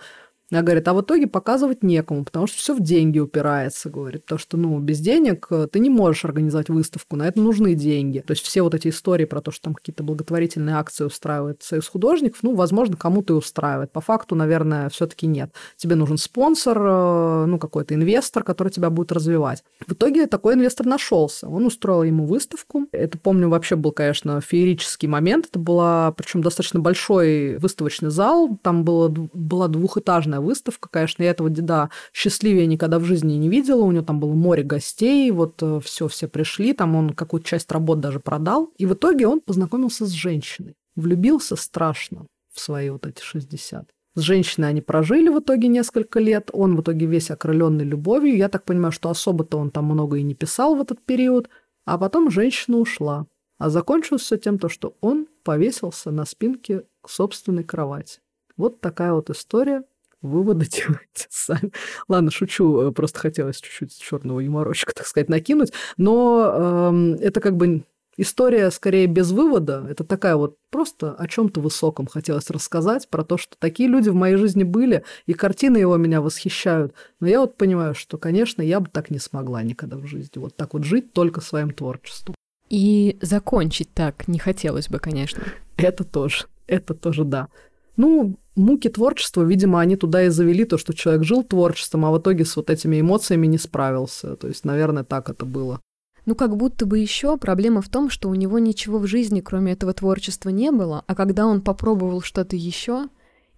Я 0.51 0.63
говорит, 0.63 0.89
а 0.89 0.95
в 0.95 1.03
итоге 1.03 1.27
показывать 1.27 1.83
некому, 1.83 2.25
потому 2.25 2.47
что 2.47 2.57
все 2.57 2.75
в 2.75 2.81
деньги 2.81 3.19
упирается, 3.19 3.91
говорит. 3.91 4.23
Потому 4.23 4.39
что, 4.39 4.57
ну, 4.57 4.79
без 4.79 4.99
денег 4.99 5.47
э, 5.51 5.69
ты 5.71 5.79
не 5.79 5.91
можешь 5.91 6.25
организовать 6.25 6.71
выставку, 6.71 7.17
на 7.17 7.25
это 7.29 7.39
нужны 7.39 7.75
деньги. 7.75 8.21
То 8.27 8.31
есть 8.31 8.43
все 8.43 8.63
вот 8.63 8.75
эти 8.75 8.89
истории 8.89 9.27
про 9.27 9.43
то, 9.43 9.51
что 9.51 9.65
там 9.65 9.75
какие-то 9.75 10.03
благотворительные 10.03 10.77
акции 10.77 11.05
устраивает 11.05 11.63
Союз 11.63 11.87
художников, 11.87 12.39
ну, 12.43 12.55
возможно, 12.55 12.97
кому-то 12.97 13.35
и 13.35 13.37
устраивает. 13.37 13.93
По 13.93 14.01
факту, 14.01 14.35
наверное, 14.37 14.89
все 14.89 15.07
таки 15.07 15.27
нет. 15.27 15.53
Тебе 15.77 15.97
нужен 15.97 16.17
спонсор, 16.17 16.79
э, 16.81 17.45
ну, 17.47 17.59
какой-то 17.59 17.95
инвестор, 17.95 18.43
который 18.43 18.71
тебя 18.71 18.89
будет 18.89 19.13
развивать. 19.13 19.63
В 19.87 19.93
итоге 19.93 20.27
такой 20.27 20.55
инвестор 20.55 20.87
нашелся. 20.87 21.47
Он 21.47 21.67
устроил 21.67 22.05
ему 22.05 22.25
выставку. 22.25 22.87
Это, 22.93 23.19
помню, 23.19 23.51
вообще 23.51 23.77
был, 23.77 23.93
конечно, 23.93 24.41
феерический 24.41 25.09
момент. 25.09 25.49
Это 25.51 25.59
была, 25.59 26.13
причем 26.13 26.43
достаточно 26.43 26.81
большой 26.81 27.59
выставочный 27.59 28.11
зал. 28.11 28.59
Там 28.63 28.85
было, 28.85 29.09
была 29.09 29.69
двухэтажная 29.69 30.38
огромная 30.39 30.41
выставка, 30.41 30.89
конечно, 30.89 31.23
я 31.23 31.31
этого 31.31 31.51
деда 31.51 31.91
счастливее 32.13 32.67
никогда 32.67 32.99
в 32.99 33.05
жизни 33.05 33.35
не 33.35 33.49
видела, 33.49 33.83
у 33.83 33.93
него 33.93 34.05
там 34.05 34.21
было 34.21 34.33
море 34.33 34.63
гостей, 34.63 35.31
вот 35.31 35.63
э, 35.63 35.81
все, 35.83 36.09
все 36.09 36.29
пришли, 36.29 36.73
там 36.73 36.95
он 36.95 37.11
какую-то 37.11 37.47
часть 37.47 37.71
работ 37.73 38.01
даже 38.01 38.21
продал, 38.21 38.73
и 38.79 38.87
в 38.87 38.95
итоге 38.95 39.27
он 39.27 39.41
познакомился 39.41 40.07
с 40.07 40.11
женщиной, 40.11 40.75
влюбился 40.97 41.57
страшно 41.57 42.27
в 42.53 42.61
свои 42.61 42.91
вот 42.91 43.07
эти 43.07 43.23
60. 43.23 43.89
С 44.15 44.21
женщиной 44.21 44.71
они 44.71 44.81
прожили 44.81 45.29
в 45.29 45.39
итоге 45.39 45.69
несколько 45.69 46.21
лет, 46.21 46.51
он 46.53 46.77
в 46.77 46.81
итоге 46.81 47.07
весь 47.07 47.31
окрыленный 47.31 47.85
любовью, 47.85 48.37
я 48.37 48.49
так 48.49 48.65
понимаю, 48.65 48.93
что 48.93 49.11
особо-то 49.11 49.59
он 49.59 49.71
там 49.71 49.85
много 49.85 50.17
и 50.17 50.23
не 50.23 50.35
писал 50.35 50.75
в 50.75 50.81
этот 50.81 51.01
период, 51.05 51.49
а 51.85 51.99
потом 51.99 52.31
женщина 52.31 52.79
ушла. 52.79 53.27
А 53.59 53.71
закончилось 53.71 54.23
все 54.23 54.37
тем, 54.37 54.59
то, 54.59 54.69
что 54.69 54.95
он 55.01 55.27
повесился 55.43 56.13
на 56.13 56.25
спинке 56.25 56.85
собственной 57.07 57.65
кровати. 57.65 58.21
Вот 58.57 58.81
такая 58.81 59.13
вот 59.13 59.31
история 59.31 59.85
выводы 60.23 60.67
делайте 60.71 61.27
сами. 61.29 61.73
Ладно, 62.09 62.31
шучу, 62.31 62.81
э, 62.81 62.93
просто 62.93 63.21
хотелось 63.21 63.61
чуть-чуть 63.61 63.99
черного 63.99 64.41
юморочка, 64.41 64.93
так 64.95 65.07
сказать, 65.07 65.29
накинуть. 65.29 65.73
Но 65.97 66.91
э, 66.91 67.17
это 67.21 67.41
как 67.41 67.57
бы 67.57 67.85
история 68.19 68.71
скорее 68.71 69.07
без 69.07 69.31
вывода. 69.31 69.87
Это 69.89 70.05
такая 70.05 70.37
вот 70.37 70.59
просто 70.71 71.15
о 71.15 71.27
чем-то 71.27 71.61
высоком 71.61 72.07
хотелось 72.07 72.51
рассказать, 72.51 73.09
про 73.09 73.25
то, 73.25 73.39
что 73.39 73.57
такие 73.59 73.89
люди 73.89 74.11
в 74.11 74.15
моей 74.15 74.37
жизни 74.37 74.65
были, 74.65 75.05
и 75.27 75.33
картины 75.33 75.79
его 75.79 75.97
меня 75.97 76.21
восхищают. 76.21 76.93
Но 77.21 77.29
я 77.29 77.41
вот 77.41 77.57
понимаю, 77.57 77.95
что, 77.95 78.19
конечно, 78.19 78.61
я 78.61 78.81
бы 78.81 78.89
так 78.91 79.11
не 79.11 79.19
смогла 79.19 79.63
никогда 79.63 79.97
в 79.97 80.07
жизни. 80.07 80.39
Вот 80.39 80.57
так 80.57 80.75
вот 80.75 80.85
жить 80.85 81.13
только 81.13 81.41
своим 81.41 81.71
творчеством. 81.71 82.35
И 82.69 83.17
закончить 83.23 83.95
так 83.95 84.29
не 84.29 84.39
хотелось 84.39 84.89
бы, 84.89 84.99
конечно. 84.99 85.43
Это 85.79 86.05
тоже. 86.05 86.47
Это 86.67 86.93
тоже 86.93 87.25
да. 87.25 87.49
Ну, 87.97 88.39
муки 88.59 88.89
творчества, 88.89 89.43
видимо, 89.43 89.81
они 89.81 89.97
туда 89.97 90.25
и 90.25 90.29
завели 90.29 90.65
то, 90.65 90.77
что 90.77 90.93
человек 90.93 91.25
жил 91.25 91.43
творчеством, 91.43 92.05
а 92.05 92.11
в 92.11 92.19
итоге 92.19 92.45
с 92.45 92.57
вот 92.57 92.71
этими 92.71 93.01
эмоциями 93.01 93.47
не 93.47 93.59
справился. 93.59 94.37
То 94.37 94.49
есть, 94.49 94.65
наверное, 94.65 95.05
так 95.05 95.31
это 95.31 95.47
было. 95.47 95.81
Ну, 96.27 96.35
как 96.35 96.57
будто 96.57 96.85
бы 96.85 96.99
еще 96.99 97.39
проблема 97.39 97.81
в 97.81 97.89
том, 97.89 98.11
что 98.11 98.29
у 98.29 98.35
него 98.35 98.59
ничего 98.59 98.99
в 98.99 99.07
жизни, 99.07 99.41
кроме 99.41 99.73
этого 99.73 99.95
творчества, 99.95 100.51
не 100.51 100.71
было, 100.71 101.03
а 101.07 101.15
когда 101.15 101.47
он 101.47 101.63
попробовал 101.63 102.21
что-то 102.21 102.55
еще, 102.55 103.09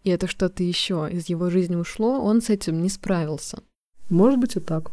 и 0.05 0.11
это 0.11 0.29
что-то 0.29 0.63
еще 0.63 1.09
из 1.11 1.29
его 1.29 1.51
жизни 1.51 1.75
ушло, 1.75 2.21
он 2.21 2.41
с 2.41 2.49
этим 2.49 2.81
не 2.81 2.89
справился. 2.89 3.59
Может 4.09 4.39
быть 4.39 4.55
и 4.55 4.61
так. 4.61 4.93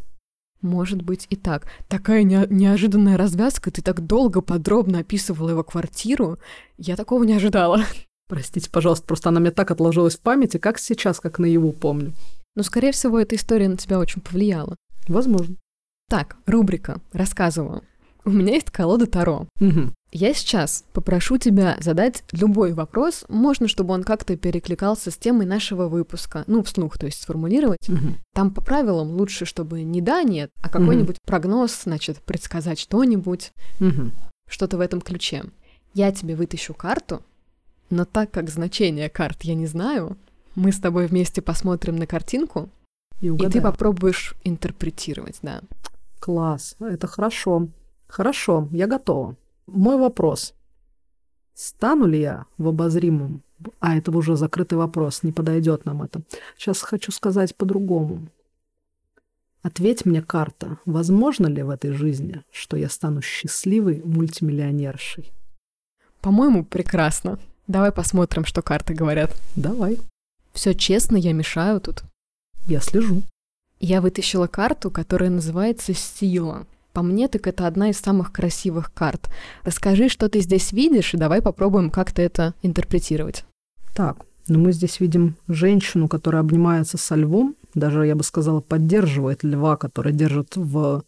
Может 0.62 1.04
быть 1.04 1.28
и 1.30 1.36
так. 1.36 1.68
Такая 1.88 2.24
не- 2.24 2.48
неожиданная 2.50 3.16
развязка, 3.16 3.70
ты 3.70 3.84
так 3.84 4.06
долго 4.06 4.42
подробно 4.42 5.00
описывала 5.00 5.52
его 5.52 5.64
квартиру, 5.64 6.40
я 6.78 6.96
такого 6.96 7.24
не 7.26 7.34
ожидала. 7.34 7.84
Простите, 8.28 8.70
пожалуйста, 8.70 9.06
просто 9.06 9.30
она 9.30 9.40
мне 9.40 9.52
так 9.52 9.72
отложилась 9.72 10.18
в 10.18 10.22
памяти, 10.22 10.58
как 10.58 10.80
сейчас, 10.80 11.20
как 11.20 11.40
наяву 11.40 11.72
помню. 11.72 12.14
Но, 12.56 12.64
скорее 12.64 12.92
всего, 12.92 13.20
эта 13.20 13.36
история 13.36 13.70
на 13.70 13.78
тебя 13.78 14.00
очень 14.00 14.22
повлияла. 14.22 14.76
Возможно. 15.08 15.56
Так, 16.10 16.38
рубрика 16.46 17.00
«Рассказываю». 17.14 17.84
У 18.26 18.30
меня 18.30 18.56
есть 18.56 18.72
колода 18.72 19.08
Таро. 19.08 19.48
Угу. 19.62 19.94
Я 20.12 20.34
сейчас 20.34 20.84
попрошу 20.92 21.38
тебя 21.38 21.78
задать 21.80 22.24
любой 22.34 22.74
вопрос, 22.74 23.24
можно, 23.30 23.70
чтобы 23.70 23.94
он 23.94 24.04
как-то 24.04 24.36
перекликался 24.36 25.12
с 25.12 25.18
темой 25.18 25.46
нашего 25.46 25.88
выпуска, 25.88 26.44
ну, 26.48 26.62
вслух, 26.64 26.98
то 26.98 27.06
есть 27.06 27.22
сформулировать. 27.22 27.88
Угу. 27.88 28.16
Там 28.34 28.54
по 28.54 28.60
правилам 28.60 29.12
лучше, 29.12 29.46
чтобы 29.46 29.84
не 29.84 30.02
да, 30.02 30.24
нет, 30.24 30.50
а 30.62 30.70
какой-нибудь 30.70 31.18
угу. 31.18 31.26
прогноз, 31.26 31.84
значит, 31.84 32.18
предсказать 32.22 32.80
что-нибудь, 32.80 33.54
угу. 33.80 34.12
что-то 34.50 34.78
в 34.78 34.82
этом 34.82 35.00
ключе. 35.00 35.46
Я 35.94 36.12
тебе 36.12 36.36
вытащу 36.36 36.74
карту, 36.74 37.22
но 37.90 38.06
так 38.06 38.32
как 38.32 38.50
значение 38.50 39.10
карт 39.10 39.44
я 39.44 39.56
не 39.56 39.68
знаю, 39.68 40.18
мы 40.56 40.72
с 40.72 40.80
тобой 40.80 41.08
вместе 41.08 41.42
посмотрим 41.42 41.96
на 41.98 42.08
картинку, 42.08 42.70
и, 43.22 43.28
и 43.28 43.50
ты 43.50 43.62
попробуешь 43.62 44.36
интерпретировать, 44.44 45.40
да. 45.42 45.62
Класс, 46.20 46.76
это 46.80 47.08
хорошо. 47.08 47.70
Хорошо, 48.08 48.68
я 48.72 48.88
готова. 48.88 49.36
Мой 49.68 49.98
вопрос. 49.98 50.54
Стану 51.54 52.06
ли 52.06 52.22
я 52.22 52.46
в 52.58 52.68
обозримом? 52.68 53.44
А 53.80 53.98
это 53.98 54.12
уже 54.12 54.36
закрытый 54.36 54.78
вопрос, 54.78 55.24
не 55.24 55.32
подойдет 55.32 55.86
нам 55.86 56.04
это. 56.04 56.22
Сейчас 56.56 56.82
хочу 56.82 57.12
сказать 57.12 57.56
по-другому. 57.56 58.28
Ответь 59.64 60.06
мне, 60.06 60.22
карта, 60.22 60.78
возможно 60.86 61.48
ли 61.48 61.64
в 61.64 61.70
этой 61.70 61.92
жизни, 61.92 62.44
что 62.52 62.78
я 62.78 62.88
стану 62.88 63.22
счастливой 63.22 64.02
мультимиллионершей? 64.04 65.32
По-моему, 66.22 66.64
прекрасно. 66.64 67.40
Давай 67.68 67.92
посмотрим, 67.92 68.46
что 68.46 68.62
карты 68.62 68.94
говорят. 68.94 69.36
Давай. 69.56 70.00
Все 70.54 70.74
честно, 70.74 71.18
я 71.18 71.34
мешаю 71.34 71.82
тут. 71.82 72.04
Я 72.66 72.80
слежу. 72.80 73.24
Я 73.80 74.02
вытащила 74.02 74.48
карту, 74.48 74.90
которая 74.90 75.30
называется 75.30 75.94
«Сила». 75.94 76.66
По 76.94 77.04
мне, 77.04 77.28
так 77.28 77.46
это 77.46 77.68
одна 77.68 77.90
из 77.90 78.00
самых 78.00 78.32
красивых 78.32 78.92
карт. 78.92 79.30
Расскажи, 79.64 80.10
что 80.10 80.30
ты 80.30 80.40
здесь 80.40 80.72
видишь, 80.72 81.14
и 81.14 81.18
давай 81.18 81.44
попробуем 81.44 81.92
как-то 81.92 82.24
это 82.24 82.56
интерпретировать. 82.64 83.46
Так, 83.94 84.26
ну 84.48 84.58
мы 84.58 84.72
здесь 84.72 85.00
видим 85.00 85.36
женщину, 85.48 86.08
которая 86.08 86.42
обнимается 86.42 86.98
со 86.98 87.14
львом, 87.14 87.56
даже, 87.76 88.08
я 88.08 88.16
бы 88.16 88.24
сказала, 88.24 88.62
поддерживает 88.62 89.44
льва, 89.44 89.78
который 89.78 90.12
держит 90.12 90.56
в 90.56 91.04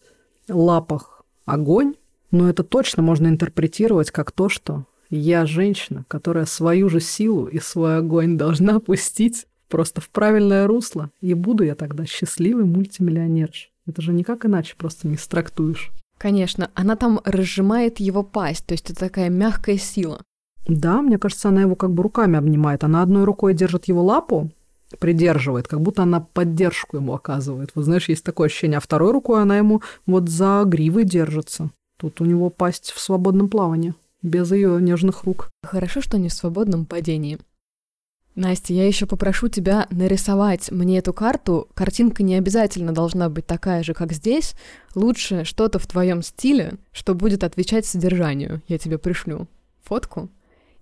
лапах 0.48 1.24
огонь. 1.46 1.96
Но 2.30 2.48
это 2.48 2.64
точно 2.64 3.02
можно 3.02 3.28
интерпретировать 3.28 4.12
как 4.12 4.32
то, 4.32 4.50
что 4.50 4.86
я 5.10 5.46
женщина, 5.46 6.06
которая 6.08 6.46
свою 6.46 6.90
же 6.90 7.00
силу 7.00 7.48
и 7.48 7.60
свой 7.60 7.98
огонь 7.98 8.38
должна 8.38 8.80
пустить 8.80 9.48
просто 9.68 10.02
в 10.02 10.10
правильное 10.10 10.68
русло, 10.68 11.10
и 11.22 11.34
буду 11.34 11.64
я 11.64 11.76
тогда 11.76 12.06
счастливый 12.06 12.66
мультимиллионерш. 12.66 13.72
Это 13.88 14.02
же 14.02 14.14
никак 14.14 14.46
иначе 14.46 14.76
просто 14.78 15.08
не 15.08 15.18
страктуешь. 15.18 15.92
Конечно, 16.18 16.70
она 16.74 16.96
там 16.96 17.22
разжимает 17.24 18.00
его 18.00 18.24
пасть, 18.24 18.66
то 18.66 18.74
есть 18.74 18.90
это 18.90 19.00
такая 19.00 19.30
мягкая 19.30 19.78
сила. 19.78 20.22
Да, 20.68 21.02
мне 21.02 21.18
кажется, 21.18 21.50
она 21.50 21.62
его 21.62 21.76
как 21.76 21.92
бы 21.92 22.04
руками 22.04 22.38
обнимает. 22.38 22.84
Она 22.84 23.02
одной 23.02 23.24
рукой 23.24 23.54
держит 23.54 23.86
его 23.86 24.04
лапу, 24.04 24.52
придерживает, 25.00 25.68
как 25.68 25.82
будто 25.82 26.04
она 26.04 26.20
поддержку 26.20 26.98
ему 26.98 27.14
оказывает. 27.14 27.72
Вот 27.74 27.86
знаешь, 27.86 28.10
есть 28.10 28.24
такое 28.24 28.48
ощущение, 28.48 28.78
а 28.78 28.82
второй 28.82 29.12
рукой 29.12 29.42
она 29.42 29.58
ему 29.58 29.82
вот 30.06 30.30
за 30.30 30.64
гривой 30.66 31.06
держится. 31.06 31.72
Тут 31.98 32.22
у 32.22 32.26
него 32.26 32.50
пасть 32.50 32.92
в 32.92 33.00
свободном 33.00 33.50
плавании, 33.50 33.94
без 34.22 34.52
ее 34.52 34.82
нежных 34.82 35.24
рук. 35.24 35.50
Хорошо, 35.64 36.02
что 36.02 36.18
не 36.18 36.30
в 36.30 36.34
свободном 36.34 36.86
падении. 36.86 37.40
Настя, 38.36 38.74
я 38.74 38.88
еще 38.88 39.06
попрошу 39.06 39.50
тебя 39.50 39.88
нарисовать 39.90 40.72
мне 40.72 41.00
эту 41.00 41.14
карту. 41.14 41.68
Картинка 41.74 42.24
не 42.24 42.36
обязательно 42.36 42.94
должна 42.94 43.30
быть 43.30 43.46
такая 43.46 43.84
же, 43.84 43.94
как 43.94 44.14
здесь. 44.14 44.54
Лучше 44.96 45.44
что-то 45.44 45.78
в 45.78 45.88
твоем 45.88 46.22
стиле, 46.22 46.76
что 46.92 47.16
будет 47.16 47.44
отвечать 47.44 47.86
содержанию. 47.86 48.62
Я 48.68 48.78
тебе 48.78 48.98
пришлю 48.98 49.48
фотку 49.84 50.30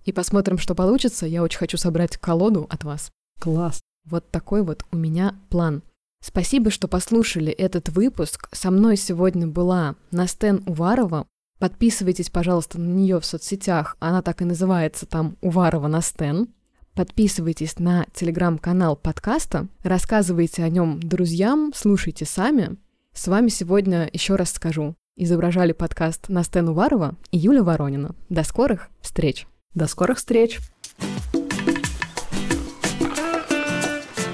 и 0.04 0.12
посмотрим, 0.12 0.58
что 0.58 0.74
получится. 0.74 1.26
Я 1.26 1.42
очень 1.42 1.58
хочу 1.58 1.76
собрать 1.78 2.16
колоду 2.16 2.66
от 2.70 2.84
вас. 2.84 3.10
Класс. 3.40 3.80
Вот 4.04 4.30
такой 4.30 4.62
вот 4.62 4.84
у 4.92 4.96
меня 4.96 5.34
план. 5.50 5.82
Спасибо, 6.20 6.70
что 6.70 6.88
послушали 6.88 7.52
этот 7.52 7.88
выпуск. 7.88 8.48
Со 8.52 8.70
мной 8.70 8.96
сегодня 8.96 9.46
была 9.46 9.96
Настен 10.10 10.62
Уварова. 10.66 11.26
Подписывайтесь, 11.58 12.30
пожалуйста, 12.30 12.78
на 12.78 12.88
нее 12.88 13.20
в 13.20 13.24
соцсетях. 13.24 13.96
Она 13.98 14.22
так 14.22 14.42
и 14.42 14.44
называется 14.44 15.06
там 15.06 15.36
Уварова 15.40 15.88
на 15.88 16.00
Стен. 16.00 16.48
Подписывайтесь 16.94 17.78
на 17.78 18.06
телеграм-канал 18.12 18.96
подкаста, 18.96 19.68
рассказывайте 19.84 20.64
о 20.64 20.68
нем 20.68 21.00
друзьям, 21.00 21.72
слушайте 21.72 22.24
сами. 22.24 22.76
С 23.12 23.28
вами 23.28 23.48
сегодня 23.48 24.10
еще 24.12 24.34
раз 24.34 24.50
скажу. 24.50 24.96
Изображали 25.16 25.72
подкаст 25.72 26.28
Настен 26.28 26.68
Уварова 26.68 27.14
и 27.30 27.38
Юля 27.38 27.62
Воронина. 27.62 28.14
До 28.28 28.42
скорых 28.42 28.88
встреч! 29.00 29.46
До 29.74 29.86
скорых 29.86 30.18
встреч! 30.18 30.58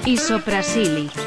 Исопрасили. 0.05 1.24